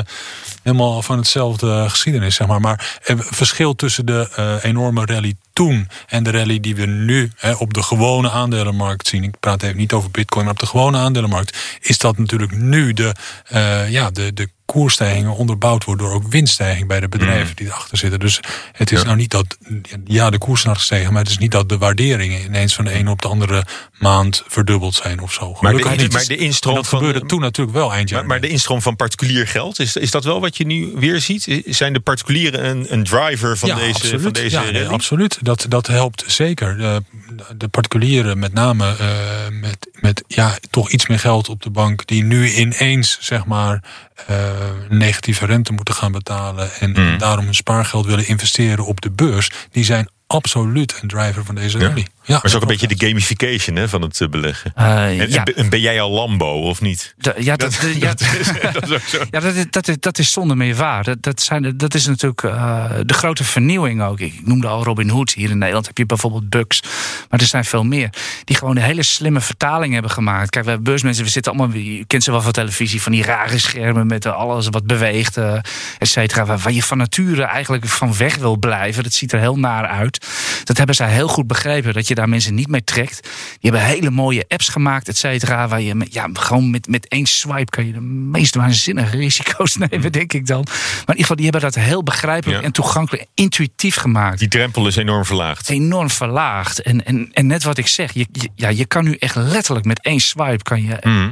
helemaal 0.64 1.02
van 1.02 1.18
hetzelfde 1.18 1.90
geschiedenis, 1.90 2.36
zeg 2.36 2.48
maar. 2.48 2.62
Maar 2.62 3.00
het 3.04 3.22
verschil 3.26 3.76
tussen 3.76 4.06
de 4.06 4.30
eh, 4.36 4.56
enorme 4.62 5.06
rally 5.06 5.34
toen 5.54 5.90
en 6.08 6.24
de 6.24 6.32
rally 6.32 6.60
die 6.60 6.76
we 6.76 6.86
nu 6.86 7.32
hè, 7.36 7.52
op 7.54 7.74
de 7.74 7.84
gewone 7.84 8.32
aandelenmarkt 8.32 9.08
zien. 9.08 9.24
Ik 9.24 9.40
praat 9.40 9.64
even 9.64 9.78
niet 9.78 9.94
over 9.94 10.12
bitcoin, 10.12 10.44
maar 10.44 10.54
op 10.54 10.60
de 10.60 10.66
gewone 10.66 10.98
aandelenmarkt 10.98 11.58
is 11.82 11.98
dat 11.98 12.18
natuurlijk 12.18 12.52
nu 12.52 12.94
de, 12.94 13.16
eh, 13.46 13.90
ja, 13.90 14.10
de, 14.10 14.34
de 14.34 14.50
koersstijgingen 14.66 15.36
onderbouwd 15.36 15.84
worden 15.84 16.06
door 16.06 16.16
ook 16.16 16.28
winststijging 16.28 16.88
bij 16.88 17.00
de 17.00 17.10
bedrijven 17.10 17.56
die 17.56 17.68
erachter 17.68 17.98
zitten. 17.98 18.20
Dus 18.20 18.40
het 18.72 18.92
is 18.92 19.04
nou 19.04 19.16
niet 19.16 19.32
dat, 19.32 19.58
ja, 20.06 20.30
de 20.30 20.38
koers 20.38 20.66
is 20.66 20.72
gestegen, 20.72 21.14
maar 21.14 21.22
het 21.22 21.32
is 21.32 21.38
niet 21.38 21.52
dat 21.52 21.70
de 21.70 21.78
waarderingen 21.78 22.42
ineens 22.42 22.76
van 22.76 22.86
de 22.86 22.92
ene 22.92 23.10
op 23.10 23.22
de 23.22 23.28
andere 23.28 23.66
maand 24.00 24.44
verdubbeld 24.48 24.96
zijn 24.96 25.20
of 25.20 25.34
zo. 25.34 25.52
Maar 25.52 25.72
Gelukkig 25.72 25.96
de, 25.96 26.02
niet. 26.02 26.12
maar 26.12 26.26
de 26.26 26.38
En 26.38 26.44
instroom 26.44 26.76
dat 26.76 26.88
van 26.88 27.00
gebeurde 27.00 27.26
toen 27.26 27.42
natuurlijk 27.42 27.78
wel 27.78 27.94
eind 27.94 28.10
jaar. 28.10 28.20
Maar, 28.20 28.28
maar 28.28 28.40
de 28.40 28.48
instroom 28.48 28.82
van 28.82 28.96
particulier 28.96 29.48
geld, 29.48 29.80
is, 29.80 29.96
is 29.96 30.12
dat 30.12 30.24
wel 30.24 30.42
wat 30.42 30.58
je 30.58 30.66
nu 30.66 30.92
weer 30.96 31.22
ziet? 31.22 31.62
Zijn 31.66 31.94
de 31.94 32.00
particulieren 32.00 32.66
een, 32.66 32.94
een 32.94 33.04
driver 33.04 33.58
van 33.58 33.70
ja, 33.70 33.76
deze, 33.76 33.94
absoluut. 33.94 34.22
van 34.22 34.32
deze 34.32 34.62
ja, 34.62 34.72
nee, 34.72 34.88
absoluut. 34.88 35.38
Dat, 35.42 35.66
dat 35.70 35.88
helpt 35.88 36.24
zeker. 36.28 36.78
De, 36.78 37.04
de 37.58 37.68
particulieren, 37.68 38.40
met 38.40 38.54
name 38.54 38.96
eh, 39.00 39.08
met, 39.50 39.90
met 40.00 40.24
ja, 40.28 40.58
toch 40.70 40.90
iets 40.92 41.08
meer 41.08 41.20
geld 41.20 41.50
op 41.50 41.62
de 41.64 41.70
bank, 41.70 42.08
die 42.08 42.24
nu 42.24 42.54
ineens 42.54 43.18
zeg 43.22 43.46
maar 43.46 43.84
eh, 44.28 44.55
negatieve 44.90 45.46
rente 45.46 45.72
moeten 45.74 45.94
gaan 45.94 46.12
betalen 46.12 46.70
en 46.80 46.90
Mm. 46.90 47.18
daarom 47.18 47.46
hun 47.46 47.56
spaargeld 47.56 48.06
willen 48.06 48.28
investeren 48.28 48.86
op 48.86 49.02
de 49.02 49.12
beurs, 49.12 49.52
die 49.72 49.84
zijn 49.84 50.10
absoluut 50.28 51.00
een 51.02 51.08
driver 51.08 51.46
van 51.46 51.56
deze 51.56 51.78
rally. 51.80 52.00
Ja, 52.00 52.15
maar 52.28 52.36
het 52.38 52.44
is 52.46 52.56
ook 52.56 52.62
een 52.62 52.68
beetje 52.68 52.88
de 52.88 53.08
gamification 53.08 53.76
hè, 53.76 53.90
van 53.90 54.02
het 54.02 54.22
eh, 54.22 54.28
beleggen. 54.28 54.72
Eh, 54.76 55.20
en, 55.20 55.30
ja. 55.32 55.44
en, 55.44 55.56
en 55.56 55.70
ben 55.70 55.80
jij 55.80 56.02
al 56.02 56.12
Lambo 56.12 56.62
of 56.62 56.82
niet? 56.82 57.14
Da- 57.18 57.34
ja, 57.38 57.56
dat, 57.56 57.80
ja, 57.96 58.10
dat 58.16 58.22
is, 58.40 58.48
dat 58.72 58.84
is 58.84 58.92
ook 58.92 59.02
zo. 59.02 59.18
Ja, 59.32 59.40
dat 59.40 59.54
is, 59.54 59.66
dat 59.70 59.88
is, 59.88 59.96
dat 60.00 60.18
is 60.18 60.32
zonder 60.32 60.58
meer 60.58 60.76
waar. 60.76 61.04
Dat, 61.04 61.22
dat, 61.24 61.42
zijn, 61.42 61.74
dat 61.78 61.94
is 61.94 62.06
natuurlijk 62.06 62.44
eh, 62.44 62.86
de 63.06 63.14
grote 63.14 63.44
vernieuwing 63.44 64.02
ook. 64.04 64.20
Ik 64.20 64.46
noemde 64.46 64.68
al 64.68 64.84
Robin 64.84 65.10
Hood. 65.10 65.34
Hier 65.34 65.50
in 65.50 65.58
Nederland 65.58 65.88
heb 65.88 65.98
je 65.98 66.06
bijvoorbeeld 66.06 66.50
Bucks. 66.50 66.82
Maar 67.30 67.40
er 67.40 67.46
zijn 67.46 67.66
veel 67.66 67.84
meer. 67.84 68.10
Die 68.44 68.56
gewoon 68.56 68.76
een 68.76 68.84
hele 68.84 69.04
slimme 69.04 69.42
vertaling 69.42 69.94
hebben 69.94 70.12
gemaakt. 70.12 70.50
Kijk, 70.50 70.66
wij 70.66 70.82
beursmensen, 70.82 71.24
we 71.24 71.30
zitten 71.30 71.52
allemaal... 71.54 71.78
Je 71.78 72.06
kent 72.06 72.24
ze 72.24 72.32
wel 72.32 72.42
van 72.42 72.52
televisie. 72.52 73.02
Van 73.02 73.12
die 73.12 73.24
rare 73.24 73.58
schermen 73.58 74.08
met 74.08 74.26
alles 74.26 74.68
wat 74.70 74.86
beweegt. 74.86 75.38
eh 75.38 75.54
et 76.00 76.08
cetera. 76.08 76.46
Waar, 76.46 76.58
waar 76.58 76.74
je 76.74 76.84
van 76.84 76.98
nature 76.98 77.44
eigenlijk 77.44 77.86
van 77.86 78.18
weg 78.18 78.36
wil 78.36 78.58
blijven. 78.58 79.04
Dat 79.04 79.14
ziet 79.14 79.32
er 79.34 79.40
heel 79.40 79.56
naar 79.56 79.86
uit. 79.88 80.28
Dat 80.64 80.78
hebben 80.78 80.96
zij 80.96 81.10
heel 81.12 81.28
goed 81.28 81.48
begrepen. 81.48 81.94
Dat 81.94 82.08
je 82.08 82.15
daar 82.16 82.30
mensen 82.30 82.54
niet 82.56 82.68
mee 82.68 82.84
trekt. 82.84 83.20
Die 83.60 83.72
hebben 83.72 83.90
hele 83.90 84.10
mooie 84.10 84.46
apps 84.48 84.70
gemaakt, 84.70 85.08
et 85.08 85.18
cetera. 85.18 85.68
Waar 85.68 85.82
je 85.82 85.96
met, 85.96 86.14
ja, 86.14 86.30
gewoon 86.34 86.70
met, 86.70 86.88
met 86.88 87.08
één 87.08 87.26
swipe 87.26 87.70
kan 87.70 87.86
je 87.86 87.94
de 87.94 88.02
meest 88.02 88.56
waanzinnige 88.56 89.18
risico's 89.18 89.76
nemen, 89.90 90.12
denk 90.12 90.34
ik 90.34 90.48
dan. 90.48 90.64
Maar 90.66 90.76
in 90.76 91.02
ieder 91.08 91.16
geval, 91.22 91.36
die 91.36 91.46
hebben 91.46 91.62
dat 91.62 91.76
heel 91.76 92.04
begrijpelijk 92.04 92.60
Ja. 92.60 92.66
en 92.66 92.72
toegankelijk, 92.72 93.26
intuïtief 93.34 93.96
gemaakt. 93.96 94.40
Die 94.40 94.48
drempel 94.48 94.88
is 94.88 94.96
enorm 94.96 95.26
verlaagd. 95.26 95.70
Enorm 95.70 96.10
verlaagd. 96.10 96.82
En, 96.82 97.06
en, 97.06 97.30
en 97.34 97.48
net 97.48 97.64
wat 97.64 97.78
ik 97.78 97.88
zeg, 97.88 98.14
je, 98.14 98.28
je- 98.32 98.50
ja, 98.56 98.70
je 98.70 98.86
kan 98.86 99.04
nu 99.04 99.16
echt 99.20 99.36
letterlijk 99.36 99.86
met 99.86 100.00
één 100.02 100.20
swipe 100.20 100.64
kan 100.64 100.84
je 100.84 100.98
Mhm. 101.02 101.32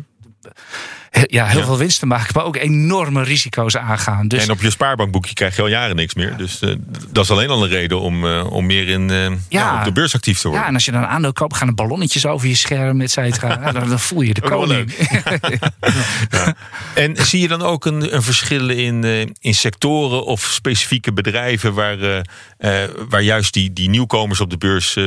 Ja, 1.22 1.46
heel 1.46 1.60
Ja. 1.60 1.66
veel 1.66 1.78
winsten 1.78 2.08
maken, 2.08 2.32
maar 2.36 2.46
ook 2.46 2.56
enorme 2.56 3.24
risico's 3.24 3.76
aangaan. 3.78 4.28
Dus 4.28 4.44
En 4.44 4.52
op 4.52 4.62
je 4.62 4.70
spaarbankboekje 4.70 5.34
krijg 5.34 5.56
je 5.56 5.62
al 5.62 5.68
jaren 5.68 5.96
niks 5.96 6.14
meer. 6.14 6.38
Dus 6.38 6.60
eh, 6.60 6.76
dat 7.10 7.24
is 7.24 7.32
alleen 7.32 7.50
al 7.50 7.64
een 7.64 7.70
reden 7.70 8.00
om, 8.00 8.26
eh, 8.28 8.52
om 8.52 8.66
meer 8.66 8.90
in, 8.90 9.10
eh, 9.10 9.32
ja. 9.50 9.78
op 9.78 9.84
de 9.84 9.92
beurs 9.92 10.16
actief 10.16 10.40
te 10.40 10.44
worden. 10.48 10.62
Ja, 10.62 10.68
en 10.70 10.74
als 10.74 10.86
je 10.86 10.92
dan 10.92 11.02
een 11.02 11.08
aandeel 11.08 11.34
koopt, 11.34 11.56
gaan 11.56 11.68
er 11.68 11.74
ballonnetjes 11.74 12.26
over 12.26 12.48
je 12.48 12.56
scherm, 12.56 13.02
et 13.02 13.12
cetera. 13.12 13.56
Dan, 13.72 13.90
dan 13.90 14.00
voel 14.00 14.22
je 14.22 14.34
de 14.34 14.42
koning. 14.42 14.92
En 16.96 17.16
zie 17.26 17.42
je 17.42 17.48
dan 17.48 17.62
ook 17.62 17.86
een, 17.86 18.16
een 18.16 18.24
verschil 18.24 18.70
in, 18.70 19.04
in 19.40 19.56
sectoren 19.56 20.26
of 20.26 20.42
specifieke 20.42 21.14
bedrijven 21.14 21.74
waar, 21.74 22.26
waar 23.10 23.22
juist 23.22 23.54
die, 23.54 23.74
die 23.74 23.90
nieuwkomers 23.90 24.42
op 24.42 24.50
de 24.50 24.58
beurs 24.58 24.98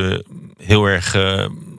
heel 0.63 0.87
erg 0.87 1.17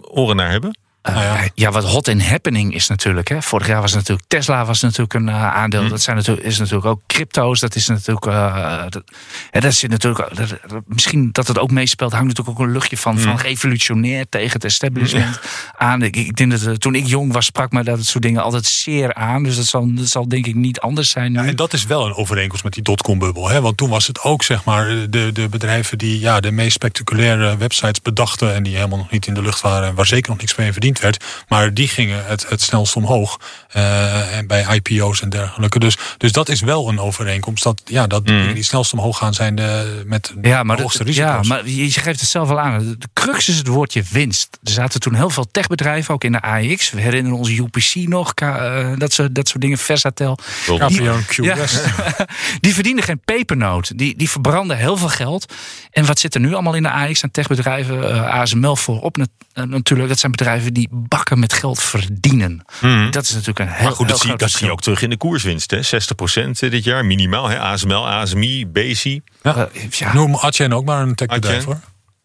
oren 0.01 0.35
naar 0.35 0.49
hebben? 0.51 0.77
Eh, 1.07 1.41
ja. 1.55 1.71
wat 1.71 1.83
hot 1.83 2.07
in 2.07 2.19
happening 2.21 2.73
is 2.73 2.87
natuurlijk. 2.87 3.27
Hè. 3.27 3.41
Vorig 3.41 3.67
jaar 3.67 3.81
was 3.81 3.93
natuurlijk 3.93 4.27
Tesla 4.27 4.65
was 4.65 4.81
natuurlijk 4.81 5.13
een 5.13 5.29
eh, 5.29 5.55
aandeel. 5.55 5.83
Hm. 5.83 5.89
Dat 5.89 6.01
zijn 6.01 6.15
natuurlijk, 6.15 6.45
is 6.47 6.57
natuurlijk 6.57 6.85
ook 6.85 7.01
crypto's. 7.07 7.59
Dat 7.59 7.75
is 7.75 7.87
natuurlijk. 7.87 8.25
eh, 8.25 8.81
dat, 8.89 9.03
hè, 9.51 9.59
dat 9.59 9.73
zit 9.73 9.89
natuurlijk 9.89 10.35
dat- 10.35 10.81
misschien 10.85 11.29
dat 11.31 11.47
het 11.47 11.59
ook 11.59 11.71
meespeelt, 11.71 12.11
hangt 12.11 12.27
natuurlijk 12.27 12.59
ook 12.59 12.65
een 12.65 12.71
luchtje 12.73 12.97
van, 12.97 13.15
Hm. 13.15 13.21
van 13.21 13.37
revolutionair 13.37 14.25
tegen 14.29 14.51
het 14.51 14.63
establishment 14.65 15.39
aan. 15.77 16.01
Ik, 16.01 16.15
ik 16.15 16.35
denk 16.35 16.59
dat 16.59 16.79
toen 16.81 16.95
ik 16.95 17.07
jong 17.07 17.33
was, 17.33 17.45
sprak 17.45 17.71
me 17.71 17.83
dat 17.83 18.05
soort 18.05 18.23
dingen 18.23 18.43
altijd 18.43 18.65
zeer 18.65 19.13
aan. 19.13 19.43
Dus 19.43 19.55
dat 19.55 19.65
zal, 19.65 19.93
dat 19.95 20.07
zal 20.07 20.27
denk 20.27 20.45
ik 20.45 20.55
niet 20.55 20.79
anders 20.79 21.09
zijn. 21.09 21.31
Nu. 21.31 21.39
Ja, 21.41 21.45
en 21.45 21.55
dat 21.55 21.73
is 21.73 21.85
wel 21.85 22.05
een 22.05 22.13
overeenkomst 22.15 22.63
met 22.63 22.73
die 22.73 22.83
dotcom-bubbel. 22.83 23.49
Hè? 23.49 23.61
Want 23.61 23.77
toen 23.77 23.89
was 23.89 24.07
het 24.07 24.21
ook 24.21 24.43
zeg 24.43 24.63
maar, 24.63 24.85
de, 25.09 25.29
de 25.33 25.47
bedrijven 25.49 25.97
die 25.97 26.19
ja, 26.19 26.39
de 26.39 26.51
meest 26.51 26.73
spectaculaire 26.73 27.57
websites 27.57 28.01
bedachten. 28.01 28.55
en 28.55 28.63
die 28.63 28.75
helemaal 28.75 28.97
nog 28.97 29.11
niet 29.11 29.27
in 29.27 29.33
de 29.33 29.41
lucht 29.41 29.61
waren. 29.61 29.87
en 29.87 29.95
waar 29.95 30.05
zeker 30.05 30.29
nog 30.29 30.39
niks 30.39 30.55
mee 30.55 30.71
verdiend 30.71 30.96
werd. 30.99 31.23
Maar 31.47 31.73
die 31.73 31.87
gingen 31.87 32.25
het, 32.25 32.49
het 32.49 32.61
snelst 32.61 32.95
omhoog. 32.95 33.39
eh, 33.71 34.37
en 34.37 34.47
bij 34.47 34.65
IPO's 34.83 35.21
en 35.21 35.29
dergelijke. 35.29 35.79
Dus, 35.79 35.97
dus 36.17 36.31
dat 36.31 36.49
is 36.49 36.61
wel 36.61 36.89
een 36.89 36.99
overeenkomst. 36.99 37.63
Dat, 37.63 37.81
ja, 37.85 38.07
dat 38.07 38.25
dingen 38.27 38.53
die 38.55 38.63
snelst 38.63 38.93
omhoog 38.93 39.17
gaan 39.17 39.33
zijn 39.33 39.55
de, 39.55 40.03
met 40.05 40.33
Ja, 40.41 40.63
maar, 40.63 40.63
de 40.63 40.81
dat- 40.81 40.81
hoogste 40.81 41.03
risico's. 41.03 41.47
ja, 41.47 41.53
maar 41.55 41.67
je, 41.69 41.91
geeft 41.91 42.19
het 42.19 42.29
zelf 42.29 42.49
al 42.49 42.59
aan. 42.59 42.79
De, 42.99 43.07
crux 43.13 43.47
is 43.49 43.57
het 43.57 43.67
woordje 43.67 44.03
winst. 44.11 44.57
Er 44.63 44.71
zaten 44.71 44.99
toen 44.99 45.13
heel 45.15 45.29
veel 45.29 45.47
techbedrijven, 45.51 46.13
ook 46.13 46.23
in 46.23 46.31
de 46.31 46.41
AX. 46.41 46.91
We 46.91 47.01
herinneren 47.01 47.37
ons 47.37 47.49
UPC 47.49 47.95
nog, 47.95 48.33
K- 48.33 48.41
eh, 48.41 48.87
dat, 48.97 49.13
soort, 49.13 49.35
dat 49.35 49.47
soort 49.47 49.61
dingen, 49.61 49.77
Versatel. 49.77 50.37
Q 51.27 51.31
Ja. 51.43 51.55
Die 52.59 52.73
verdienden 52.73 53.03
geen 53.03 53.21
pepernoot. 53.25 53.97
Die, 53.97 54.15
die 54.17 54.29
verbranden 54.29 54.77
heel 54.77 54.97
veel 54.97 55.09
geld. 55.09 55.53
En 55.91 56.05
wat 56.05 56.19
zit 56.19 56.33
er 56.35 56.39
nu 56.41 56.53
allemaal 56.53 56.73
in 56.75 56.83
de 56.83 56.91
AX 56.91 57.23
aan 57.23 57.31
techbedrijven? 57.31 58.11
eh, 58.13 58.29
ASML 58.39 58.75
voorop 58.75 59.17
nat- 59.17 59.29
eh, 59.53 59.63
natuurlijk. 59.63 60.09
Dat 60.09 60.19
zijn 60.19 60.31
bedrijven 60.31 60.73
die 60.73 60.86
bakken 60.89 61.39
met 61.39 61.53
geld 61.53 61.81
verdienen. 61.83 62.61
Dat 63.11 63.23
is 63.23 63.31
natuurlijk 63.31 63.59
een 63.59 63.65
heel, 63.67 63.75
Mhm. 63.75 63.83
maar 63.83 63.91
goed, 63.95 64.07
dat, 64.07 64.17
zie, 64.17 64.27
groot 64.27 64.39
dat 64.39 64.49
zie 64.51 64.65
je 64.65 64.71
ook 64.71 64.81
terug 64.81 65.01
in 65.01 65.09
de 65.09 65.17
koerswinst. 65.17 65.71
Hè? 65.71 65.81
60% 65.83 66.59
dit 66.59 66.83
jaar, 66.83 67.05
minimaal. 67.05 67.47
Hè? 67.49 67.59
ASML, 67.59 68.07
ASMI, 68.07 68.67
BSI. 68.67 69.21
Ja. 69.43 69.55
Eh, 69.73 69.89
ja. 69.89 70.13
Noem 70.13 70.35
Adyen 70.35 70.73
ook 70.73 70.85
maar 70.85 71.01
een 71.01 71.15
techbedrijf 71.15 71.55
Adyen. 71.55 71.65
hoor. 71.73 71.81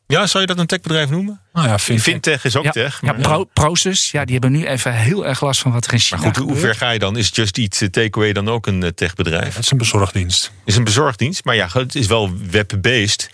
Ja, 0.06 0.26
zou 0.26 0.40
je 0.42 0.48
dat 0.48 0.58
een 0.58 0.66
techbedrijf 0.66 1.10
noemen? 1.10 1.40
Nou 1.52 1.68
ja, 1.68 1.78
fintech. 1.78 2.04
Fintech 2.04 2.44
is 2.44 2.56
ook 2.56 2.64
Ja, 2.64 2.70
tech. 2.70 3.00
ja, 3.02 3.12
Pro, 3.12 3.44
Proces, 3.44 4.10
ja, 4.10 4.24
die 4.24 4.32
hebben 4.38 4.52
nu 4.60 4.66
even 4.66 4.92
heel 4.94 5.26
erg 5.26 5.40
last 5.42 5.60
van 5.60 5.72
wat 5.72 5.86
er 5.86 5.92
in 5.92 5.98
China 5.98 6.20
Maar 6.20 6.34
goed, 6.34 6.36
hoe 6.44 6.54
gebeurt. 6.54 6.76
ver 6.76 6.86
ga 6.86 6.90
je 6.92 6.98
dan? 6.98 7.16
Is 7.16 7.30
Just 7.32 7.58
Eat 7.58 7.78
eh, 7.82 7.88
Takeaway 7.88 8.32
dan 8.32 8.48
ook 8.48 8.66
een 8.66 8.82
eh, 8.82 8.88
techbedrijf? 8.88 9.54
Het 9.54 9.64
is 9.64 9.70
een 9.70 9.78
bezorgdienst. 9.78 10.52
is 10.64 10.76
een 10.76 10.84
bezorgdienst, 10.84 11.44
maar 11.44 11.54
ja, 11.54 11.68
het 11.72 11.94
is 11.94 12.06
wel 12.06 12.30
web-based. 12.50 13.30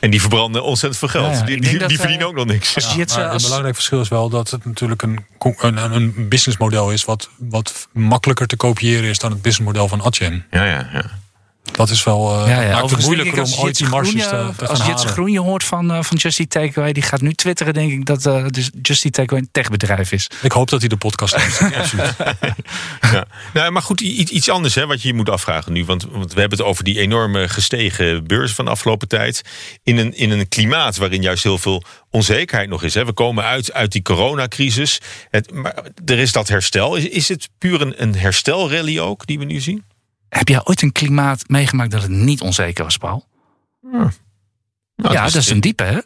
En 0.00 0.10
die 0.10 0.20
verbranden 0.20 0.62
ontzettend 0.64 0.98
veel 1.00 1.08
geld. 1.20 1.32
Ja, 1.34 1.38
ja, 1.38 1.44
die 1.44 1.60
die, 1.60 1.86
die 1.86 1.98
verdienen 1.98 2.26
ook 2.26 2.34
nog 2.34 2.46
niks. 2.46 2.74
als 2.74 2.92
je 2.94 3.00
het, 3.00 3.14
Maar 3.16 3.26
eh, 3.26 3.32
een 3.32 3.42
belangrijk 3.42 3.74
verschil 3.74 4.00
is 4.00 4.08
wel 4.08 4.28
dat 4.28 4.50
het 4.50 4.64
natuurlijk 4.64 5.02
een, 5.02 5.24
een- 5.58 5.92
een 5.94 6.28
businessmodel 6.28 6.90
is 6.92 7.04
wat, 7.04 7.28
wat 7.36 7.88
makkelijker 7.92 8.46
te 8.46 8.56
kopiëren 8.56 9.08
is 9.10 9.18
dan 9.18 9.30
het 9.30 9.42
businessmodel 9.42 9.88
van 9.88 10.02
Adyen. 10.02 10.46
Ja, 10.50 10.64
ja, 10.64 10.88
ja. 10.92 11.04
Dat 11.72 11.90
is 11.90 12.04
wel 12.04 12.46
Ja, 12.48 12.60
eh 12.60 12.68
ja. 12.68 12.80
maakt 12.80 12.90
het 12.90 13.04
moeilijker 13.04 13.34
om 13.34 13.40
als 13.40 13.58
ooit 13.58 13.76
die 13.76 13.88
marges 13.88 14.12
te, 14.12 14.18
te 14.56 14.66
gaan 14.66 14.68
Als 14.68 14.78
Jitse 14.78 14.92
halen. 14.92 15.08
Groenje 15.12 15.40
hoort 15.40 15.64
van, 15.64 15.90
eh, 15.90 16.02
van 16.02 16.16
Just 16.16 16.38
Eat 16.38 16.50
Takeaway, 16.50 16.92
die 16.92 17.02
gaat 17.02 17.20
nu 17.20 17.32
twitteren, 17.32 17.74
denk 17.74 17.92
ik, 17.92 18.06
dat 18.06 18.26
eh 18.26 18.46
dus 18.46 18.70
Just 18.82 19.04
Eat 19.04 19.12
Takeaway 19.12 19.42
een 19.42 19.48
techbedrijf 19.52 20.12
is. 20.12 20.30
Ik 20.42 20.52
hoop 20.52 20.68
dat 20.68 20.80
hij 20.80 20.88
de 20.88 20.96
podcast 20.96 21.36
heeft. 21.36 21.60
Absoluut. 21.80 22.14
ja. 23.00 23.26
Nou, 23.52 23.70
maar 23.70 23.82
goed, 23.82 24.00
iets, 24.00 24.30
iets 24.30 24.50
anders 24.50 24.74
hè, 24.74 24.86
wat 24.86 25.02
je 25.02 25.08
je 25.08 25.14
moet 25.14 25.28
afvragen 25.28 25.72
nu. 25.72 25.84
Want, 25.84 26.06
want 26.10 26.32
we 26.32 26.40
hebben 26.40 26.58
het 26.58 26.66
over 26.66 26.84
die 26.84 26.98
enorme 26.98 27.48
gestegen 27.48 28.26
beurs 28.26 28.52
van 28.52 28.64
de 28.64 28.70
afgelopen 28.70 29.08
tijd. 29.08 29.42
In 29.82 29.96
een, 29.96 30.16
in 30.16 30.30
een 30.30 30.48
klimaat 30.48 30.96
waarin 30.96 31.22
juist 31.22 31.42
heel 31.42 31.58
veel 31.58 31.82
onzekerheid 32.10 32.68
nog 32.68 32.82
is. 32.82 32.94
Hè. 32.94 33.04
We 33.04 33.12
komen 33.12 33.44
uit, 33.44 33.72
uit 33.72 33.92
die 33.92 34.02
coronacrisis. 34.02 35.00
Het, 35.30 35.52
maar 35.52 35.74
er 36.04 36.18
is 36.18 36.32
dat 36.32 36.48
herstel. 36.48 36.96
Is, 36.96 37.08
is 37.08 37.28
het 37.28 37.48
puur 37.58 37.80
een, 37.80 38.02
een 38.02 38.16
herstelrally 38.16 38.98
ook 38.98 39.26
die 39.26 39.38
we 39.38 39.44
nu 39.44 39.60
zien? 39.60 39.84
Heb 40.30 40.48
jij 40.48 40.60
ooit 40.64 40.82
een 40.82 40.92
klimaat 40.92 41.48
meegemaakt 41.48 41.90
dat 41.90 42.02
het 42.02 42.10
niet 42.10 42.40
onzeker 42.40 42.84
was, 42.84 42.96
Paul? 42.96 43.26
Nou, 45.02 45.14
ja, 45.14 45.24
het 45.24 45.32
dat 45.32 45.42
is 45.42 45.50
een 45.50 45.60
diepe, 45.60 45.84
hè? 45.84 45.98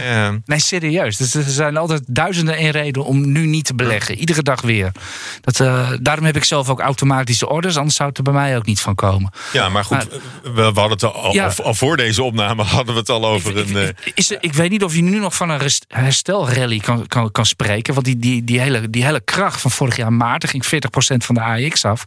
eh, 0.00 0.34
Nee, 0.46 0.58
serieus. 0.58 1.16
Dus 1.16 1.34
er 1.34 1.42
zijn 1.42 1.76
altijd 1.76 2.02
duizenden 2.06 2.56
en 2.56 2.70
reden 2.70 3.04
om 3.04 3.32
nu 3.32 3.46
niet 3.46 3.64
te 3.64 3.74
beleggen. 3.74 4.18
Iedere 4.18 4.42
dag 4.42 4.60
weer. 4.60 4.92
Dat, 5.40 5.60
eh, 5.60 5.90
daarom 6.00 6.24
heb 6.24 6.36
ik 6.36 6.44
zelf 6.44 6.68
ook 6.68 6.80
automatische 6.80 7.48
orders. 7.48 7.76
Anders 7.76 7.96
zou 7.96 8.08
het 8.08 8.18
er 8.18 8.24
bij 8.24 8.32
mij 8.32 8.56
ook 8.56 8.66
niet 8.66 8.80
van 8.80 8.94
ko- 8.94 9.02
komen. 9.04 9.32
ja, 9.52 9.68
maar 9.68 9.84
goed, 9.84 10.06
we, 10.42 10.50
we 10.52 10.62
hadden 10.62 10.90
het 10.90 11.02
al, 11.04 11.32
Ja. 11.32 11.44
al, 11.46 11.64
al 11.64 11.74
voor 11.74 11.96
deze 11.96 12.22
opname 12.22 12.62
hadden 12.76 12.94
we 12.94 13.00
het 13.00 13.08
al 13.08 13.26
over 13.26 13.56
Ik, 13.56 13.68
een. 13.68 13.76
eh, 13.76 13.88
ik, 13.88 14.12
is 14.14 14.30
er- 14.30 14.36
ik 14.40 14.52
weet 14.54 14.70
niet 14.70 14.84
of 14.84 14.94
je 14.94 15.02
nu 15.02 15.18
nog 15.18 15.34
van 15.36 15.50
een 15.50 15.60
herstelrally 15.88 16.78
kan, 16.78 17.06
kan, 17.06 17.30
kan 17.30 17.46
spreken. 17.46 17.94
Want 17.94 18.06
die, 18.06 18.18
die, 18.18 18.44
die, 18.44 18.60
hele, 18.60 18.90
die 18.90 19.04
hele 19.04 19.20
kracht 19.20 19.60
van 19.60 19.70
vorig 19.70 19.96
jaar 19.96 20.12
maart, 20.12 20.48
ging 20.48 20.64
40% 20.66 20.68
van 21.16 21.34
de 21.34 21.40
AX 21.40 21.84
af. 21.84 22.04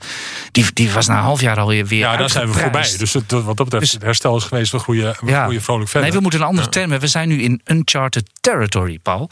Die, 0.51 0.65
die 0.73 0.91
was 0.91 1.08
na 1.08 1.17
een 1.17 1.23
half 1.23 1.41
jaar 1.41 1.60
alweer 1.60 1.86
weer 1.86 1.99
Ja, 1.99 2.17
daar 2.17 2.30
zijn 2.30 2.47
we 2.47 2.60
voorbij. 2.60 2.95
Dus 2.97 3.13
het, 3.13 3.32
wat 3.32 3.45
dat 3.45 3.56
betreft, 3.56 3.84
Dus- 3.84 3.91
het 3.93 4.01
herstel 4.01 4.36
is 4.38 4.43
geweest. 4.43 4.71
We 4.71 4.95
Ja. 4.95 5.13
groeien 5.43 5.62
vrolijk 5.62 5.89
verder. 5.89 6.07
We 6.12 6.20
moeten 6.20 6.39
een 6.39 6.46
andere 6.46 6.70
term 6.70 6.89
hebben. 6.89 7.08
We 7.08 7.13
zijn 7.13 7.28
nu 7.28 7.41
in 7.41 7.62
uncharted 7.65 8.30
territory, 8.41 9.00
Paul. 9.00 9.30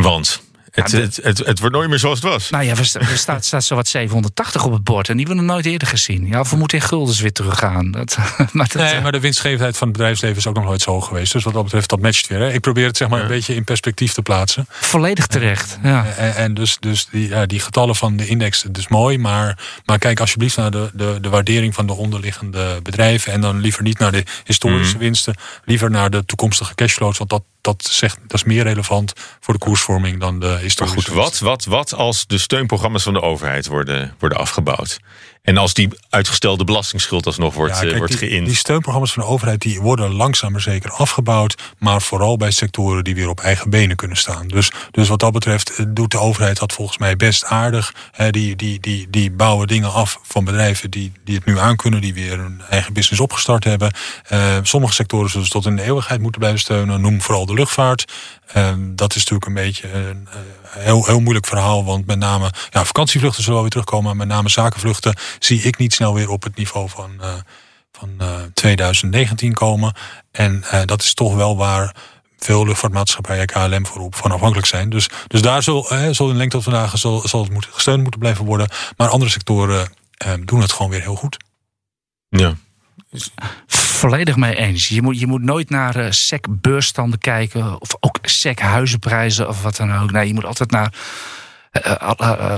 Want 0.00 0.42
het, 0.70 0.90
Ja, 0.90 0.96
de- 0.96 1.02
het, 1.04 1.16
het, 1.22 1.38
het 1.38 1.58
wordt 1.60 1.74
nooit 1.74 1.88
meer 1.88 1.98
zoals 1.98 2.20
het 2.22 2.30
was. 2.32 2.50
Nou 2.50 2.64
ja, 2.64 2.76
er 2.76 2.84
sta- 2.84 3.04
staat, 3.16 3.44
staat 3.44 3.64
zo 3.64 3.74
wat 3.74 3.88
780 3.88 4.64
op 4.64 4.72
het 4.72 4.84
bord. 4.84 5.08
En 5.08 5.16
die 5.16 5.26
hebben 5.26 5.44
we 5.44 5.48
nog 5.50 5.54
nooit 5.60 5.72
eerder 5.72 5.88
gezien. 5.88 6.26
Ja, 6.26 6.40
of 6.40 6.50
we 6.50 6.56
moeten 6.56 6.78
in 6.78 6.84
guldens 6.84 7.20
weer 7.20 7.32
teruggaan. 7.32 7.90
Dat, 7.90 8.16
maar 8.52 8.68
dat, 8.68 8.74
Nee, 8.82 9.00
maar 9.00 9.12
de 9.12 9.20
winstgevendheid 9.20 9.76
van 9.76 9.88
het 9.88 9.96
bedrijfsleven 9.96 10.36
is 10.36 10.46
ook 10.46 10.54
nog 10.54 10.64
nooit 10.64 10.80
zo 10.82 10.90
hoog 10.90 11.06
geweest. 11.06 11.32
Dus 11.32 11.44
wat 11.44 11.54
dat 11.54 11.64
betreft, 11.64 11.88
dat 11.88 12.00
matcht 12.00 12.26
weer. 12.26 12.38
Hè. 12.38 12.52
Ik 12.52 12.60
probeer 12.60 12.86
het 12.86 12.96
zeg 12.96 13.08
maar 13.08 13.20
een 13.22 13.28
beetje 13.28 13.54
in 13.54 13.64
perspectief 13.64 14.12
te 14.12 14.22
plaatsen. 14.22 14.66
volledig 14.68 15.26
terecht. 15.26 15.78
Ja. 15.82 16.06
En, 16.16 16.34
en 16.34 16.54
dus, 16.54 16.76
dus 16.80 17.06
die, 17.10 17.28
ja, 17.28 17.46
die 17.46 17.60
getallen 17.60 17.96
van 17.96 18.16
de 18.16 18.26
index, 18.26 18.62
dat 18.62 18.76
is 18.78 18.88
mooi. 18.88 19.18
Maar, 19.18 19.58
maar 19.84 19.98
kijk 19.98 20.20
alsjeblieft 20.20 20.56
naar 20.56 20.70
de, 20.70 20.90
de, 20.94 21.18
de 21.20 21.28
waardering 21.28 21.74
van 21.74 21.86
de 21.86 21.92
onderliggende 21.92 22.80
bedrijven. 22.82 23.32
En 23.32 23.40
dan 23.40 23.60
liever 23.60 23.82
niet 23.82 23.98
naar 23.98 24.12
de 24.12 24.24
historische 24.44 24.94
Mhm. 24.94 25.02
winsten. 25.04 25.34
Liever 25.64 25.90
naar 25.90 26.10
de 26.10 26.24
toekomstige 26.24 26.74
cashflows. 26.74 27.18
Want 27.18 27.30
dat, 27.30 27.42
dat, 27.60 27.84
zegt, 27.90 28.18
dat 28.26 28.34
is 28.36 28.44
meer 28.44 28.62
relevant 28.62 29.12
voor 29.40 29.54
de 29.54 29.60
koersvorming 29.60 30.20
dan 30.20 30.40
de 30.40 30.58
Maar 30.78 30.88
goed, 30.88 31.06
wat, 31.06 31.38
wat, 31.38 31.64
wat 31.64 31.94
als 31.94 32.26
de 32.26 32.38
steunprogramma's 32.38 33.02
van 33.02 33.12
de 33.12 33.22
overheid 33.22 33.66
worden, 33.66 34.14
worden 34.18 34.38
afgebouwd? 34.38 34.98
En 35.42 35.56
als 35.56 35.74
die 35.74 35.88
uitgestelde 36.10 36.64
belastingsschuld 36.64 37.26
alsnog 37.26 37.54
wordt, 37.54 37.74
Ja, 37.74 37.80
eh, 37.80 37.86
kijk, 37.86 37.98
wordt 37.98 38.14
geïnd? 38.14 38.46
die 38.46 38.56
steunprogramma's 38.56 39.12
van 39.12 39.22
de 39.22 39.28
overheid 39.28 39.60
die 39.60 39.80
worden 39.80 40.12
langzaam 40.12 40.52
maar 40.52 40.60
zeker 40.60 40.90
afgebouwd. 40.90 41.62
Maar 41.78 42.02
vooral 42.02 42.36
bij 42.36 42.50
sectoren 42.50 43.04
die 43.04 43.14
weer 43.14 43.28
op 43.28 43.40
eigen 43.40 43.70
benen 43.70 43.96
kunnen 43.96 44.16
staan. 44.16 44.48
Dus, 44.48 44.70
dus 44.90 45.08
wat 45.08 45.18
dat 45.18 45.32
betreft 45.32 45.74
eh, 45.76 45.86
doet 45.88 46.10
de 46.10 46.18
overheid 46.18 46.58
dat 46.58 46.72
volgens 46.72 46.98
mij 46.98 47.16
best 47.16 47.44
aardig. 47.44 47.94
Die, 48.30 48.56
die, 48.56 48.80
die, 48.80 49.06
die 49.10 49.30
bouwen 49.30 49.66
dingen 49.66 49.92
af 49.92 50.18
van 50.22 50.44
bedrijven 50.44 50.90
die, 50.90 51.12
die 51.24 51.34
het 51.34 51.44
nu 51.44 51.58
aankunnen. 51.58 52.00
Die 52.00 52.14
weer 52.14 52.38
een 52.38 52.62
eigen 52.70 52.92
business 52.92 53.20
opgestart 53.22 53.64
hebben. 53.64 53.92
Eh, 54.28 54.56
sommige 54.62 54.92
sectoren 54.94 55.30
zullen 55.30 55.46
ze 55.46 55.52
tot 55.52 55.66
in 55.66 55.76
de 55.76 55.82
eeuwigheid 55.82 56.20
moeten 56.20 56.40
blijven 56.40 56.60
steunen. 56.60 57.00
Noem 57.00 57.22
vooral 57.22 57.46
de 57.46 57.54
luchtvaart. 57.54 58.12
Dat 58.78 59.10
is 59.14 59.16
natuurlijk 59.16 59.46
een 59.46 59.54
beetje 59.54 59.92
een 59.92 60.28
heel, 60.68 61.04
heel 61.04 61.20
moeilijk 61.20 61.46
verhaal. 61.46 61.84
Want 61.84 62.06
met 62.06 62.18
name 62.18 62.50
ja, 62.70 62.84
vakantievluchten 62.84 63.38
zullen 63.42 63.52
wel 63.52 63.62
weer 63.62 63.70
terugkomen. 63.70 64.06
Maar 64.06 64.26
met 64.26 64.36
name 64.36 64.48
zakenvluchten 64.48 65.14
zie 65.44 65.62
ik 65.62 65.78
niet 65.78 65.92
snel 65.92 66.14
weer 66.14 66.28
op 66.28 66.42
het 66.42 66.56
niveau 66.56 66.88
van... 66.88 67.10
eh, 67.20 67.34
van 67.92 68.14
eh, 68.18 68.42
2019 68.54 69.54
komen. 69.54 69.94
En 70.30 70.64
eh, 70.64 70.80
dat 70.84 71.02
is 71.02 71.14
toch 71.14 71.34
wel 71.34 71.56
waar 71.56 71.94
veel 72.38 72.66
luchtvaartmaatschappijen, 72.66 73.46
KLM 73.46 73.86
voorop, 73.86 74.14
van 74.14 74.30
afhankelijk 74.30 74.66
zijn. 74.66 74.90
Dus, 74.90 75.08
dus 75.26 75.42
daar 75.42 75.62
zal, 75.62 75.90
eh, 75.90 76.08
zal 76.10 76.30
in 76.30 76.36
lengte 76.36 76.56
tot 76.56 76.64
vandaag 76.64 76.98
zal, 76.98 77.28
zal 77.28 77.42
het 77.42 77.52
moeten, 77.52 77.72
gesteund 77.72 78.02
moeten 78.02 78.20
blijven 78.20 78.44
worden. 78.44 78.68
Maar 78.96 79.08
andere 79.08 79.30
sectoren 79.30 79.92
eh, 80.16 80.32
doen 80.44 80.60
het 80.60 80.72
gewoon 80.72 80.90
weer 80.90 81.00
heel 81.00 81.14
goed. 81.14 81.36
Ja. 82.28 82.54
Volledig 83.66 84.36
mee 84.36 84.56
eens. 84.56 84.88
Je 84.88 85.02
moet, 85.02 85.20
je 85.20 85.26
moet 85.26 85.42
nooit 85.42 85.70
naar 85.70 85.96
eh 85.96 86.10
sec 86.10 86.46
beursstanden 86.50 87.18
kijken. 87.18 87.80
Of 87.80 87.96
ook 88.00 88.18
sec 88.22 88.58
huizenprijzen 88.58 89.48
of 89.48 89.62
wat 89.62 89.76
dan 89.76 89.94
ook. 89.94 90.10
Nee, 90.10 90.26
je 90.26 90.34
moet 90.34 90.44
altijd 90.44 90.70
naar 90.70 90.86
eh, 90.86 90.94
eh, 90.94 90.96
eh, 90.96 91.49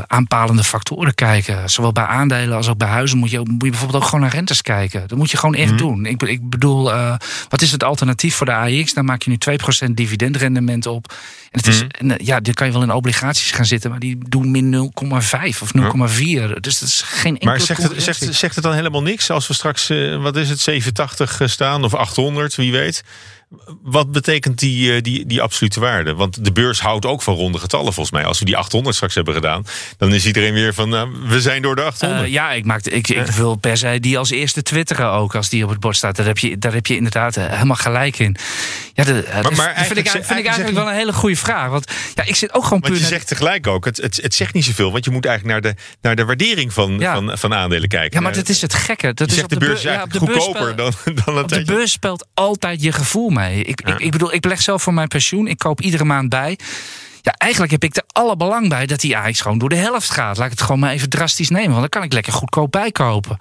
aanpalende 0.06 0.64
factoren 0.64 1.14
kijken. 1.14 1.70
Zowel 1.70 1.92
bij 1.92 2.04
aandelen 2.04 2.56
als 2.56 2.68
ook 2.68 2.76
bij 2.76 2.88
huizen 2.88 3.18
moet 3.18 3.30
je, 3.30 3.38
moet 3.38 3.64
je 3.64 3.70
bijvoorbeeld 3.70 4.02
ook 4.02 4.08
gewoon 4.08 4.20
naar 4.20 4.34
rentes 4.34 4.62
kijken. 4.62 5.08
Dat 5.08 5.18
moet 5.18 5.30
je 5.30 5.36
gewoon 5.36 5.54
echt 5.54 5.78
doen. 5.78 6.06
Ik, 6.06 6.22
ik 6.22 6.50
bedoel, 6.50 6.92
eh, 6.92 7.16
wat 7.48 7.62
is 7.62 7.72
het 7.72 7.84
alternatief 7.84 8.34
voor 8.34 8.46
de 8.46 8.52
AX? 8.52 8.94
Dan 8.94 9.04
maak 9.04 9.22
je 9.22 9.30
nu 9.30 9.38
2% 9.88 9.94
dividendrendement 9.94 10.86
op. 10.86 11.12
En 11.50 11.58
het 11.58 11.66
is, 11.66 11.84
eh, 11.88 12.16
ja, 12.16 12.40
dan 12.40 12.54
kan 12.54 12.66
je 12.66 12.72
wel 12.72 12.82
in 12.82 12.92
obligaties 12.92 13.50
gaan 13.50 13.64
zitten, 13.64 13.90
maar 13.90 13.98
die 13.98 14.18
doen 14.28 14.50
min 14.50 14.70
0,5 14.70 15.62
of 15.62 15.74
0,4. 15.74 16.60
Dus 16.60 16.78
dat 16.78 16.88
is 16.88 17.02
geen 17.04 17.32
enkele 17.32 17.50
Maar 17.50 17.60
zegt 17.60 17.82
het, 17.82 18.02
zegt, 18.02 18.34
zegt 18.34 18.54
het 18.54 18.64
dan 18.64 18.74
helemaal 18.74 19.02
niks 19.02 19.30
als 19.30 19.46
we 19.46 19.54
straks, 19.54 19.90
eh, 19.90 20.22
wat 20.22 20.36
is 20.36 20.48
het, 20.48 20.60
780 20.60 21.40
staan 21.50 21.84
of 21.84 21.94
800, 21.94 22.54
wie 22.54 22.72
weet? 22.72 23.02
Wat 23.82 24.12
betekent 24.12 24.58
die, 24.58 24.94
eh, 24.94 25.02
die, 25.02 25.26
die 25.26 25.42
absolute 25.42 25.80
waarde? 25.80 26.14
Want 26.14 26.44
de 26.44 26.52
beurs 26.52 26.80
houdt 26.80 27.06
ook 27.06 27.22
van 27.22 27.34
ronde 27.34 27.58
getallen 27.58 27.92
volgens 27.92 28.10
mij. 28.16 28.24
Als 28.24 28.38
we 28.38 28.44
die 28.44 28.56
800 28.56 28.94
straks 28.94 29.14
hebben 29.14 29.34
gedaan, 29.34 29.66
dan 29.96 30.14
is 30.14 30.26
iedereen 30.26 30.52
weer 30.54 30.74
van, 30.74 30.88
nou, 30.88 31.10
we 31.26 31.40
zijn 31.40 31.62
door 31.62 31.76
de 31.76 31.82
800. 31.82 32.22
Eh, 32.22 32.32
ja, 32.32 32.52
ik, 32.52 32.64
maak, 32.64 32.84
ik, 32.84 33.08
ik 33.08 33.26
wil 33.26 33.54
per 33.54 33.76
se 33.76 34.00
die 34.00 34.18
als 34.18 34.30
eerste 34.30 34.62
twitteren 34.62 35.10
ook, 35.10 35.34
als 35.34 35.48
die 35.48 35.64
op 35.64 35.70
het 35.70 35.80
bord 35.80 35.96
staat. 35.96 36.16
Daar 36.16 36.26
heb 36.26 36.38
je, 36.38 36.58
daar 36.58 36.72
heb 36.72 36.86
je 36.86 36.96
inderdaad 36.96 37.36
eh, 37.36 37.46
helemaal 37.46 37.76
gelijk 37.76 38.18
in. 38.18 38.36
Ja, 38.94 39.04
de, 39.04 39.24
maar 39.56 39.74
vind, 39.86 39.98
ik, 39.98 40.08
vind 40.10 40.38
ik 40.38 40.46
eigenlijk 40.46 40.74
wel 40.76 40.88
een 40.88 40.94
hele 40.94 41.12
goede 41.12 41.36
vraag. 41.36 41.68
Want 41.68 41.92
ja, 42.14 42.22
ik 42.24 42.36
zit 42.36 42.54
ook 42.54 42.64
gewoon 42.64 42.80
puur 42.80 42.98
je 42.98 43.04
zegt 43.04 43.28
tegelijk 43.28 43.66
ook, 43.66 43.84
het, 43.84 43.96
het, 43.96 44.18
het 44.22 44.34
zegt 44.34 44.54
niet 44.54 44.64
zoveel. 44.64 44.92
Want 44.92 45.04
je 45.04 45.10
moet 45.10 45.26
eigenlijk 45.26 45.62
naar 45.62 45.72
de, 45.72 45.80
naar 46.00 46.16
de 46.16 46.24
waardering 46.24 46.72
van, 46.72 46.98
Ja. 46.98 47.14
van, 47.14 47.38
van 47.38 47.54
aandelen 47.54 47.88
kijken. 47.88 48.16
Ja, 48.18 48.20
maar 48.20 48.34
dat 48.34 48.48
is 48.48 48.62
het 48.62 48.74
gekke. 48.74 49.14
Dat 49.14 49.18
je 49.18 49.24
is 49.26 49.40
zegt 49.40 49.52
op 49.52 49.60
de 49.60 49.66
beurs 49.66 49.82
ja, 49.82 50.02
op 50.02 50.12
de 50.12 50.18
beurs 50.24 50.44
goedkoper 50.44 50.76
dan, 50.76 50.92
speel- 50.92 51.14
dan 51.24 51.36
een 51.36 51.42
Op 51.42 51.48
de 51.48 51.64
beurs 51.64 51.92
speelt 51.92 52.26
altijd 52.34 52.82
je 52.82 52.92
gevoel 52.92 53.30
mee. 53.30 53.41
Ik, 53.50 53.80
ik, 53.80 53.98
ik 53.98 54.10
bedoel, 54.10 54.32
ik 54.32 54.40
beleg 54.40 54.62
zelf 54.62 54.82
voor 54.82 54.94
mijn 54.94 55.08
pensioen. 55.08 55.46
Ik 55.46 55.58
koop 55.58 55.80
iedere 55.80 56.04
maand 56.04 56.28
bij. 56.28 56.58
Ja, 57.24 57.32
eigenlijk 57.38 57.72
heb 57.72 57.84
ik 57.84 57.96
er 57.96 58.02
alle 58.12 58.36
belang 58.36 58.68
bij 58.68 58.86
dat 58.86 59.00
die 59.00 59.16
AX 59.16 59.40
gewoon 59.40 59.58
door 59.58 59.68
de 59.68 59.76
helft 59.76 60.10
gaat. 60.10 60.36
Laat 60.36 60.44
ik 60.46 60.52
het 60.52 60.60
gewoon 60.62 60.78
maar 60.80 60.90
even 60.90 61.08
drastisch 61.08 61.48
nemen. 61.50 61.68
Want 61.68 61.80
dan 61.80 61.88
kan 61.88 62.02
ik 62.02 62.12
lekker 62.12 62.32
goedkoop 62.32 62.72
bijkopen. 62.72 63.36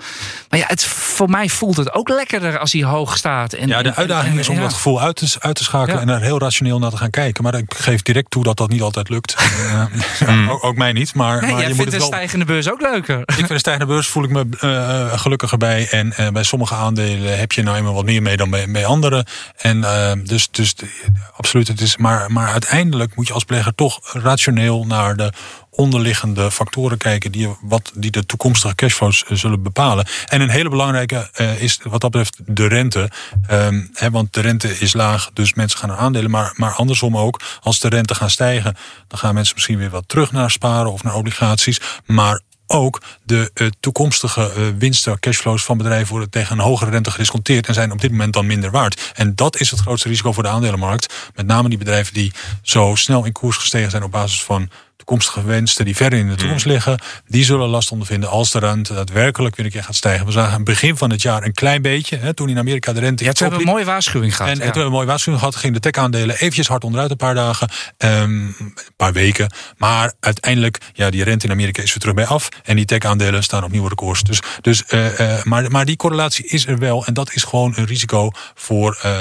Maar 0.49 0.59
ja, 0.59 0.65
het, 0.67 0.83
voor 0.83 1.29
mij 1.29 1.49
voelt 1.49 1.77
het 1.77 1.93
ook 1.93 2.09
lekkerder 2.09 2.57
als 2.59 2.71
hij 2.73 2.83
hoog 2.83 3.17
staat. 3.17 3.53
En, 3.53 3.67
Ja, 3.67 3.81
de 3.81 3.95
uitdaging 3.95 4.33
en- 4.33 4.39
is 4.39 4.49
om 4.49 4.55
ja. 4.55 4.61
dat 4.61 4.73
gevoel 4.73 5.01
uit 5.01 5.15
te, 5.15 5.35
uit 5.39 5.55
te 5.55 5.63
schakelen 5.63 5.95
Ja. 5.95 6.01
en 6.01 6.09
er 6.09 6.21
heel 6.21 6.39
rationeel 6.39 6.79
naar 6.79 6.89
te 6.89 6.97
gaan 6.97 7.09
kijken. 7.09 7.43
Maar 7.43 7.53
ik 7.53 7.73
geef 7.73 8.01
direct 8.01 8.31
toe 8.31 8.43
dat 8.43 8.57
dat 8.57 8.69
niet 8.69 8.81
altijd 8.81 9.09
lukt. 9.09 9.35
En, 9.35 10.27
eh, 10.27 10.49
ook, 10.51 10.63
ook 10.63 10.75
mij 10.75 10.91
niet, 10.91 11.13
maar, 11.13 11.41
Nee, 11.41 11.51
maar 11.51 11.59
jij 11.59 11.69
je 11.69 11.75
moet 11.75 11.83
vindt 11.83 11.97
wel... 11.97 12.07
stijgende 12.07 12.45
beurs 12.45 12.71
ook 12.71 12.81
leuker. 12.81 13.19
Ik 13.19 13.33
vind 13.33 13.49
een 13.49 13.59
stijgende 13.59 13.87
beurs 13.93 14.07
voel 14.07 14.23
ik 14.23 14.29
me 14.29 14.45
eh, 14.59 15.19
gelukkiger 15.19 15.57
bij. 15.57 15.87
En 15.89 16.13
eh, 16.13 16.27
bij 16.29 16.43
sommige 16.43 16.75
aandelen 16.75 17.39
heb 17.39 17.51
je 17.51 17.63
nou 17.63 17.77
eenmaal 17.77 17.93
wat 17.93 18.05
meer 18.05 18.21
mee 18.21 18.37
dan 18.37 18.49
bij, 18.49 18.71
bij 18.71 18.85
anderen. 18.85 19.25
En 19.57 19.83
eh, 19.83 20.11
dus, 20.23 20.47
dus 20.51 20.75
de- 20.75 20.89
absoluut, 21.37 21.67
het 21.67 21.81
is. 21.81 21.97
Maar, 21.97 22.31
maar 22.31 22.51
uiteindelijk 22.51 23.15
moet 23.15 23.27
je 23.27 23.33
als 23.33 23.45
belegger 23.45 23.70
toch 23.75 23.99
rationeel 24.13 24.86
naar 24.86 25.15
de 25.15 25.31
onderliggende 25.69 26.51
factoren 26.51 26.97
kijken 26.97 27.31
die, 27.31 27.55
wat, 27.62 27.91
die 27.95 28.12
de 28.12 28.25
toekomstige 28.25 28.75
cashflows 28.75 29.25
eh, 29.25 29.38
zullen 29.38 29.63
bepalen. 29.63 30.05
En 30.27 30.41
een 30.41 30.49
hele 30.49 30.69
belangrijke 30.69 31.29
eh, 31.34 31.62
is 31.62 31.79
wat 31.84 32.01
dat 32.01 32.12
betreft 32.12 32.39
de 32.45 32.67
rente. 32.67 33.10
Ehm, 33.47 33.81
want 34.12 34.34
de 34.34 34.41
rente 34.41 34.79
is 34.79 34.93
laag, 34.93 35.29
dus 35.34 35.53
mensen 35.53 35.79
gaan 35.79 35.89
naar 35.89 35.97
aandelen. 35.97 36.31
Maar, 36.31 36.53
maar 36.55 36.73
andersom 36.73 37.17
ook, 37.17 37.41
als 37.62 37.79
de 37.79 37.88
rente 37.88 38.15
gaan 38.15 38.29
stijgen, 38.29 38.75
dan 39.07 39.19
gaan 39.19 39.34
mensen 39.34 39.55
misschien 39.55 39.77
weer 39.77 39.89
wat 39.89 40.07
terug 40.07 40.31
naar 40.31 40.51
sparen 40.51 40.91
of 40.91 41.03
naar 41.03 41.15
obligaties. 41.15 41.81
Maar 42.05 42.41
ook 42.71 43.01
de 43.23 43.51
eh, 43.53 43.67
toekomstige 43.79 44.51
eh, 44.51 44.67
winsten, 44.77 45.19
cashflows 45.19 45.63
van 45.63 45.77
bedrijven 45.77 46.10
worden 46.10 46.29
tegen 46.29 46.57
een 46.57 46.63
hogere 46.63 46.91
rente 46.91 47.12
gedisconteerd 47.12 47.67
en 47.67 47.73
zijn 47.73 47.91
op 47.91 48.01
dit 48.01 48.12
moment 48.12 48.34
dan 48.34 48.45
minder 48.45 48.71
waard. 48.71 49.12
En 49.15 49.36
dat 49.36 49.60
is 49.60 49.71
het 49.71 49.79
grootste 49.79 50.07
risico 50.07 50.31
voor 50.31 50.43
de 50.43 50.49
aandelenmarkt. 50.49 51.13
Met 51.36 51.45
name 51.45 51.69
die 51.69 51.77
bedrijven 51.77 52.13
die 52.13 52.34
zo 52.62 52.95
snel 52.95 53.25
in 53.25 53.31
koers 53.31 53.57
gestegen 53.57 53.91
zijn 53.91 54.03
op 54.03 54.12
basis 54.12 54.43
van 54.43 54.69
toekomstige 55.05 55.43
winsten 55.43 55.85
die 55.85 55.95
verder 55.95 56.19
in 56.19 56.29
de 56.29 56.35
toekomst 56.35 56.65
liggen, 56.65 56.99
die 57.27 57.43
zullen 57.43 57.67
last 57.67 57.91
ondervinden 57.91 58.29
als 58.29 58.51
de 58.51 58.59
rente 58.59 58.93
daadwerkelijk 58.93 59.55
weer 59.55 59.65
een 59.65 59.71
keer 59.71 59.83
gaat 59.83 59.95
stijgen. 59.95 60.25
We 60.25 60.31
zagen 60.31 60.49
aan 60.49 60.55
het 60.55 60.63
begin 60.63 60.97
van 60.97 61.09
het 61.09 61.21
jaar 61.21 61.43
een 61.43 61.53
klein 61.53 61.81
beetje, 61.81 62.17
hè, 62.17 62.33
toen 62.33 62.49
in 62.49 62.57
Amerika 62.57 62.93
de 62.93 62.99
rente 62.99 63.23
Ja, 63.23 63.31
toen 63.31 63.41
hebben 63.47 63.59
we 63.59 63.65
een 63.65 63.71
mooie 63.73 63.85
waarschuwing 63.85 64.35
gehad. 64.35 64.51
En, 64.51 64.57
ja. 64.57 64.59
toen 64.59 64.65
hebben 64.65 64.83
we 64.83 64.87
een 64.89 64.95
mooie 64.95 65.07
waarschuwing 65.07 65.43
gehad. 65.43 65.59
Gingen 65.59 65.81
de 65.81 65.91
tech-aandelen 65.91 66.35
eventjes 66.35 66.67
hard 66.67 66.83
onderuit 66.83 67.11
een 67.11 67.17
paar 67.17 67.35
dagen. 67.35 67.69
ehm, 67.97 68.31
een 68.45 68.73
paar 68.95 69.13
weken. 69.13 69.53
Maar 69.77 70.13
uiteindelijk, 70.19 70.77
ja, 70.93 71.09
die 71.09 71.23
rente 71.23 71.45
in 71.45 71.51
Amerika 71.51 71.81
is 71.81 71.89
weer 71.89 71.99
terug 71.99 72.15
bij 72.15 72.25
af. 72.25 72.49
En 72.63 72.75
die 72.75 72.85
tech-aandelen 72.85 73.43
staan 73.43 73.63
op 73.63 73.71
nieuwe 73.71 73.89
records. 73.89 74.23
Dus, 74.23 74.39
dus, 74.61 74.85
eh, 74.85 75.37
eh, 75.37 75.43
maar, 75.43 75.71
maar 75.71 75.85
die 75.85 75.95
correlatie 75.95 76.45
is 76.45 76.65
er 76.67 76.77
wel. 76.77 77.05
En 77.05 77.13
dat 77.13 77.33
is 77.33 77.43
gewoon 77.43 77.73
een 77.75 77.85
risico 77.85 78.31
voor 78.55 78.97
eh, 79.01 79.11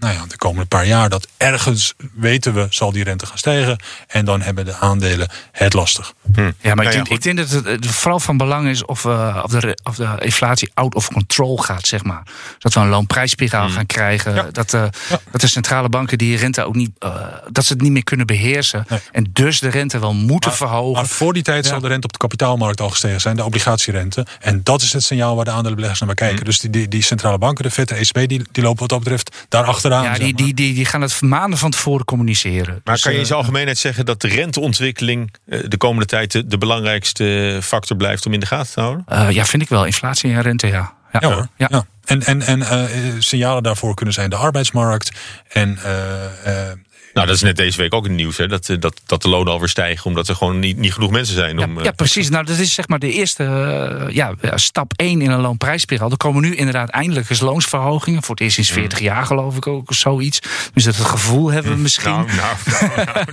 nou 0.00 0.14
ja, 0.14 0.26
de 0.28 0.36
komende 0.36 0.66
paar 0.66 0.86
jaar. 0.86 1.08
Dat 1.08 1.28
ergens, 1.36 1.94
weten 2.14 2.54
we, 2.54 2.66
zal 2.70 2.92
die 2.92 3.04
rente 3.04 3.26
gaan 3.26 3.38
stijgen. 3.38 3.78
En 4.06 4.24
dan 4.24 4.40
hebben 4.40 4.64
de 4.64 4.74
aandelen 4.74 5.27
het 5.52 5.72
lastig. 5.72 6.12
Ja, 6.34 6.42
maar 6.42 6.52
Nou 6.62 6.80
ik, 6.80 6.84
ja, 6.84 6.90
denk, 6.92 7.08
ik 7.08 7.22
denk 7.22 7.36
dat 7.36 7.50
het 7.64 7.86
vooral 7.86 8.20
van 8.20 8.36
belang 8.36 8.68
is 8.68 8.84
of, 8.84 9.04
eh, 9.04 9.40
of, 9.44 9.50
de, 9.50 9.78
of 9.82 9.96
de 9.96 10.08
inflatie 10.18 10.70
out 10.74 10.94
of 10.94 11.08
control 11.12 11.56
gaat, 11.58 11.86
zeg 11.86 12.04
maar. 12.04 12.22
Dat 12.58 12.74
we 12.74 12.80
een 12.80 12.88
loonprijsspiraal 12.88 13.64
Hmm. 13.66 13.74
gaan 13.74 13.86
krijgen. 13.86 14.52
Dat, 14.52 14.74
eh, 14.74 14.82
dat 15.30 15.40
de 15.40 15.46
centrale 15.46 15.88
banken 15.88 16.18
die 16.18 16.36
rente 16.36 16.62
ook 16.64 16.74
niet, 16.74 16.90
eh, 16.98 17.14
dat 17.50 17.64
ze 17.64 17.72
het 17.72 17.82
niet 17.82 17.92
meer 17.92 18.04
kunnen 18.04 18.26
beheersen. 18.26 18.84
Nee. 18.88 18.98
En 19.12 19.26
dus 19.32 19.60
de 19.60 19.68
rente 19.68 19.98
wel 19.98 20.14
moeten 20.14 20.52
verhogen. 20.52 20.92
Maar 20.92 21.06
voor 21.06 21.32
die 21.32 21.42
tijd 21.42 21.64
Ja. 21.64 21.70
zal 21.70 21.80
de 21.80 21.88
rente 21.88 22.06
op 22.06 22.12
de 22.12 22.18
kapitaalmarkt 22.18 22.80
al 22.80 22.90
gestegen 22.90 23.20
zijn, 23.20 23.36
de 23.36 23.44
obligatierente. 23.44 24.26
En 24.40 24.60
dat 24.62 24.82
is 24.82 24.92
het 24.92 25.02
signaal 25.02 25.36
waar 25.36 25.44
de 25.44 25.50
aandelenbeleggers 25.50 26.00
naar 26.00 26.14
kijken. 26.14 26.44
Dus 26.44 26.58
die, 26.58 26.70
die, 26.70 26.88
die 26.88 27.02
centrale 27.02 27.38
banken, 27.38 27.64
de 27.64 27.70
FED, 27.70 27.88
de 27.88 27.94
ECB, 27.94 28.28
die, 28.28 28.42
die 28.52 28.62
lopen 28.62 28.80
wat 28.80 28.88
dat 28.88 28.98
betreft 28.98 29.46
daar 29.48 29.64
achteraan. 29.64 30.02
ja, 30.02 30.08
zeg 30.14 30.18
die, 30.18 30.32
maar. 30.34 30.42
die, 30.44 30.54
die, 30.54 30.74
die 30.74 30.84
gaan 30.84 31.00
het 31.00 31.20
maanden 31.20 31.58
van 31.58 31.70
tevoren 31.70 32.04
communiceren. 32.04 32.80
Maar 32.84 32.94
Dus, 32.94 33.02
kan 33.02 33.12
je 33.12 33.18
in 33.18 33.26
zijn 33.26 33.38
algemeenheid 33.38 33.78
zeggen 33.78 34.06
dat 34.06 34.20
de 34.20 34.28
renteontwikkeling 34.28 35.17
eh, 35.46 35.60
de 35.68 35.76
komende 35.76 36.06
tijd 36.06 36.32
de, 36.32 36.46
de 36.46 36.58
belangrijkste 36.58 37.58
factor 37.62 37.96
blijft 37.96 38.26
om 38.26 38.32
in 38.32 38.40
de 38.40 38.46
gaten 38.46 38.72
te 38.72 38.80
houden? 38.80 39.04
eh, 39.06 39.30
ja, 39.30 39.44
vind 39.44 39.62
ik 39.62 39.68
wel. 39.68 39.84
Inflatie 39.84 40.32
en 40.32 40.42
rente, 40.42 40.66
ja. 40.66 40.96
Ja, 41.12 41.18
Ja 41.20 41.34
hoor. 41.34 41.48
Ja. 41.56 41.66
Ja. 41.70 41.84
En, 42.04 42.22
en, 42.22 42.42
en 42.42 42.62
eh, 42.62 42.82
signalen 43.18 43.62
daarvoor 43.62 43.94
kunnen 43.94 44.14
zijn 44.14 44.30
de 44.30 44.36
arbeidsmarkt. 44.36 45.12
En 45.48 45.78
eh, 45.82 46.70
eh, 46.70 46.78
Nou, 47.14 47.26
dat 47.26 47.36
is 47.36 47.42
net 47.42 47.56
deze 47.56 47.76
week 47.76 47.94
ook 47.94 48.04
in 48.04 48.10
het 48.10 48.20
nieuws, 48.20 48.36
hè? 48.36 48.46
Dat, 48.46 48.68
eh, 48.68 48.76
dat, 48.80 49.00
dat 49.06 49.22
de 49.22 49.28
lonen 49.28 49.52
alweer 49.52 49.68
stijgen 49.68 50.06
omdat 50.06 50.28
er 50.28 50.34
gewoon 50.34 50.58
niet, 50.58 50.76
niet 50.76 50.92
genoeg 50.92 51.10
mensen 51.10 51.34
zijn. 51.34 51.58
Ja, 51.58 51.64
Om, 51.64 51.78
eh, 51.78 51.84
ja, 51.84 51.90
precies. 51.90 52.28
Nou, 52.28 52.44
dat 52.44 52.58
is 52.58 52.74
zeg 52.74 52.88
maar 52.88 52.98
de 52.98 53.12
eerste 53.12 53.44
eh, 53.44 54.14
ja, 54.14 54.34
stap 54.54 54.92
1 54.96 55.20
in 55.22 55.30
een 55.30 55.40
loonprijsspiraal. 55.40 56.10
Er 56.10 56.16
komen 56.16 56.42
nu 56.42 56.54
inderdaad 56.54 56.88
eindelijk 56.88 57.30
eens 57.30 57.40
loonsverhogingen. 57.40 58.22
Voor 58.22 58.34
het 58.34 58.40
eerst 58.44 58.54
sinds 58.54 58.70
40 58.70 58.98
jaar 58.98 59.26
geloof 59.26 59.56
ik 59.56 59.66
ook, 59.66 59.90
of 59.90 59.96
zoiets. 59.96 60.38
Dus 60.74 60.84
dat 60.84 60.96
het 60.96 61.06
gevoel 61.06 61.50
hebben 61.50 61.72
we 61.72 61.78
misschien. 61.78 62.10
nou, 62.12 62.26
nou, 62.36 62.56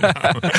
nou. 0.00 0.52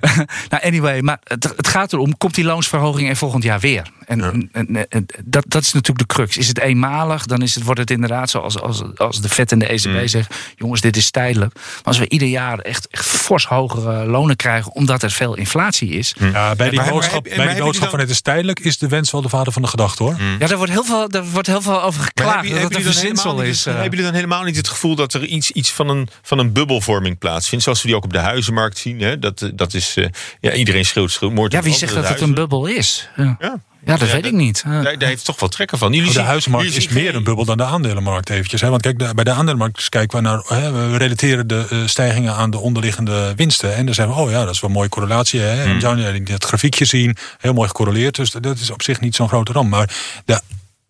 nou, 0.50 0.62
anyway, 0.62 1.00
maar 1.00 1.18
het, 1.24 1.52
het 1.56 1.68
gaat 1.68 1.92
erom, 1.92 2.16
komt 2.16 2.34
die 2.34 2.44
loonsverhoging 2.44 3.08
er 3.08 3.16
volgend 3.16 3.42
jaar 3.44 3.60
weer? 3.60 3.90
En, 4.06 4.20
en, 4.22 4.48
en- 4.52 4.88
en 4.88 5.06
dat, 5.24 5.44
dat 5.48 5.62
is 5.62 5.72
natuurlijk 5.72 6.08
de 6.08 6.14
crux. 6.14 6.36
Is 6.36 6.48
het 6.48 6.58
eenmalig, 6.58 7.26
dan 7.26 7.42
is 7.42 7.54
het, 7.54 7.64
wordt 7.64 7.80
het 7.80 7.90
inderdaad 7.90 8.30
zoals 8.30 8.60
als, 8.60 8.82
als 8.96 9.20
de 9.20 9.28
vet 9.28 9.52
en 9.52 9.58
de 9.58 9.66
ECB 9.66 9.86
Mm. 9.92 10.08
zeggen... 10.08 10.34
jongens, 10.56 10.80
dit 10.80 10.96
is 10.96 11.10
tijdelijk. 11.10 11.54
Maar 11.84 11.91
als 11.92 12.00
we 12.00 12.08
ieder 12.08 12.28
jaar 12.28 12.58
echt, 12.58 12.88
echt 12.88 13.06
fors 13.06 13.46
hogere 13.46 14.06
lonen 14.06 14.36
krijgen... 14.36 14.72
omdat 14.74 15.02
er 15.02 15.10
veel 15.10 15.36
inflatie 15.36 15.88
is... 15.90 16.14
Ja, 16.32 16.54
bij 16.54 16.70
die 16.70 16.78
maar- 16.78 16.90
boodschap, 16.90 17.24
bij 17.24 17.36
maar 17.36 17.54
die 17.54 17.62
boodschap 17.62 17.90
van 17.90 17.98
het 17.98 18.10
is 18.10 18.20
tijdelijk 18.20 18.60
is 18.60 18.78
de 18.78 18.88
wens 18.88 19.10
wel 19.10 19.22
de 19.22 19.28
vader 19.28 19.52
van 19.52 19.62
de 19.62 19.68
gedachte 19.68 20.02
hoor. 20.02 20.16
Ja, 20.38 20.46
daar 20.46 20.56
wordt 20.56 20.72
heel 20.72 20.84
veel, 20.84 21.08
daar 21.08 21.24
wordt 21.24 21.46
heel 21.46 21.62
veel 21.62 21.82
over 21.82 22.02
geklaagd. 22.02 22.34
hebben, 22.34 22.52
dat 22.52 22.62
het 22.62 22.72
een 22.74 22.78
jullie 22.78 22.84
dan 22.84 22.92
verzinsel 22.92 23.24
helemaal 23.30 23.44
niet 23.46 23.54
is. 23.54 23.64
het- 23.64 23.74
eh. 23.74 23.80
hebben 23.80 23.90
jullie 23.98 24.04
dan 24.04 24.14
helemaal 24.14 24.42
niet 24.42 24.56
het 24.56 24.68
gevoel 24.68 24.94
dat 24.94 25.14
er 25.14 25.24
iets, 25.24 25.50
iets 25.50 25.70
van, 25.72 25.88
een, 25.88 26.08
van 26.22 26.38
een 26.38 26.52
bubbelvorming 26.52 27.18
plaatsvindt? 27.18 27.64
Zoals 27.64 27.80
we 27.82 27.86
die 27.86 27.96
ook 27.96 28.04
op 28.04 28.12
de 28.12 28.18
huizenmarkt 28.18 28.78
zien. 28.78 29.00
Hè? 29.00 29.18
Dat, 29.18 29.42
eh, 29.42 29.48
dat 29.54 29.74
is, 29.74 29.96
eh, 29.96 30.06
ja, 30.40 30.52
iedereen 30.52 30.84
schreeuwt, 30.84 31.10
schreeuwt 31.10 31.32
moord 31.34 31.52
ja, 31.52 31.62
wie 31.62 31.74
zegt 31.74 31.94
dat 31.94 32.08
het 32.08 32.20
een 32.20 32.34
bubbel 32.34 32.66
is? 32.66 33.08
Ja, 33.16 33.36
Ja. 33.40 33.60
Ja 33.84 33.96
dat 33.96 34.08
Ja, 34.08 34.14
weet 34.14 34.26
ik 34.26 34.32
niet. 34.32 34.62
Daar, 34.66 34.98
daar 34.98 35.08
heeft 35.08 35.24
toch 35.24 35.40
wel 35.40 35.48
trekken 35.48 35.78
van. 35.78 35.92
Jullie 35.92 36.08
Oh, 36.08 36.14
de 36.14 36.50
jullie 36.50 36.66
is 36.66 36.74
zien 36.84 36.92
meer 36.94 37.04
geen- 37.06 37.14
een 37.14 37.24
bubbel 37.24 37.44
dan 37.44 37.56
de 37.56 37.64
aandelenmarkt 37.64 38.30
eventjes. 38.30 38.60
Hè? 38.60 38.68
Want 38.68 38.82
kijk, 38.82 38.98
de- 38.98 39.14
bij 39.14 39.24
de 39.24 39.30
aandelenmarkt 39.30 39.88
kijken 39.88 40.16
we 40.22 40.24
naar... 40.28 40.42
Hè, 40.46 40.72
we 40.90 40.96
relateren 40.96 41.46
de 41.46 41.66
eh, 41.70 41.78
stijgingen 41.86 42.34
aan 42.34 42.50
de 42.50 42.58
onderliggende 42.58 43.32
winsten. 43.36 43.74
En 43.74 43.84
dan 43.86 43.94
zeggen 43.94 44.14
we, 44.14 44.20
oh 44.20 44.30
ja, 44.30 44.44
dat 44.44 44.54
is 44.54 44.60
wel 44.60 44.70
een 44.70 44.76
mooie 44.76 44.88
correlatie. 44.88 45.40
Hè? 45.40 45.62
En 45.64 45.78
John, 45.78 45.98
ja, 45.98 46.12
dat 46.18 46.44
grafiekje 46.44 46.84
zien, 46.84 47.16
heel 47.38 47.52
mooi 47.52 47.68
gecorreleerd. 47.68 48.14
Dus 48.14 48.30
dat 48.30 48.58
is 48.58 48.70
op 48.70 48.82
zich 48.82 49.00
niet 49.00 49.14
zo'n 49.14 49.28
grote 49.28 49.52
ramp. 49.52 49.70
Maar 49.70 49.90
de 50.24 50.40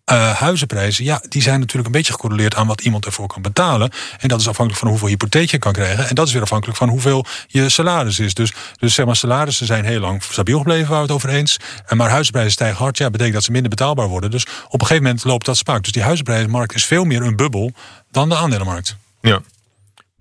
eh, 0.05 0.31
huizenprijzen, 0.35 1.03
ja, 1.03 1.21
die 1.29 1.41
zijn 1.41 1.59
natuurlijk 1.59 1.85
een 1.85 1.91
beetje 1.91 2.13
gecorreleerd 2.13 2.55
aan 2.55 2.67
wat 2.67 2.81
iemand 2.81 3.05
ervoor 3.05 3.27
kan 3.27 3.41
betalen. 3.41 3.91
En 4.19 4.27
dat 4.27 4.39
is 4.39 4.47
afhankelijk 4.47 4.79
van 4.79 4.89
hoeveel 4.89 5.07
hypotheek 5.07 5.51
je 5.51 5.57
kan 5.57 5.73
krijgen. 5.73 6.07
En 6.07 6.15
dat 6.15 6.27
is 6.27 6.33
weer 6.33 6.41
afhankelijk 6.41 6.77
van 6.77 6.89
hoeveel 6.89 7.25
je 7.47 7.69
salaris 7.69 8.19
is. 8.19 8.33
Dus, 8.33 8.53
dus 8.77 8.93
zeg 8.93 9.05
maar, 9.05 9.15
salarissen 9.15 9.65
zijn 9.65 9.85
heel 9.85 9.99
lang 9.99 10.23
stabiel 10.23 10.57
gebleven, 10.57 10.87
waar 10.87 10.97
we 10.97 11.03
het 11.03 11.11
over 11.11 11.29
eens. 11.29 11.57
En 11.85 11.97
maar 11.97 12.09
huizenprijzen 12.09 12.53
stijgen 12.53 12.77
hard, 12.77 12.97
ja, 12.97 13.09
betekent 13.09 13.35
dat 13.35 13.43
ze 13.43 13.51
minder 13.51 13.69
betaalbaar 13.69 14.07
worden. 14.07 14.31
Dus 14.31 14.45
op 14.65 14.81
een 14.81 14.87
gegeven 14.87 15.03
moment 15.03 15.23
loopt 15.23 15.45
dat 15.45 15.57
spaak. 15.57 15.83
Dus 15.83 15.91
die 15.91 16.03
huizenprijzenmarkt 16.03 16.75
is 16.75 16.85
veel 16.85 17.03
meer 17.03 17.21
een 17.21 17.35
bubbel 17.35 17.71
dan 18.11 18.29
de 18.29 18.35
aandelenmarkt. 18.35 18.95
Ja. 19.21 19.41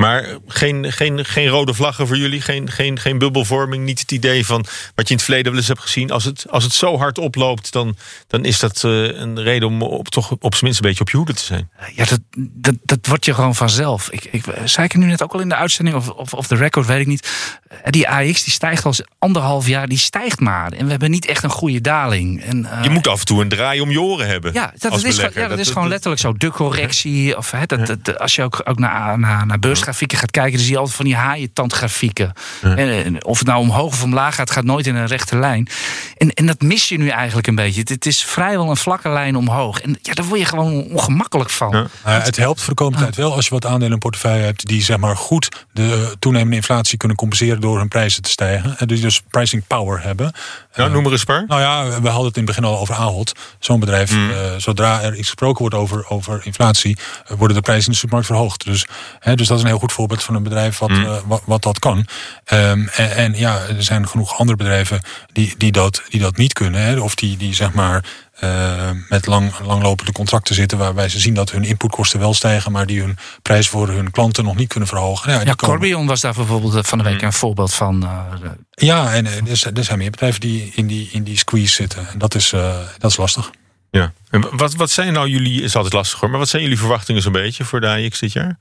Maar 0.03 0.27
geen, 0.47 0.93
geen, 0.93 1.25
geen 1.25 1.49
rode 1.49 1.75
vlaggen 1.75 2.07
voor 2.07 2.17
jullie, 2.17 2.41
geen, 2.41 2.71
geen, 2.71 2.99
geen 2.99 3.19
bubbelvorming. 3.19 3.85
Niet 3.85 4.01
het 4.01 4.13
idee 4.13 4.47
van 4.47 4.65
wat 4.95 5.05
je 5.09 5.11
in 5.11 5.15
het 5.17 5.23
verleden 5.25 5.51
wel 5.51 5.61
eens 5.61 5.69
hebt 5.69 5.81
gezien. 5.81 6.11
Als 6.11 6.25
het, 6.25 6.47
als 6.51 6.65
het 6.65 6.73
zo 6.73 6.99
hard 6.99 7.19
oploopt, 7.19 7.73
dan, 7.73 7.97
dan 8.27 8.45
is 8.45 8.59
dat 8.59 8.85
eh, 8.85 8.91
een 9.05 9.43
reden 9.43 9.69
om 9.69 9.83
op, 9.83 10.09
toch 10.09 10.31
op 10.31 10.53
zijn 10.55 10.65
minst 10.65 10.79
een 10.81 10.87
beetje 10.87 11.01
op 11.01 11.11
je 11.11 11.17
hoede 11.17 11.35
te 11.35 11.43
zijn. 11.43 11.71
Ja, 11.95 12.05
dat, 12.05 12.21
dat, 12.37 12.75
dat 12.85 13.07
wordt 13.07 13.25
je 13.25 13.35
gewoon 13.35 13.55
vanzelf. 13.55 14.11
Ik, 14.11 14.25
ik 14.31 14.45
zei 14.65 14.87
ik 14.87 14.93
het 14.93 15.01
nu 15.01 15.07
net 15.07 15.23
ook 15.23 15.33
al 15.33 15.41
in 15.41 15.49
de 15.49 15.55
uitzending 15.55 15.97
of, 15.97 16.09
of, 16.09 16.35
of 16.35 16.47
de 16.47 16.55
record, 16.57 16.87
weet 16.87 17.01
ik 17.01 17.07
niet. 17.07 17.31
Eh, 17.69 17.77
Die 17.91 18.09
AX 18.09 18.43
die 18.45 18.53
stijgt 18.53 18.85
al 18.85 18.95
anderhalf 19.19 19.67
jaar, 19.67 19.89
die 19.89 19.99
stijgt 19.99 20.41
maar. 20.41 20.73
En 20.73 20.85
we 20.85 20.91
hebben 20.91 21.11
niet 21.11 21.27
echt 21.27 21.43
een 21.45 21.51
goede 21.51 21.81
daling. 21.81 22.43
En, 22.43 22.65
eh, 22.67 22.83
Je 22.83 22.91
moet 22.91 23.07
af 23.09 23.21
en 23.21 23.27
toe 23.27 23.41
een 23.43 23.49
draai 23.49 23.81
om 23.81 23.91
je 23.91 24.01
oren 24.01 24.27
hebben. 24.27 24.53
ja, 24.53 24.73
dat, 24.79 25.05
is, 25.05 25.17
ja, 25.17 25.49
dat 25.49 25.59
is 25.59 25.69
gewoon 25.71 25.89
letterlijk 25.89 26.21
zo. 26.21 26.33
De 26.33 26.51
correctie. 26.51 27.37
Of, 27.37 27.51
hè, 27.51 27.67
dat, 27.67 27.87
dat- 27.87 28.19
als 28.19 28.35
je 28.35 28.43
ook, 28.43 28.61
ook 28.65 28.79
naar, 28.79 29.19
naar, 29.19 29.47
naar 29.47 29.59
beursgrafieken 29.59 29.91
gaat 29.92 29.92
kijken, 30.31 30.53
dan 30.53 30.61
zie 30.61 30.71
je 30.71 30.79
altijd 30.79 30.97
van 30.97 31.05
die 31.05 31.17
haaientandgrafieken. 31.17 32.33
En, 32.63 32.77
en 33.05 33.25
of 33.25 33.39
het 33.39 33.47
nou 33.49 33.61
omhoog 33.61 33.93
of 33.93 34.03
omlaag 34.03 34.35
gaat, 34.35 34.51
gaat 34.51 34.65
nooit 34.65 34.87
in 34.87 34.95
een 34.95 35.07
rechte 35.07 35.39
lijn. 35.39 35.69
En, 36.17 36.31
en 36.31 36.47
dat 36.47 36.61
mis 36.61 36.89
je 36.89 36.99
nu 36.99 37.09
eigenlijk 37.09 37.47
een 37.47 37.55
beetje. 37.55 37.81
Het, 37.81 37.89
het 37.89 38.07
is 38.07 38.25
vrijwel 38.25 38.71
een 38.71 38.77
vlakke 38.77 39.09
lijn 39.09 39.37
omhoog. 39.37 39.81
En 39.81 39.99
ja, 40.03 40.13
daar 40.13 40.25
word 40.25 40.41
je 40.41 40.47
gewoon 40.47 40.85
ongemakkelijk 40.85 41.51
van. 41.51 41.89
Ja. 42.05 42.21
Het 42.21 42.37
helpt 42.37 42.61
voor 42.61 42.69
de 42.69 42.83
komende 42.83 43.05
tijd 43.05 43.17
wel 43.17 43.35
als 43.35 43.45
je 43.45 43.51
wat 43.51 43.65
aandelen 43.65 43.87
in 43.87 43.93
een 43.93 43.99
portefeuille 43.99 44.45
hebt 44.45 44.67
die 44.67 44.83
zeg 44.83 44.97
maar 44.97 45.17
goed 45.17 45.67
de 45.73 46.17
toenemende 46.19 46.57
inflatie 46.57 46.99
kunnen 46.99 47.17
compenseren 47.17 47.61
door 47.61 47.79
hun 47.79 47.89
prijzen 47.89 48.23
te 48.23 48.31
stijgen. 48.31 48.79
En 48.79 48.87
dus 48.87 49.01
dus 49.01 49.23
pricing 49.31 49.67
power 49.67 50.03
hebben. 50.03 50.33
Nou, 50.75 50.89
Eh, 50.89 50.95
noem 50.95 51.05
er 51.05 51.11
eens 51.11 51.21
een 51.21 51.27
paar. 51.27 51.45
Nou 51.47 51.61
ja, 51.61 52.01
we 52.01 52.09
hadden 52.09 52.27
het 52.27 52.37
in 52.37 52.43
het 52.47 52.55
begin 52.57 52.65
al 52.65 52.79
over 52.79 52.95
Ahold. 52.95 53.33
Zo'n 53.59 53.81
bedrijf, 53.81 54.13
eh, 54.13 54.19
zodra 54.57 55.01
er 55.03 55.13
iets 55.17 55.27
gesproken 55.29 55.59
wordt 55.61 55.75
over, 55.75 56.09
over 56.09 56.41
inflatie, 56.45 56.99
eh, 57.27 57.37
worden 57.37 57.57
de 57.57 57.63
prijzen 57.63 57.85
in 57.87 57.91
de 57.93 57.99
supermarkt 57.99 58.27
verhoogd. 58.29 58.65
Dus, 58.65 58.87
hè, 59.19 59.35
dus 59.35 59.47
dat 59.47 59.57
is 59.57 59.63
een 59.63 59.69
heel 59.69 59.79
goed 59.79 59.93
voorbeeld 59.93 60.23
van 60.23 60.35
een 60.35 60.43
bedrijf 60.43 60.79
wat, 60.79 60.91
eh, 60.91 61.17
wat, 61.27 61.43
wat 61.45 61.63
dat 61.63 61.79
kan. 61.79 62.07
Ehm, 62.45 62.87
en, 62.95 63.11
en 63.17 63.35
ja, 63.37 63.59
er 63.69 63.83
zijn 63.83 64.09
genoeg 64.09 64.39
andere 64.39 64.59
bedrijven 64.59 65.01
die, 65.33 65.55
die, 65.57 65.73
dat, 65.73 66.03
die 66.09 66.21
dat 66.21 66.37
niet 66.37 66.53
kunnen. 66.53 66.81
Hè, 66.81 67.01
of 67.01 67.15
die, 67.15 67.37
die 67.37 67.55
zeg 67.55 67.73
maar 67.73 68.05
eh, 68.43 68.91
met 69.09 69.27
lang, 69.27 69.53
langlopende 69.65 70.13
contracten 70.13 70.55
zitten 70.55 70.79
waarbij 70.79 71.09
ze 71.09 71.19
zien 71.21 71.35
dat 71.35 71.51
hun 71.51 71.65
inputkosten 71.65 72.19
wel 72.19 72.35
stijgen, 72.35 72.73
maar 72.73 72.87
die 72.87 73.01
hun 73.01 73.17
prijs 73.43 73.69
voor 73.69 73.89
hun 73.89 74.11
klanten 74.11 74.45
nog 74.45 74.57
niet 74.57 74.69
kunnen 74.69 74.89
verhogen. 74.89 75.33
Ja, 75.33 75.55
Corbion 75.55 76.07
was 76.07 76.21
daar 76.21 76.33
bijvoorbeeld 76.35 76.75
eh, 76.75 76.83
van 76.83 76.99
de 76.99 77.05
week 77.05 77.23
een 77.23 77.33
voorbeeld 77.33 77.75
van. 77.75 78.03
eh, 78.03 78.51
ja 78.71 79.13
en 79.15 79.27
er 79.27 79.57
zijn- 79.57 79.75
er 79.77 79.85
zijn 79.85 79.99
meer 79.99 80.11
bedrijven 80.11 80.41
die 80.41 80.73
in 80.75 80.87
die, 80.87 81.09
in 81.13 81.23
die 81.23 81.39
squeeze 81.39 81.75
zitten. 81.75 82.09
En 82.13 82.19
dat 82.19 82.35
is, 82.35 82.53
eh, 82.53 82.77
dat 82.99 83.11
is 83.11 83.17
lastig. 83.17 83.51
Ja. 83.91 84.13
En 84.31 84.57
wat, 84.57 84.75
wat 84.75 84.91
zijn 84.91 85.13
nou 85.13 85.29
jullie, 85.29 85.63
is 85.63 85.77
altijd 85.77 85.95
lastig 85.95 86.21
hoor, 86.21 86.31
maar 86.31 86.39
wat 86.39 86.49
zijn 86.49 86.63
jullie 86.63 86.79
verwachtingen 86.79 87.23
zo'n 87.23 87.33
beetje 87.33 87.65
voor 87.65 87.81
de 87.81 87.89
AX 87.89 88.19
dit 88.19 88.33
jaar? 88.33 88.59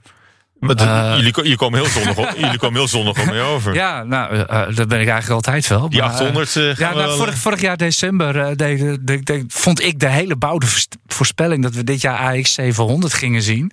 Want, 0.62 0.82
Eh. 0.82 1.14
jullie, 1.16 1.32
jullie 1.36 1.56
komen 1.56 1.80
heel 1.80 1.90
zonnig 1.90 2.18
op, 2.18 2.34
jullie 2.38 2.58
komen 2.58 2.78
heel 2.80 2.88
zonnig 2.88 3.20
op 3.22 3.26
mee 3.26 3.42
over. 3.42 3.74
ja, 3.74 4.04
nou, 4.04 4.34
eh, 4.34 4.40
eh, 4.42 4.76
dat 4.76 4.88
ben 4.88 5.00
ik 5.02 5.08
eigenlijk 5.08 5.30
altijd 5.30 5.68
wel. 5.68 5.90
Die 5.90 6.00
maar, 6.00 6.08
eh, 6.10 6.14
800 6.16 6.56
eh, 6.56 6.64
gaan 6.64 6.76
Ja, 6.78 6.94
nou, 6.94 7.18
vorig, 7.18 7.38
vorig 7.38 7.62
jaar 7.62 7.78
december 7.78 8.56
vond 9.48 9.82
ik 9.84 10.00
de 10.00 10.08
hele 10.10 10.36
bouwde 10.36 10.66
voors- 10.66 10.88
voorspelling 11.08 11.64
dat 11.64 11.74
we 11.76 11.84
dit 11.84 12.02
jaar 12.02 12.18
AX 12.20 12.54
700 12.54 13.14
gingen 13.14 13.42
zien. 13.42 13.72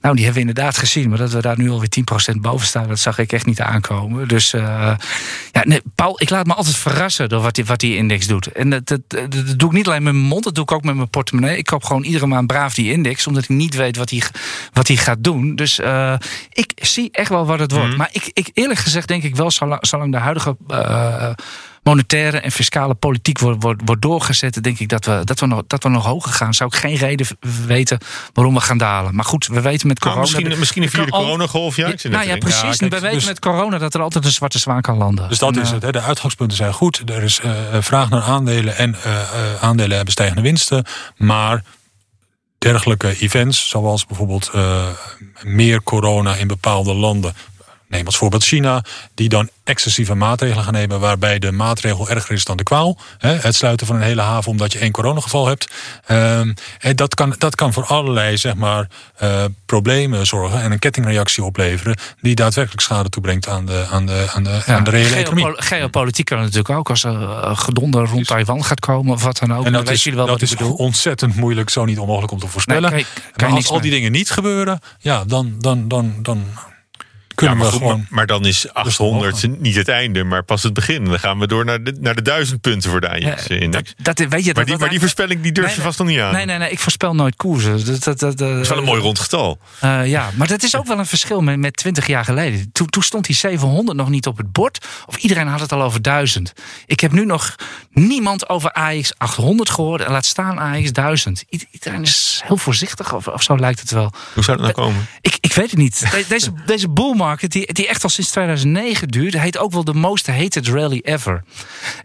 Nou, 0.00 0.14
die 0.14 0.24
hebben 0.24 0.42
we 0.42 0.48
inderdaad 0.48 0.76
gezien, 0.78 1.08
maar 1.08 1.18
dat 1.18 1.32
we 1.32 1.40
daar 1.40 1.58
nu 1.58 1.70
alweer 1.70 1.88
10% 1.88 2.40
boven 2.40 2.66
staan, 2.66 2.88
dat 2.88 2.98
zag 2.98 3.18
ik 3.18 3.32
echt 3.32 3.46
niet 3.46 3.60
aankomen. 3.60 4.28
Dus 4.28 4.50
ja, 4.50 4.96
nee, 5.62 5.80
Paul, 5.94 6.20
ik 6.22 6.30
laat 6.30 6.46
me 6.46 6.54
altijd 6.54 6.76
verrassen 6.76 7.28
door 7.28 7.42
wat 7.42 7.54
die, 7.54 7.64
wat 7.64 7.80
die 7.80 7.96
index 7.96 8.26
doet. 8.26 8.46
En 8.52 8.70
dat, 8.70 8.86
dat, 8.86 9.00
dat, 9.08 9.32
dat 9.32 9.58
doe 9.58 9.68
ik 9.68 9.74
niet 9.76 9.86
alleen 9.86 10.02
met 10.02 10.12
mijn 10.12 10.26
mond, 10.26 10.44
dat 10.44 10.54
doe 10.54 10.64
ik 10.64 10.72
ook 10.72 10.84
met 10.84 10.94
mijn 10.94 11.10
portemonnee. 11.10 11.56
Ik 11.56 11.64
koop 11.66 11.84
gewoon 11.84 12.02
iedere 12.02 12.26
maand 12.26 12.46
braaf 12.46 12.74
die 12.74 12.92
index, 12.92 13.26
omdat 13.26 13.42
ik 13.42 13.48
niet 13.48 13.74
weet 13.74 13.96
wat 13.96 14.10
hij 14.10 14.22
wat 14.72 14.86
die 14.86 14.96
gaat 14.96 15.24
doen. 15.24 15.56
Dus 15.56 15.80
ik 16.52 16.72
zie 16.74 17.08
echt 17.12 17.28
wel 17.28 17.46
wat 17.46 17.58
het 17.58 17.72
wordt. 17.72 17.96
Maar 17.96 18.08
ik, 18.12 18.30
ik 18.32 18.50
eerlijk 18.54 18.80
gezegd 18.80 19.08
denk 19.08 19.22
ik 19.22 19.36
wel, 19.36 19.50
zolang, 19.50 19.86
zolang 19.86 20.12
de 20.12 20.18
huidige 20.18 20.56
eh, 20.68 21.30
monetaire 21.82 22.40
en 22.40 22.52
fiscale 22.52 22.94
politiek 22.94 23.38
wordt, 23.38 23.62
wordt, 23.62 23.82
wordt 23.84 24.02
doorgezet, 24.02 24.62
denk 24.62 24.78
ik 24.78 24.88
dat 24.88 25.04
we, 25.04 25.20
dat, 25.24 25.40
we 25.40 25.46
nog, 25.46 25.62
dat 25.66 25.82
we 25.82 25.88
nog 25.88 26.04
hoger 26.04 26.32
gaan. 26.32 26.54
Zou 26.54 26.70
ik 26.72 26.78
geen 26.78 26.94
reden 26.94 27.26
weten 27.66 27.98
waarom 28.32 28.54
we 28.54 28.60
gaan 28.60 28.78
dalen. 28.78 29.14
Maar 29.14 29.24
goed, 29.24 29.46
we 29.46 29.60
weten 29.60 29.88
met 29.88 30.00
nou, 30.00 30.14
corona. 30.14 30.20
misschien, 30.20 30.58
misschien 30.58 30.82
een 30.82 30.90
vierde 30.90 31.10
coronagolf, 31.10 31.76
ja. 31.76 31.86
Ik 31.86 32.02
nou 32.02 32.26
ja, 32.26 32.36
precies. 32.36 32.60
Ja, 32.60 32.76
kijk, 32.76 32.92
we 32.92 33.00
weten 33.00 33.18
dus- 33.18 33.26
met 33.26 33.38
corona 33.38 33.78
dat 33.78 33.94
er 33.94 34.00
altijd 34.00 34.24
een 34.24 34.30
zwarte 34.30 34.58
zwaan 34.58 34.80
kan 34.80 34.96
landen. 34.96 35.28
Dus 35.28 35.38
dat 35.38 35.56
En, 35.56 35.62
is 35.62 35.68
eh, 35.68 35.74
het. 35.74 35.82
Hè. 35.82 35.92
De 35.92 36.00
uitgangspunten 36.00 36.56
zijn 36.56 36.72
goed. 36.72 37.02
Er 37.10 37.22
is 37.22 37.40
eh, 37.40 37.50
vraag 37.80 38.08
naar 38.08 38.22
aandelen 38.22 38.76
en 38.76 38.96
eh, 39.02 39.20
eh, 39.20 39.28
aandelen 39.60 39.96
hebben 39.96 40.12
stijgende 40.12 40.42
winsten. 40.42 40.84
Maar 41.16 41.62
dergelijke 42.58 43.16
events, 43.18 43.68
zoals 43.68 44.06
bijvoorbeeld 44.06 44.50
eh, 44.54 44.88
meer 45.42 45.82
corona 45.82 46.34
in 46.34 46.46
bepaalde 46.46 46.94
landen. 46.94 47.34
Neem 47.88 48.06
als 48.06 48.16
voorbeeld 48.16 48.44
China, 48.44 48.84
die 49.14 49.28
dan 49.28 49.48
excessieve 49.64 50.14
maatregelen 50.14 50.64
gaan 50.64 50.72
nemen, 50.72 51.00
waarbij 51.00 51.38
de 51.38 51.52
maatregel 51.52 52.08
erger 52.08 52.34
is 52.34 52.44
dan 52.44 52.56
de 52.56 52.62
kwaal. 52.62 52.98
Het 53.18 53.54
sluiten 53.54 53.86
van 53.86 53.96
een 53.96 54.02
hele 54.02 54.20
haven 54.20 54.50
omdat 54.50 54.72
je 54.72 54.78
één 54.78 54.92
coronageval 54.92 55.46
hebt. 55.46 55.68
Ehm, 56.06 56.52
en 56.78 56.96
dat, 56.96 57.14
kan, 57.14 57.34
dat 57.38 57.54
kan 57.54 57.72
voor 57.72 57.84
allerlei 57.84 58.36
zeg 58.36 58.54
maar, 58.54 58.88
eh, 59.16 59.44
problemen 59.66 60.26
zorgen 60.26 60.62
en 60.62 60.72
een 60.72 60.78
kettingreactie 60.78 61.44
opleveren, 61.44 61.98
die 62.20 62.34
daadwerkelijk 62.34 62.82
schade 62.82 63.08
toebrengt 63.08 63.48
aan 63.48 63.66
de, 63.66 63.86
aan 63.90 64.06
de, 64.06 64.26
aan 64.34 64.42
de, 64.42 64.62
aan 64.66 64.84
de 64.84 64.90
reële 64.90 65.14
economie. 65.14 65.62
Geopolitiek 65.62 66.26
kan 66.26 66.38
natuurlijk 66.38 66.70
ook. 66.70 66.90
Als 66.90 67.04
er 67.04 67.22
eh, 67.22 67.58
gedonder 67.58 68.06
rond 68.06 68.26
Taiwan 68.26 68.64
gaat 68.64 68.80
komen 68.80 69.14
of 69.14 69.22
wat 69.22 69.38
dan 69.38 69.54
ook. 69.54 69.64
En 69.64 69.72
dat 69.72 69.90
is, 69.90 70.04
wel 70.04 70.26
dat 70.26 70.42
is 70.42 70.56
ontzettend 70.56 71.36
moeilijk, 71.36 71.70
zo 71.70 71.84
niet 71.84 71.98
onmogelijk 71.98 72.32
om 72.32 72.38
te 72.38 72.48
voorspellen. 72.48 72.92
Nee, 72.92 73.06
maar 73.36 73.50
als 73.50 73.68
al 73.68 73.80
die 73.80 73.90
dingen 73.90 74.12
niet 74.12 74.30
gebeuren, 74.30 74.80
ja, 74.98 75.24
dan, 75.24 75.54
dan, 75.58 75.88
dan, 75.88 76.14
dan 76.22 76.44
kunnen 77.38 77.56
Ja, 77.56 77.62
maar, 77.62 77.72
we 77.72 77.78
goed, 77.78 77.86
gewoon. 77.86 77.98
maar, 77.98 78.08
maar 78.10 78.26
dan 78.26 78.46
is 78.46 78.72
800 78.72 79.60
niet 79.60 79.74
het 79.76 79.88
einde, 79.88 80.24
maar 80.24 80.42
pas 80.42 80.62
het 80.62 80.72
begin. 80.72 81.04
Dan 81.04 81.18
gaan 81.18 81.38
we 81.38 81.46
door 81.46 81.64
naar 81.64 81.82
de, 81.82 81.96
naar 82.00 82.14
de 82.14 82.22
1000 82.22 82.60
punten 82.60 82.90
voor 82.90 83.00
de 83.00 83.06
Ja, 83.18 83.32
AX-index. 83.32 83.94
dat, 84.02 84.16
dat, 84.16 84.28
weet 84.28 84.44
je, 84.44 84.44
maar, 84.46 84.54
dat- 84.54 84.54
die, 84.54 84.64
dat- 84.72 84.78
maar 84.80 84.88
die 84.88 85.00
voorspelling 85.00 85.40
die 85.42 85.52
durf 85.52 85.66
Nee, 85.66 85.76
je 85.76 85.82
vast 85.82 85.98
nog 85.98 86.08
niet 86.08 86.20
aan. 86.20 86.32
Nee, 86.32 86.44
nee, 86.44 86.58
nee, 86.58 86.70
ik 86.70 86.78
voorspel 86.78 87.14
nooit 87.14 87.36
koersen. 87.36 87.84
Dat, 87.86 88.04
dat, 88.04 88.18
dat, 88.18 88.38
Dat 88.38 88.58
is 88.60 88.68
wel 88.68 88.78
een 88.78 88.84
mooi 88.84 89.00
rond 89.00 89.18
getal. 89.18 89.58
Eh, 89.80 90.06
ja, 90.06 90.30
maar 90.34 90.46
dat 90.48 90.62
is 90.62 90.76
ook 90.76 90.86
wel 90.86 90.98
een 90.98 91.06
verschil 91.06 91.40
met, 91.40 91.58
met 91.58 91.76
20 91.76 92.06
jaar 92.06 92.24
geleden. 92.24 92.72
Toen, 92.72 92.86
toen 92.86 93.02
stond 93.02 93.26
die 93.26 93.36
700 93.36 93.96
nog 93.98 94.08
niet 94.08 94.26
op 94.26 94.36
het 94.36 94.52
bord. 94.52 94.86
Of 95.06 95.16
iedereen 95.16 95.46
had 95.46 95.60
het 95.60 95.72
al 95.72 95.82
over 95.82 96.02
1000. 96.02 96.52
Ik 96.86 97.00
heb 97.00 97.12
nu 97.12 97.24
nog 97.24 97.54
niemand 97.90 98.48
over 98.48 98.70
AX 98.72 99.12
800 99.18 99.70
gehoord. 99.70 100.02
En 100.02 100.10
laat 100.12 100.26
staan 100.26 100.58
AX 100.58 100.92
1000. 100.92 101.44
I- 101.50 101.66
Iedereen 101.70 102.02
is 102.02 102.40
heel 102.44 102.56
voorzichtig, 102.56 103.14
of, 103.14 103.26
of 103.28 103.42
zo 103.42 103.56
lijkt 103.58 103.80
het 103.80 103.90
wel. 103.90 104.12
Hoe 104.34 104.44
zou 104.44 104.56
dat 104.56 104.66
nou 104.76 104.86
komen? 104.88 105.06
Ik, 105.20 105.38
ik 105.40 105.52
weet 105.52 105.70
het 105.70 105.78
niet. 105.78 106.00
De- 106.10 106.24
deze, 106.28 106.52
deze 106.66 106.88
bullmarket 106.88 107.26
die, 107.36 107.72
die 107.72 107.88
echt 107.88 108.02
al 108.02 108.08
sinds 108.08 108.30
2009 108.30 109.08
duurt. 109.08 109.38
Heet 109.38 109.58
ook 109.58 109.72
wel 109.72 109.84
de 109.84 109.94
most 109.94 110.26
hated 110.26 110.68
rally 110.68 111.00
ever. 111.04 111.42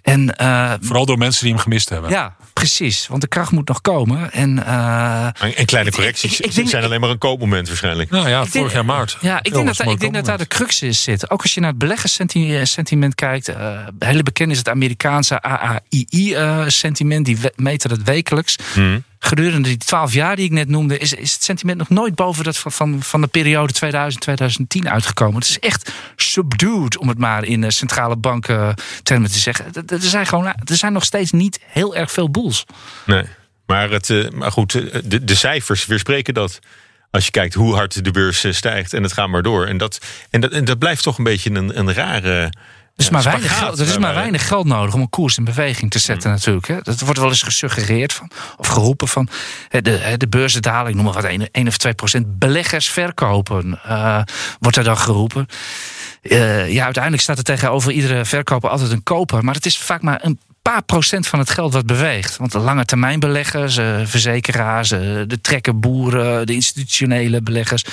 En, 0.01 0.35
uh, 0.41 0.73
Vooral 0.81 1.05
door 1.05 1.17
mensen 1.17 1.43
die 1.43 1.53
hem 1.53 1.61
gemist 1.61 1.89
hebben. 1.89 2.09
Ja, 2.09 2.35
precies. 2.53 3.07
Want 3.07 3.21
de 3.21 3.27
kracht 3.27 3.51
moet 3.51 3.67
nog 3.67 3.81
komen. 3.81 4.31
En, 4.31 4.57
uh, 4.57 5.25
en 5.57 5.65
kleine 5.65 5.91
correcties 5.91 6.39
ik, 6.39 6.45
ik, 6.45 6.55
ik 6.55 6.69
zijn 6.69 6.83
alleen 6.83 6.99
maar 6.99 7.09
een 7.09 7.17
koopmoment 7.17 7.67
waarschijnlijk. 7.67 8.09
Nou 8.09 8.29
ja, 8.29 8.45
vorig 8.45 8.73
jaar 8.73 8.85
maart. 8.85 9.17
Ja, 9.21 9.39
ik 9.41 9.53
denk, 9.53 9.65
dat, 9.65 9.87
ik 9.87 9.99
denk 9.99 10.13
dat 10.13 10.25
daar 10.25 10.37
de 10.37 10.47
crux 10.47 10.81
is 10.81 11.03
zit. 11.03 11.29
Ook 11.29 11.41
als 11.41 11.53
je 11.53 11.59
naar 11.59 11.69
het 11.69 11.79
beleggerssentiment 11.79 13.15
kijkt. 13.15 13.49
Uh, 13.49 13.87
hele 13.99 14.23
bekend 14.23 14.51
is 14.51 14.57
het 14.57 14.69
Amerikaanse 14.69 15.41
AAII-sentiment. 15.41 17.25
die 17.25 17.37
meten 17.55 17.89
dat 17.89 18.01
wekelijks. 18.03 18.55
Hmm 18.73 19.03
gedurende 19.25 19.67
die 19.67 19.77
twaalf 19.77 20.13
jaar 20.13 20.35
die 20.35 20.45
ik 20.45 20.51
net 20.51 20.67
noemde, 20.67 20.97
is, 20.97 21.13
is 21.13 21.33
het 21.33 21.43
sentiment 21.43 21.77
nog 21.77 21.89
nooit 21.89 22.15
boven 22.15 22.43
dat 22.43 22.57
van, 22.57 22.71
van, 22.71 23.03
van 23.03 23.21
de 23.21 23.27
periode 23.27 23.73
2000-2010 23.73 24.87
uitgekomen. 24.87 25.35
Het 25.35 25.49
is 25.49 25.59
echt 25.59 25.91
subdued, 26.15 26.97
om 26.97 27.07
het 27.07 27.17
maar 27.17 27.43
in 27.43 27.71
centrale 27.71 28.15
banken 28.15 28.75
termen 29.03 29.31
te 29.31 29.39
zeggen. 29.39 29.65
Er 29.87 30.01
zijn, 30.01 30.25
gewoon, 30.25 30.45
er 30.45 30.75
zijn 30.75 30.93
nog 30.93 31.03
steeds 31.03 31.31
niet 31.31 31.59
heel 31.65 31.95
erg 31.95 32.11
veel 32.11 32.29
boels. 32.29 32.65
Nee, 33.05 33.23
maar, 33.65 33.89
het, 33.89 34.29
maar 34.33 34.51
goed, 34.51 34.71
de, 35.03 35.23
de 35.23 35.35
cijfers 35.35 35.85
weerspreken 35.85 36.33
dat. 36.33 36.59
Als 37.11 37.25
je 37.25 37.31
kijkt 37.31 37.53
hoe 37.53 37.75
hard 37.75 38.03
de 38.03 38.11
beurs 38.11 38.45
stijgt 38.49 38.93
en 38.93 39.03
het 39.03 39.13
gaat 39.13 39.27
maar 39.27 39.41
door. 39.41 39.65
En 39.65 39.77
dat, 39.77 40.05
en 40.29 40.41
dat, 40.41 40.51
en 40.51 40.65
dat 40.65 40.79
blijft 40.79 41.03
toch 41.03 41.17
een 41.17 41.23
beetje 41.23 41.49
een, 41.49 41.79
een 41.79 41.93
rare 41.93 42.51
is, 42.95 43.09
maar, 43.09 43.23
weinig 43.23 43.57
geld, 43.57 43.79
er 43.79 43.87
is 43.87 43.97
maar 43.97 44.13
weinig 44.13 44.47
geld 44.47 44.65
nodig 44.65 44.93
om 44.93 45.01
een 45.01 45.09
koers 45.09 45.37
in 45.37 45.43
beweging 45.43 45.91
te 45.91 45.99
zetten, 45.99 46.29
mm. 46.29 46.35
natuurlijk. 46.35 46.67
Hè. 46.67 46.81
Dat 46.81 46.99
wordt 46.99 47.19
wel 47.19 47.29
eens 47.29 47.41
gesuggereerd 47.41 48.13
van, 48.13 48.29
of 48.57 48.67
geroepen 48.67 49.07
van 49.07 49.27
de, 49.69 50.15
de 50.17 50.27
beurzendaling, 50.27 50.95
noem 50.95 51.05
maar 51.05 51.13
wat, 51.13 51.49
1, 51.51 51.67
of 51.67 51.77
2 51.77 51.93
procent. 51.93 52.39
Beleggers 52.39 52.89
verkopen, 52.89 53.79
uh, 53.87 54.21
wordt 54.59 54.77
er 54.77 54.83
dan 54.83 54.97
geroepen. 54.97 55.47
Uh, 56.21 56.71
ja, 56.71 56.83
uiteindelijk 56.83 57.23
staat 57.23 57.37
er 57.37 57.43
tegenover 57.43 57.91
iedere 57.91 58.25
verkoper 58.25 58.69
altijd 58.69 58.91
een 58.91 59.03
koper. 59.03 59.43
Maar 59.43 59.55
het 59.55 59.65
is 59.65 59.77
vaak 59.77 60.01
maar 60.01 60.19
een 60.23 60.39
paar 60.63 60.83
procent 60.83 61.27
van 61.27 61.39
het 61.39 61.49
geld 61.49 61.73
wat 61.73 61.85
beweegt. 61.85 62.37
Want 62.37 62.51
de 62.51 62.59
lange 62.59 62.85
termijn 62.85 63.19
beleggers, 63.19 63.77
uh, 63.77 63.99
verzekeraars, 64.03 64.91
uh, 64.91 64.99
de 65.27 65.41
trekkerboeren, 65.41 66.45
de 66.45 66.53
institutionele 66.53 67.41
beleggers, 67.41 67.85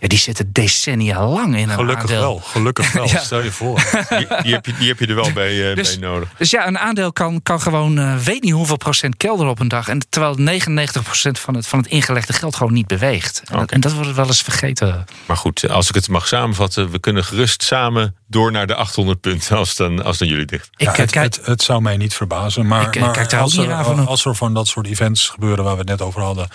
ja, 0.00 0.08
die 0.08 0.18
zitten 0.18 0.52
decennia 0.52 1.28
lang 1.28 1.56
in 1.56 1.68
een 1.68 1.74
gelukkig 1.74 2.10
aandeel. 2.10 2.20
Wel, 2.20 2.40
gelukkig 2.44 2.92
wel, 2.92 3.08
stel 3.28 3.42
je 3.42 3.50
voor. 3.50 3.82
Die, 4.08 4.26
die, 4.42 4.52
heb 4.52 4.66
je, 4.66 4.74
die 4.78 4.88
heb 4.88 4.98
je 4.98 5.06
er 5.06 5.14
wel 5.14 5.32
bij, 5.32 5.70
uh, 5.70 5.76
dus, 5.76 5.98
bij 5.98 6.08
nodig. 6.08 6.28
Dus 6.38 6.50
ja, 6.50 6.66
een 6.66 6.78
aandeel 6.78 7.12
kan, 7.12 7.42
kan 7.42 7.60
gewoon 7.60 8.22
weet 8.22 8.42
niet 8.42 8.52
hoeveel 8.52 8.76
procent 8.76 9.16
kelder 9.16 9.46
op 9.46 9.60
een 9.60 9.68
dag. 9.68 9.88
En 9.88 10.06
terwijl 10.08 10.34
99 10.34 11.02
procent 11.02 11.38
van 11.38 11.54
het, 11.54 11.66
van 11.66 11.78
het 11.78 11.88
ingelegde 11.88 12.32
geld 12.32 12.56
gewoon 12.56 12.72
niet 12.72 12.86
beweegt. 12.86 13.42
En, 13.44 13.54
okay. 13.54 13.66
en 13.66 13.80
dat 13.80 13.92
wordt 13.92 14.14
wel 14.14 14.26
eens 14.26 14.42
vergeten. 14.42 15.04
Maar 15.26 15.36
goed, 15.36 15.68
als 15.68 15.88
ik 15.88 15.94
het 15.94 16.08
mag 16.08 16.26
samenvatten, 16.26 16.90
we 16.90 16.98
kunnen 16.98 17.24
gerust 17.24 17.62
samen 17.62 18.14
door 18.34 18.52
naar 18.52 18.66
de 18.66 18.74
800 18.74 19.20
punten 19.20 19.56
als 19.56 19.76
dan, 19.76 20.04
als 20.04 20.18
dan 20.18 20.28
jullie 20.28 20.44
dicht. 20.44 20.70
Ja, 20.72 20.92
het, 20.92 21.14
het, 21.14 21.40
het, 21.42 21.62
zou 21.62 21.82
mij 21.82 21.96
niet 21.96 22.13
verbazen. 22.14 22.66
Maar, 22.66 22.82
ik, 22.82 23.00
maar 23.00 23.12
kijk 23.12 23.30
daar 23.30 23.40
als, 23.40 23.56
er, 23.56 23.84
van 23.84 24.06
als 24.06 24.24
er 24.24 24.34
van 24.34 24.54
dat 24.54 24.66
soort 24.66 24.86
events 24.86 25.28
gebeuren 25.28 25.64
waar 25.64 25.72
we 25.72 25.78
het 25.78 25.88
net 25.88 26.02
over 26.02 26.22
hadden, 26.22 26.48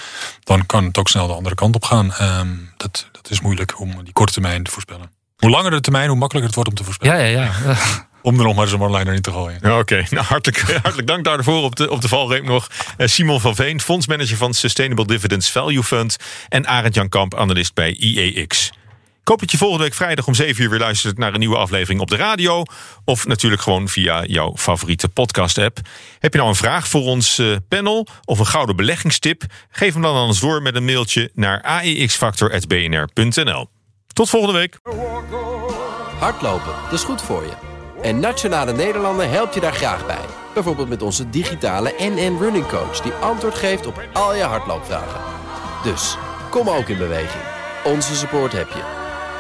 dan 0.44 0.66
kan 0.66 0.84
het 0.84 0.98
ook 0.98 1.08
snel 1.08 1.28
de 1.28 1.34
andere 1.34 1.56
kant 1.56 1.76
op 1.76 1.84
gaan. 1.84 2.14
Um, 2.22 2.72
dat, 2.78 3.08
dat 3.12 3.30
is 3.30 3.42
moeilijk 3.42 3.80
om 3.80 4.04
die 4.04 4.14
korte 4.14 4.34
termijn 4.34 4.64
te 4.64 4.72
voorspellen. 4.72 5.12
Hoe 5.38 5.50
langer 5.50 5.72
de 5.72 5.80
termijn, 5.80 6.10
hoe 6.10 6.18
makkelijker 6.18 6.56
het 6.56 6.56
wordt 6.56 6.70
om 6.70 6.76
te 6.76 6.84
voorspellen. 6.84 7.30
Ja, 7.30 7.42
ja, 7.42 7.52
ja. 7.64 7.78
Om 8.22 8.38
er 8.38 8.44
nog 8.44 8.56
maar 8.56 8.64
eens 8.64 8.74
een 8.74 8.82
one-liner 8.82 9.14
in 9.14 9.22
te 9.22 9.32
gooien. 9.32 9.58
Oké, 9.58 9.74
okay. 9.74 10.08
nou, 10.10 10.26
hartelijk, 10.26 10.62
hartelijk 10.84 11.08
dank 11.08 11.24
daarvoor. 11.24 11.64
Op 11.64 11.76
de, 11.76 11.90
op 11.90 12.02
de 12.02 12.08
valreep 12.08 12.44
nog 12.44 12.68
uh, 12.98 13.08
Simon 13.08 13.40
van 13.40 13.56
Veen, 13.56 13.82
fondsmanager 13.82 14.38
van 14.38 14.54
Sustainable 14.54 15.06
Dividends 15.06 15.52
Value 15.52 15.84
Fund. 15.84 16.18
En 16.50 16.68
Arend 16.68 16.96
Jan 16.96 17.10
Kamp, 17.10 17.36
analist 17.36 17.74
bij 17.74 17.92
IEX. 17.92 18.72
Hoop 19.30 19.40
dat 19.40 19.52
je 19.52 19.58
volgende 19.58 19.84
week 19.84 19.94
vrijdag 19.94 20.28
om 20.28 20.34
7 20.34 20.64
uur 20.64 20.70
weer 20.70 20.80
luistert 20.80 21.18
naar 21.18 21.34
een 21.34 21.40
nieuwe 21.40 21.58
aflevering 21.58 22.02
op 22.02 22.10
de 22.10 22.16
radio. 22.16 22.64
Of 23.06 23.28
natuurlijk 23.28 23.62
gewoon 23.62 23.88
via 23.88 24.26
jouw 24.26 24.58
favoriete 24.58 25.10
podcast-app. 25.10 25.80
Heb 26.20 26.32
je 26.32 26.38
nou 26.38 26.50
een 26.50 26.58
vraag 26.58 26.88
voor 26.88 27.02
ons 27.02 27.40
uh, 27.40 27.56
panel 27.68 28.08
of 28.26 28.40
een 28.40 28.46
gouden 28.46 28.76
beleggingstip? 28.76 29.44
Geef 29.70 29.94
hem 29.94 30.02
dan 30.02 30.16
aan 30.16 30.26
ons 30.26 30.40
door 30.40 30.62
met 30.62 30.76
een 30.76 30.86
mailtje 30.86 31.32
naar 31.34 31.62
aexfactor.bnr.nl. 31.62 33.70
Tot 34.14 34.30
volgende 34.30 34.58
week. 34.58 34.80
Hardlopen, 36.20 36.74
dat 36.84 36.94
is 36.94 37.04
goed 37.04 37.22
voor 37.22 37.44
je. 37.44 37.54
En 38.02 38.20
Nationale 38.20 38.74
Nederlanden 38.74 39.30
helpt 39.30 39.54
je 39.54 39.60
daar 39.60 39.74
graag 39.74 40.06
bij. 40.06 40.26
Bijvoorbeeld 40.54 40.90
met 40.90 41.02
onze 41.02 41.30
digitale 41.30 41.94
NN 41.98 42.38
Running 42.40 42.68
Coach... 42.68 43.02
die 43.02 43.12
antwoord 43.12 43.56
geeft 43.56 43.86
op 43.86 44.04
al 44.14 44.36
je 44.36 44.44
hardloopvragen. 44.44 45.22
Dus, 45.84 46.18
kom 46.50 46.70
ook 46.70 46.88
in 46.88 46.98
beweging. 46.98 47.44
Onze 47.84 48.16
support 48.16 48.52
heb 48.52 48.70
je. 48.70 48.99